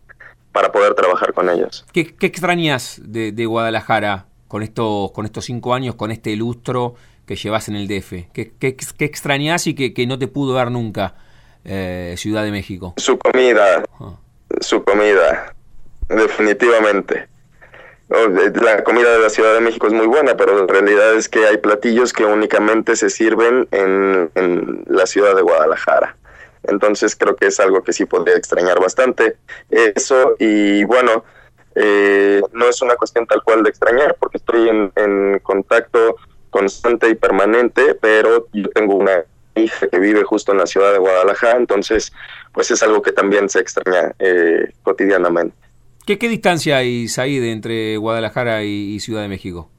para 0.52 0.72
poder 0.72 0.94
trabajar 0.94 1.34
con 1.34 1.50
ellos. 1.50 1.86
¿Qué, 1.92 2.16
qué 2.16 2.28
extrañas 2.28 3.02
de, 3.04 3.32
de 3.32 3.46
Guadalajara 3.46 4.26
con 4.48 4.64
estos, 4.64 5.12
con 5.12 5.26
estos 5.26 5.46
cinco 5.46 5.74
años, 5.74 5.96
con 5.96 6.12
este 6.12 6.36
lustro? 6.36 6.96
Que 7.30 7.36
llevas 7.36 7.68
en 7.68 7.76
el 7.76 7.88
DF? 7.88 8.32
¿Qué, 8.34 8.54
qué, 8.60 8.76
qué 8.76 9.06
extrañas 9.06 9.68
y 9.68 9.76
que, 9.76 9.94
que, 9.94 10.08
no 10.08 10.18
te 10.18 10.28
pudo 10.28 10.56
dar 10.56 10.72
nunca 10.72 11.14
eh, 11.64 12.16
Ciudad 12.18 12.44
de 12.44 12.50
México? 12.50 12.96
Su 12.98 13.20
comida, 13.20 13.84
ah. 14.00 14.16
su 14.62 14.84
comida, 14.84 15.54
definitivamente. 16.08 17.28
La 18.10 18.84
comida 18.84 19.12
de 19.12 19.20
la 19.20 19.30
Ciudad 19.30 19.54
de 19.54 19.62
México 19.62 19.86
es 19.86 19.94
muy 19.94 20.08
buena, 20.08 20.36
pero 20.38 20.60
la 20.60 20.66
realidad 20.66 21.14
es 21.14 21.30
que 21.30 21.46
hay 21.46 21.58
platillos 21.58 22.14
que 22.14 22.26
únicamente 22.26 22.96
se 22.96 23.12
sirven 23.12 23.68
en, 23.70 24.32
en 24.34 24.84
la 24.88 25.06
ciudad 25.06 25.36
de 25.36 25.44
Guadalajara. 25.44 26.18
Entonces 26.64 27.16
creo 27.16 27.36
que 27.36 27.46
es 27.46 27.60
algo 27.60 27.84
que 27.84 27.94
sí 27.94 28.06
podría 28.06 28.38
extrañar 28.38 28.80
bastante. 28.80 29.38
Eso 29.70 30.36
y 30.40 30.84
bueno, 30.84 31.24
eh, 31.76 32.42
no 32.54 32.68
es 32.68 32.82
una 32.82 32.96
cuestión 32.96 33.28
tal 33.28 33.44
cual 33.44 33.62
de 33.62 33.70
extrañar, 33.70 34.18
porque 34.20 34.38
estoy 34.38 34.68
en, 34.68 34.92
en 34.96 35.38
contacto 35.44 36.16
constante 36.50 37.10
y 37.10 37.16
permanente, 37.16 37.96
pero 37.96 38.48
yo 38.54 38.70
tengo 38.70 38.96
una 38.96 39.24
hija 39.56 39.88
que 39.88 40.00
vive 40.00 40.24
justo 40.24 40.52
en 40.52 40.60
la 40.60 40.66
ciudad 40.66 40.92
de 40.92 41.00
Guadalajara, 41.00 41.58
entonces 41.58 42.14
pues 42.54 42.72
es 42.72 42.82
algo 42.84 43.02
que 43.02 43.12
también 43.12 43.50
se 43.50 43.60
extraña 43.60 44.14
eh, 44.20 44.72
cotidianamente. 44.84 45.56
¿Qué, 46.06 46.18
¿Qué, 46.18 46.28
distancia 46.28 46.78
hay, 46.78 47.08
Said, 47.08 47.44
entre 47.44 47.98
Guadalajara 47.98 48.64
y, 48.64 48.96
y 48.96 49.00
Ciudad 49.00 49.22
de 49.22 49.28
México? 49.28 49.70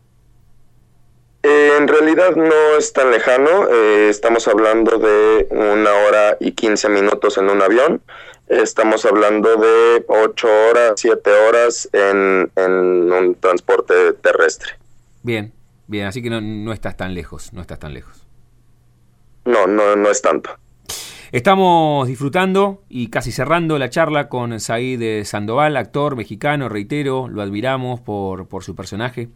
Eh, 1.43 1.73
en 1.79 1.89
realidad 1.89 2.37
no 2.37 2.77
es 2.79 2.93
tan 2.93 3.11
lejano, 3.11 3.68
eh, 3.68 4.09
estamos 4.11 4.47
hablando 4.47 4.99
de 4.99 5.49
una 5.51 5.93
hora 6.07 6.37
y 6.39 6.53
15 6.53 6.89
minutos 6.91 7.39
en 7.39 7.49
un 7.49 7.62
avión, 7.62 8.03
estamos 8.49 9.07
hablando 9.07 9.57
de 9.57 10.05
8 10.07 10.49
horas, 10.68 10.93
7 10.97 11.31
horas 11.49 11.89
en, 11.93 12.51
en 12.57 13.12
un 13.12 13.35
transporte 13.41 14.12
terrestre. 14.21 14.73
Bien, 15.23 15.53
Bien, 15.91 16.07
así 16.07 16.22
que 16.22 16.30
no, 16.30 16.41
no, 16.41 16.72
estás 16.72 16.97
tan 16.97 17.14
lejos, 17.14 17.53
no 17.53 17.61
estás 17.61 17.80
tan 17.80 17.93
lejos. 17.93 18.24
No, 19.45 19.66
no, 19.66 19.97
no 19.97 20.09
es 20.09 20.22
tanto. 20.22 20.51
Estamos 21.32 22.07
disfrutando 22.07 22.84
y 22.88 23.09
casi 23.09 23.32
cerrando 23.32 23.76
la 23.76 23.91
charla 23.91 24.28
con 24.28 24.61
Said 24.61 25.24
Sandoval, 25.24 25.76
actor 25.76 26.14
mexicano, 26.14 26.68
reitero, 26.68 27.26
lo 27.26 27.43
admiramos 27.43 28.01
por, 28.01 28.47
por 28.47 28.62
su 28.62 28.76
personaje 28.76 29.30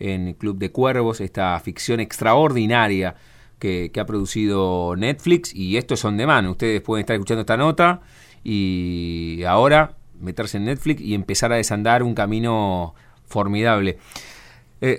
en 0.00 0.34
Club 0.34 0.58
de 0.58 0.72
Cuervos, 0.72 1.20
esta 1.20 1.56
ficción 1.60 2.00
extraordinaria 2.00 3.14
que, 3.60 3.92
que 3.92 4.00
ha 4.00 4.04
producido 4.04 4.96
Netflix 4.96 5.54
y 5.54 5.76
esto 5.76 5.94
es 5.94 6.04
on 6.04 6.16
demand. 6.16 6.48
Ustedes 6.48 6.80
pueden 6.80 7.02
estar 7.02 7.14
escuchando 7.14 7.42
esta 7.42 7.56
nota 7.56 8.00
y 8.42 9.44
ahora 9.46 9.94
meterse 10.18 10.56
en 10.56 10.64
Netflix 10.64 11.00
y 11.00 11.14
empezar 11.14 11.52
a 11.52 11.56
desandar 11.56 12.02
un 12.02 12.16
camino 12.16 12.96
formidable. 13.24 13.98
Eh, 14.84 14.98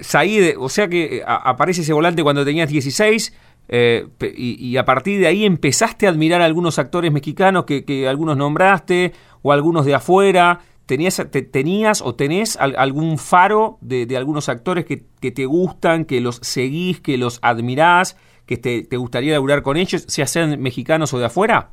o 0.57 0.69
sea 0.69 0.87
que 0.87 1.17
eh, 1.17 1.23
aparece 1.27 1.81
ese 1.81 1.91
volante 1.91 2.23
cuando 2.23 2.45
tenías 2.45 2.69
16 2.69 3.33
eh, 3.67 4.07
y, 4.35 4.65
y 4.65 4.77
a 4.77 4.85
partir 4.85 5.19
de 5.19 5.27
ahí 5.27 5.45
empezaste 5.45 6.07
a 6.07 6.09
admirar 6.09 6.41
a 6.41 6.45
algunos 6.45 6.79
actores 6.79 7.11
mexicanos 7.11 7.65
que, 7.65 8.07
algunos 8.07 8.37
nombraste 8.37 9.11
o 9.41 9.51
algunos 9.51 9.85
de 9.85 9.93
afuera. 9.95 10.59
¿Tenías, 10.85 11.21
te- 11.31 11.41
tenías 11.41 12.01
o 12.01 12.15
tenés 12.15 12.55
al- 12.57 12.75
algún 12.77 13.17
faro 13.17 13.77
de, 13.81 14.07
algunos 14.17 14.47
actores 14.49 14.85
que, 14.85 14.97
te 15.31 15.45
gustan, 15.45 16.05
que 16.05 16.21
los 16.21 16.37
seguís, 16.41 17.01
que 17.01 17.17
los 17.17 17.39
admirás, 17.41 18.15
que 18.45 18.55
te, 18.57 18.97
gustaría 18.97 19.33
laburar 19.33 19.63
con 19.63 19.75
ellos, 19.77 20.07
ya 20.07 20.27
sean 20.27 20.61
mexicanos 20.61 21.13
o 21.13 21.19
de 21.19 21.25
afuera? 21.25 21.71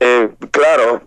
Eh, 0.00 0.30
claro, 0.50 1.02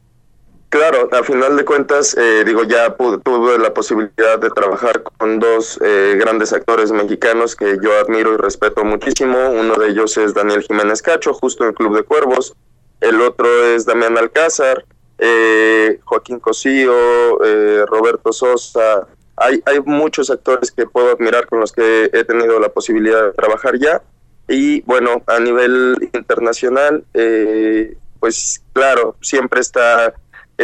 claro, 0.72 1.10
a 1.12 1.22
final 1.22 1.56
de 1.58 1.66
cuentas, 1.66 2.16
eh, 2.18 2.44
digo, 2.46 2.64
ya 2.64 2.98
pu- 2.98 3.22
tuve 3.22 3.60
la 3.60 3.74
posibilidad 3.74 4.40
de 4.40 4.50
trabajar 4.50 5.04
con 5.04 5.38
dos 5.40 5.78
eh, 5.84 6.16
grandes 6.18 6.54
actores 6.54 6.92
mexicanos 6.92 7.56
que 7.56 7.78
yo 7.84 7.92
admiro 8.00 8.34
y 8.34 8.38
respeto 8.38 8.84
muchísimo. 8.84 9.38
Uno 9.52 9.76
de 9.76 9.90
ellos 9.90 10.18
es 10.18 10.34
Daniel 10.34 10.64
Jiménez 10.64 11.02
Cacho, 11.02 11.34
justo 11.34 11.66
en 11.66 11.74
Club 11.74 11.96
de 11.96 12.04
Cuervos. 12.04 12.56
El 13.02 13.20
otro 13.22 13.48
es 13.68 13.86
Damián 13.86 14.18
Alcázar, 14.18 14.86
eh, 15.20 16.00
Joaquín 16.06 16.40
Cosío, 16.40 17.44
eh, 17.44 17.86
Roberto 17.88 18.32
Sosa. 18.32 19.08
Hay, 19.38 19.62
hay 19.66 19.80
muchos 19.82 20.30
actores 20.30 20.72
que 20.72 20.86
puedo 20.88 21.12
admirar 21.12 21.48
con 21.48 21.60
los 21.60 21.72
que 21.72 22.10
he 22.14 22.24
tenido 22.24 22.60
la 22.60 22.70
posibilidad 22.70 23.24
de 23.26 23.32
trabajar 23.34 23.78
ya. 23.78 24.02
Y 24.48 24.82
bueno, 24.82 25.22
a 25.28 25.40
nivel 25.40 26.10
internacional, 26.14 27.04
eh, 27.14 27.96
pues 28.20 28.62
claro, 28.74 29.16
siempre 29.22 29.62
está 29.62 30.14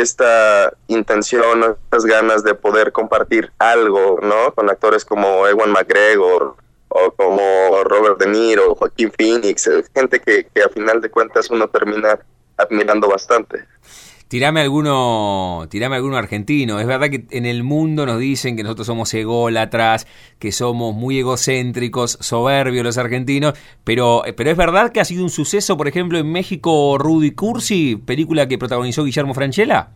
esta 0.01 0.73
intención, 0.87 1.77
estas 1.85 2.05
ganas 2.05 2.43
de 2.43 2.53
poder 2.53 2.91
compartir 2.91 3.51
algo, 3.57 4.19
¿no? 4.21 4.53
Con 4.53 4.69
actores 4.69 5.03
como 5.03 5.47
Ewan 5.47 5.71
McGregor 5.71 6.55
o 6.89 7.11
como 7.11 7.83
Robert 7.83 8.19
De 8.19 8.27
Niro, 8.27 8.75
Joaquín 8.75 9.11
Phoenix, 9.11 9.67
eh, 9.67 9.83
gente 9.93 10.19
que, 10.19 10.47
que 10.53 10.63
a 10.63 10.69
final 10.69 11.01
de 11.01 11.09
cuentas 11.09 11.49
uno 11.49 11.67
termina 11.67 12.19
admirando 12.57 13.07
bastante. 13.07 13.65
Tirame 14.27 14.59
alguno, 14.59 15.67
tirame 15.69 15.95
alguno 15.95 16.17
argentino. 16.17 16.79
Es 16.79 16.87
verdad 16.87 17.09
que 17.09 17.25
en 17.31 17.45
el 17.45 17.63
mundo 17.63 18.05
nos 18.05 18.19
dicen 18.19 18.57
que 18.57 18.63
nosotros 18.63 18.87
somos 18.87 19.13
ególatras, 19.13 20.05
que 20.37 20.51
somos 20.51 20.93
muy 20.93 21.19
egocéntricos, 21.19 22.17
soberbios 22.19 22.83
los 22.83 22.97
argentinos, 22.97 23.53
pero, 23.85 24.23
pero 24.35 24.51
es 24.51 24.57
verdad 24.57 24.91
que 24.91 24.99
ha 24.99 25.05
sido 25.05 25.23
un 25.23 25.29
suceso, 25.29 25.77
por 25.77 25.87
ejemplo, 25.87 26.17
en 26.17 26.29
México 26.29 26.97
Rudy 26.97 27.31
Cursi, 27.31 27.95
película 27.95 28.47
que 28.49 28.57
protagonizó 28.57 29.05
Guillermo 29.05 29.33
Franchella. 29.33 29.91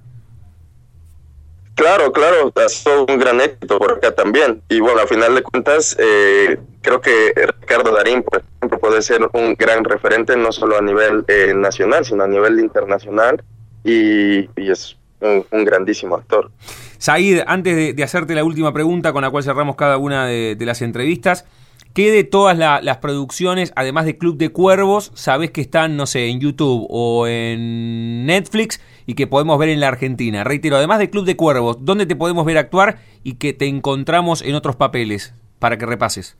Claro, 1.75 2.11
claro, 2.11 2.53
ha 2.55 2.69
sido 2.69 3.05
un 3.05 3.17
gran 3.17 3.41
éxito 3.41 3.79
por 3.79 3.93
acá 3.93 4.11
también. 4.13 4.61
Y 4.69 4.79
bueno, 4.79 5.01
a 5.01 5.07
final 5.07 5.35
de 5.35 5.41
cuentas, 5.41 5.97
eh, 5.99 6.57
creo 6.81 7.01
que 7.01 7.33
Ricardo 7.59 7.91
Darín, 7.91 8.23
por 8.23 8.41
ejemplo, 8.41 8.79
puede 8.79 9.01
ser 9.01 9.27
un 9.33 9.55
gran 9.55 9.83
referente 9.83 10.37
no 10.37 10.51
solo 10.51 10.77
a 10.77 10.81
nivel 10.81 11.25
eh, 11.27 11.53
nacional, 11.55 12.05
sino 12.05 12.23
a 12.23 12.27
nivel 12.27 12.59
internacional. 12.59 13.43
Y, 13.83 14.49
y 14.59 14.69
es 14.71 14.97
un, 15.19 15.45
un 15.51 15.65
grandísimo 15.65 16.15
actor. 16.15 16.51
Said, 16.97 17.41
antes 17.47 17.75
de, 17.75 17.93
de 17.93 18.03
hacerte 18.03 18.35
la 18.35 18.43
última 18.43 18.73
pregunta 18.73 19.11
con 19.13 19.23
la 19.23 19.29
cual 19.29 19.43
cerramos 19.43 19.75
cada 19.75 19.97
una 19.97 20.25
de, 20.27 20.55
de 20.55 20.65
las 20.65 20.81
entrevistas, 20.81 21.45
¿qué 21.93 22.11
de 22.11 22.23
todas 22.23 22.57
la- 22.57 22.79
las 22.81 22.97
producciones, 22.97 23.73
además 23.75 24.05
de 24.05 24.17
Club 24.17 24.37
de 24.37 24.49
Cuervos, 24.49 25.11
sabes 25.15 25.51
que 25.51 25.61
están, 25.61 25.97
no 25.97 26.05
sé, 26.05 26.27
en 26.27 26.39
YouTube 26.39 26.85
o 26.89 27.25
en 27.27 28.25
Netflix 28.27 28.79
y 29.07 29.15
que 29.15 29.25
podemos 29.27 29.57
ver 29.57 29.69
en 29.69 29.79
la 29.79 29.87
Argentina? 29.87 30.43
Reitero, 30.43 30.77
además 30.77 30.99
de 30.99 31.09
Club 31.09 31.25
de 31.25 31.35
Cuervos, 31.35 31.77
¿dónde 31.81 32.05
te 32.05 32.15
podemos 32.15 32.45
ver 32.45 32.57
actuar 32.59 32.99
y 33.23 33.33
que 33.35 33.53
te 33.53 33.65
encontramos 33.65 34.41
en 34.43 34.55
otros 34.55 34.75
papeles? 34.75 35.33
Para 35.59 35.77
que 35.77 35.85
repases. 35.87 36.37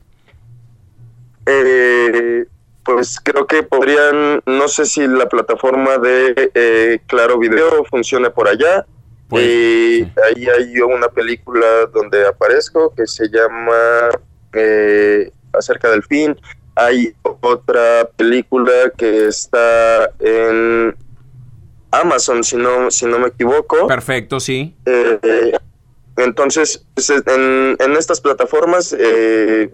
Eh, 1.46 2.44
pues 2.84 3.18
creo 3.22 3.46
que 3.46 3.62
podrían, 3.62 4.42
no 4.46 4.68
sé 4.68 4.86
si 4.86 5.06
la 5.06 5.28
plataforma 5.28 5.98
de 5.98 6.50
eh, 6.54 6.98
Claro 7.06 7.38
Video 7.38 7.84
funcione 7.84 8.30
por 8.30 8.48
allá. 8.48 8.86
Pues, 9.28 9.44
Eh, 9.44 10.12
Ahí 10.26 10.46
hay 10.48 10.80
una 10.80 11.08
película 11.08 11.86
donde 11.92 12.26
aparezco 12.26 12.94
que 12.94 13.06
se 13.06 13.28
llama 13.28 14.10
eh, 14.52 15.30
Acerca 15.52 15.90
del 15.90 16.02
fin. 16.02 16.38
Hay 16.74 17.14
otra 17.40 18.08
película 18.16 18.72
que 18.96 19.26
está 19.28 20.10
en 20.18 20.94
Amazon, 21.90 22.42
si 22.42 22.56
no, 22.56 22.90
si 22.90 23.06
no 23.06 23.18
me 23.18 23.28
equivoco. 23.28 23.86
Perfecto, 23.86 24.40
sí. 24.40 24.74
Eh, 24.86 25.52
entonces, 26.16 26.84
pues, 26.94 27.10
en, 27.10 27.76
en 27.78 27.92
estas 27.96 28.20
plataformas 28.20 28.94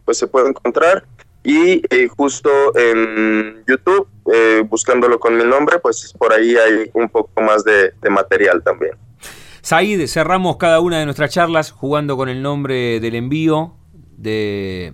pues 0.05 0.19
se 0.19 0.27
puede 0.27 0.49
encontrar 0.49 1.05
y 1.49 1.81
eh, 1.89 2.09
justo 2.09 2.51
en 2.77 3.65
YouTube, 3.67 4.07
eh, 4.35 4.63
buscándolo 4.69 5.19
con 5.19 5.35
mi 5.35 5.45
nombre, 5.45 5.79
pues 5.79 6.15
por 6.19 6.31
ahí 6.35 6.55
hay 6.55 6.91
un 6.93 7.09
poco 7.09 7.41
más 7.41 7.65
de, 7.65 7.91
material 8.11 8.63
también. 8.63 8.93
Said, 9.63 10.07
cerramos 10.09 10.59
cada 10.59 10.81
una 10.81 10.99
de 10.99 11.07
nuestras 11.07 11.31
charlas 11.31 11.71
jugando 11.71 12.19
con 12.19 12.29
el 12.29 12.43
nombre 12.43 13.01
del 13.01 13.15
envío 13.15 13.77
de, 14.19 14.93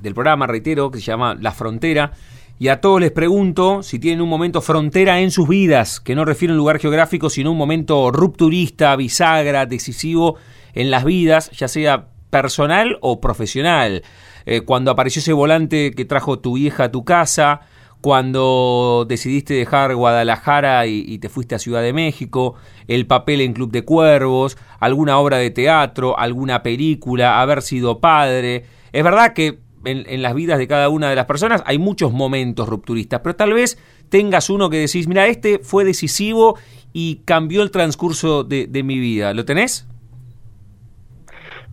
del 0.00 0.12
programa, 0.12 0.48
reitero, 0.48 0.90
que 0.90 0.98
se 0.98 1.04
llama 1.04 1.36
La 1.40 1.52
Frontera. 1.52 2.10
Y 2.58 2.66
a 2.66 2.80
todos 2.80 3.00
les 3.00 3.12
pregunto 3.12 3.84
si 3.84 4.00
tienen 4.00 4.22
un 4.22 4.28
momento 4.28 4.60
frontera 4.60 5.20
en 5.20 5.30
sus 5.30 5.48
vidas, 5.48 6.00
que 6.00 6.16
no 6.16 6.24
refiere 6.24 6.50
a 6.50 6.54
un 6.54 6.58
lugar 6.58 6.80
geográfico, 6.80 7.30
sino 7.30 7.52
un 7.52 7.58
momento 7.58 8.10
rupturista, 8.10 8.96
bisagra, 8.96 9.66
decisivo 9.66 10.36
en 10.72 10.90
las 10.90 11.04
vidas, 11.04 11.52
ya 11.52 11.68
sea 11.68 12.08
personal 12.30 12.98
o 13.02 13.20
profesional. 13.20 14.02
Eh, 14.46 14.60
cuando 14.62 14.90
apareció 14.90 15.20
ese 15.20 15.32
volante 15.32 15.92
que 15.92 16.04
trajo 16.04 16.38
tu 16.38 16.54
vieja 16.54 16.84
a 16.84 16.90
tu 16.90 17.04
casa, 17.04 17.62
cuando 18.04 19.06
decidiste 19.08 19.54
dejar 19.54 19.94
Guadalajara 19.94 20.86
y, 20.86 21.16
te 21.18 21.30
fuiste 21.30 21.54
a 21.54 21.58
Ciudad 21.58 21.80
de 21.80 21.94
México, 21.94 22.54
el 22.86 23.06
papel 23.06 23.40
en 23.40 23.54
Club 23.54 23.70
de 23.70 23.82
Cuervos, 23.82 24.58
alguna 24.78 25.18
obra 25.18 25.38
de 25.38 25.50
teatro, 25.50 26.18
alguna 26.18 26.62
película, 26.62 27.40
haber 27.40 27.62
sido 27.62 28.00
padre. 28.00 28.66
Es 28.92 29.02
verdad 29.02 29.32
que 29.32 29.60
en, 29.86 30.04
en 30.06 30.20
las 30.20 30.34
vidas 30.34 30.58
de 30.58 30.68
cada 30.68 30.90
una 30.90 31.08
de 31.08 31.16
las 31.16 31.24
personas 31.24 31.62
hay 31.64 31.78
muchos 31.78 32.12
momentos 32.12 32.68
rupturistas, 32.68 33.20
pero 33.24 33.36
tal 33.36 33.54
vez 33.54 33.78
tengas 34.10 34.50
uno 34.50 34.68
que 34.68 34.80
decís, 34.80 35.08
mira, 35.08 35.26
este 35.26 35.60
fue 35.60 35.84
decisivo 35.84 36.58
y 36.92 37.22
cambió 37.24 37.62
el 37.62 37.70
transcurso 37.70 38.44
de, 38.44 38.66
de 38.66 38.82
mi 38.82 38.98
vida. 38.98 39.32
¿Lo 39.32 39.46
tenés? 39.46 39.86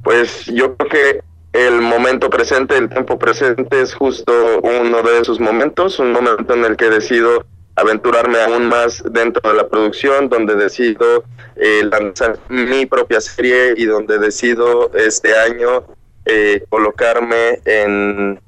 Pues 0.01 0.45
yo 0.45 0.78
creo 0.78 0.89
que 0.89 1.30
el 1.53 1.81
momento 1.81 2.29
presente, 2.29 2.77
el 2.77 2.89
tiempo 2.89 3.19
presente 3.19 3.81
es 3.81 3.93
justo 3.93 4.31
uno 4.61 5.01
de 5.03 5.19
esos 5.19 5.39
momentos, 5.39 5.99
un 5.99 6.13
momento 6.13 6.53
en 6.53 6.63
el 6.63 6.77
que 6.77 6.89
decido 6.89 7.45
aventurarme 7.75 8.39
aún 8.41 8.67
más 8.67 9.03
dentro 9.11 9.49
de 9.49 9.57
la 9.57 9.67
producción, 9.67 10.29
donde 10.29 10.55
decido 10.55 11.23
eh, 11.57 11.83
lanzar 11.83 12.39
mi 12.49 12.85
propia 12.85 13.19
serie 13.19 13.73
y 13.75 13.85
donde 13.85 14.17
decido 14.17 14.91
este 14.93 15.37
año 15.37 15.85
eh, 16.25 16.63
colocarme 16.69 17.59
en, 17.65 18.39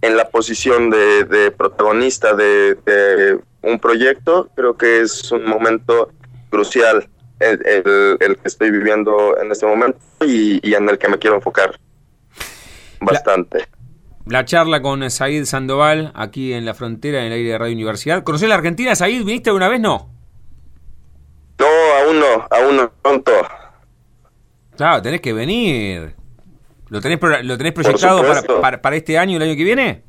en 0.00 0.16
la 0.16 0.28
posición 0.28 0.90
de, 0.90 1.52
protagonista 1.56 2.34
de, 2.34 2.74
de 2.74 3.38
un 3.62 3.78
proyecto. 3.78 4.48
Creo 4.56 4.76
que 4.76 5.00
es 5.00 5.30
un 5.30 5.44
momento 5.44 6.10
crucial 6.50 7.08
el, 7.38 8.18
que 8.18 8.38
estoy 8.44 8.70
viviendo 8.70 9.36
en 9.40 9.52
este 9.52 9.66
momento 9.66 9.98
y 10.22 10.74
en 10.74 10.88
el 10.88 10.98
que 10.98 11.08
me 11.08 11.18
quiero 11.18 11.36
enfocar 11.36 11.78
bastante. 13.00 13.66
La 14.26 14.44
charla 14.44 14.82
con 14.82 15.10
Said 15.10 15.44
Sandoval, 15.46 16.12
aquí 16.14 16.52
en 16.52 16.64
la 16.66 16.74
frontera, 16.74 17.20
en 17.20 17.26
el 17.26 17.32
aire 17.32 17.50
de 17.50 17.58
Radio 17.58 17.74
Universidad. 17.74 18.24
¿Conocés 18.24 18.48
la 18.48 18.56
Argentina, 18.56 18.94
Said? 18.94 19.24
¿Viniste 19.24 19.50
alguna 19.50 19.68
vez? 19.68 19.80
No. 19.80 20.10
No, 21.58 21.66
aún 21.66 22.20
no, 22.20 22.46
aún 22.50 22.76
no, 22.76 22.92
pronto. 23.02 23.32
Claro, 24.76 25.02
tenés 25.02 25.20
que 25.20 25.32
venir. 25.32 26.14
¿Lo 26.88 27.00
tenés, 27.00 27.18
lo 27.42 27.58
tenés 27.58 27.72
proyectado 27.72 28.22
para, 28.22 28.42
para, 28.42 28.82
para 28.82 28.96
este 28.96 29.18
año, 29.18 29.36
el 29.36 29.42
año 29.42 29.56
que 29.56 29.64
viene? 29.64 30.04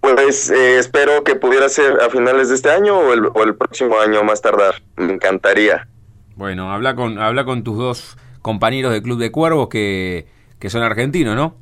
Pues 0.00 0.48
eh, 0.50 0.78
espero 0.78 1.24
que 1.24 1.34
pudiera 1.34 1.68
ser 1.68 2.00
a 2.00 2.08
finales 2.08 2.48
de 2.48 2.54
este 2.54 2.70
año 2.70 2.98
o 2.98 3.12
el, 3.12 3.26
o 3.26 3.42
el 3.42 3.56
próximo 3.56 3.98
año 3.98 4.22
más 4.22 4.40
tardar. 4.40 4.76
Me 4.96 5.12
encantaría. 5.12 5.88
Bueno, 6.36 6.72
habla 6.72 6.94
con, 6.94 7.18
habla 7.18 7.44
con 7.44 7.64
tus 7.64 7.76
dos 7.76 8.16
compañeros 8.42 8.92
del 8.92 9.02
Club 9.02 9.18
de 9.18 9.30
Cuervos 9.30 9.68
que, 9.68 10.26
que 10.58 10.70
son 10.70 10.82
argentinos, 10.82 11.34
¿no? 11.36 11.56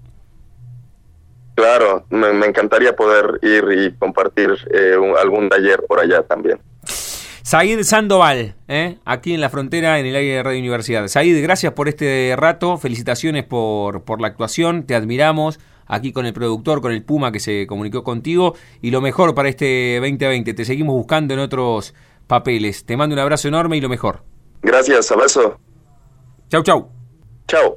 Claro, 1.55 2.05
me, 2.11 2.33
me 2.35 2.47
encantaría 2.47 2.95
poder 2.95 3.39
ir 3.43 3.65
y 3.79 3.93
compartir 3.99 4.51
eh, 4.73 4.97
un- 4.99 5.17
algún 5.17 5.49
taller 5.49 5.85
por 5.89 6.01
allá 6.01 6.23
también. 6.23 6.59
Said 6.85 7.83
Sandoval, 7.85 8.57
¿eh? 8.69 8.99
aquí 9.05 9.33
en 9.33 9.41
la 9.41 9.49
frontera, 9.49 9.99
en 10.01 10.07
el 10.07 10.17
aire 10.17 10.35
de 10.37 10.43
Radio 10.43 10.59
Universidad. 10.59 11.07
Said, 11.07 11.41
gracias 11.43 11.73
por 11.73 11.89
este 11.89 12.35
rato, 12.37 12.77
felicitaciones 12.77 13.45
por, 13.45 14.03
por 14.03 14.21
la 14.21 14.27
actuación, 14.27 14.85
te 14.85 14.95
admiramos, 14.97 15.61
aquí 15.87 16.13
con 16.13 16.27
el 16.27 16.33
productor, 16.35 16.83
con 16.83 16.91
el 16.93 17.05
Puma 17.05 17.31
que 17.33 17.39
se 17.41 17.67
comunicó 17.69 18.03
contigo 18.03 18.55
y 18.83 18.91
lo 18.91 19.01
mejor 19.01 19.35
para 19.35 19.49
este 19.49 19.99
2020. 20.01 20.53
Te 20.55 20.65
seguimos 20.65 20.95
buscando 20.97 21.35
en 21.35 21.41
otros 21.41 21.95
papeles. 22.27 22.85
Te 22.85 22.97
mando 22.97 23.15
un 23.15 23.21
abrazo 23.21 23.47
enorme 23.49 23.77
y 23.77 23.81
lo 23.81 23.89
mejor. 23.89 24.25
Gracias, 24.63 25.11
abrazo. 25.13 25.59
Chau, 26.51 26.63
chau. 26.65 26.89
Chau. 27.47 27.77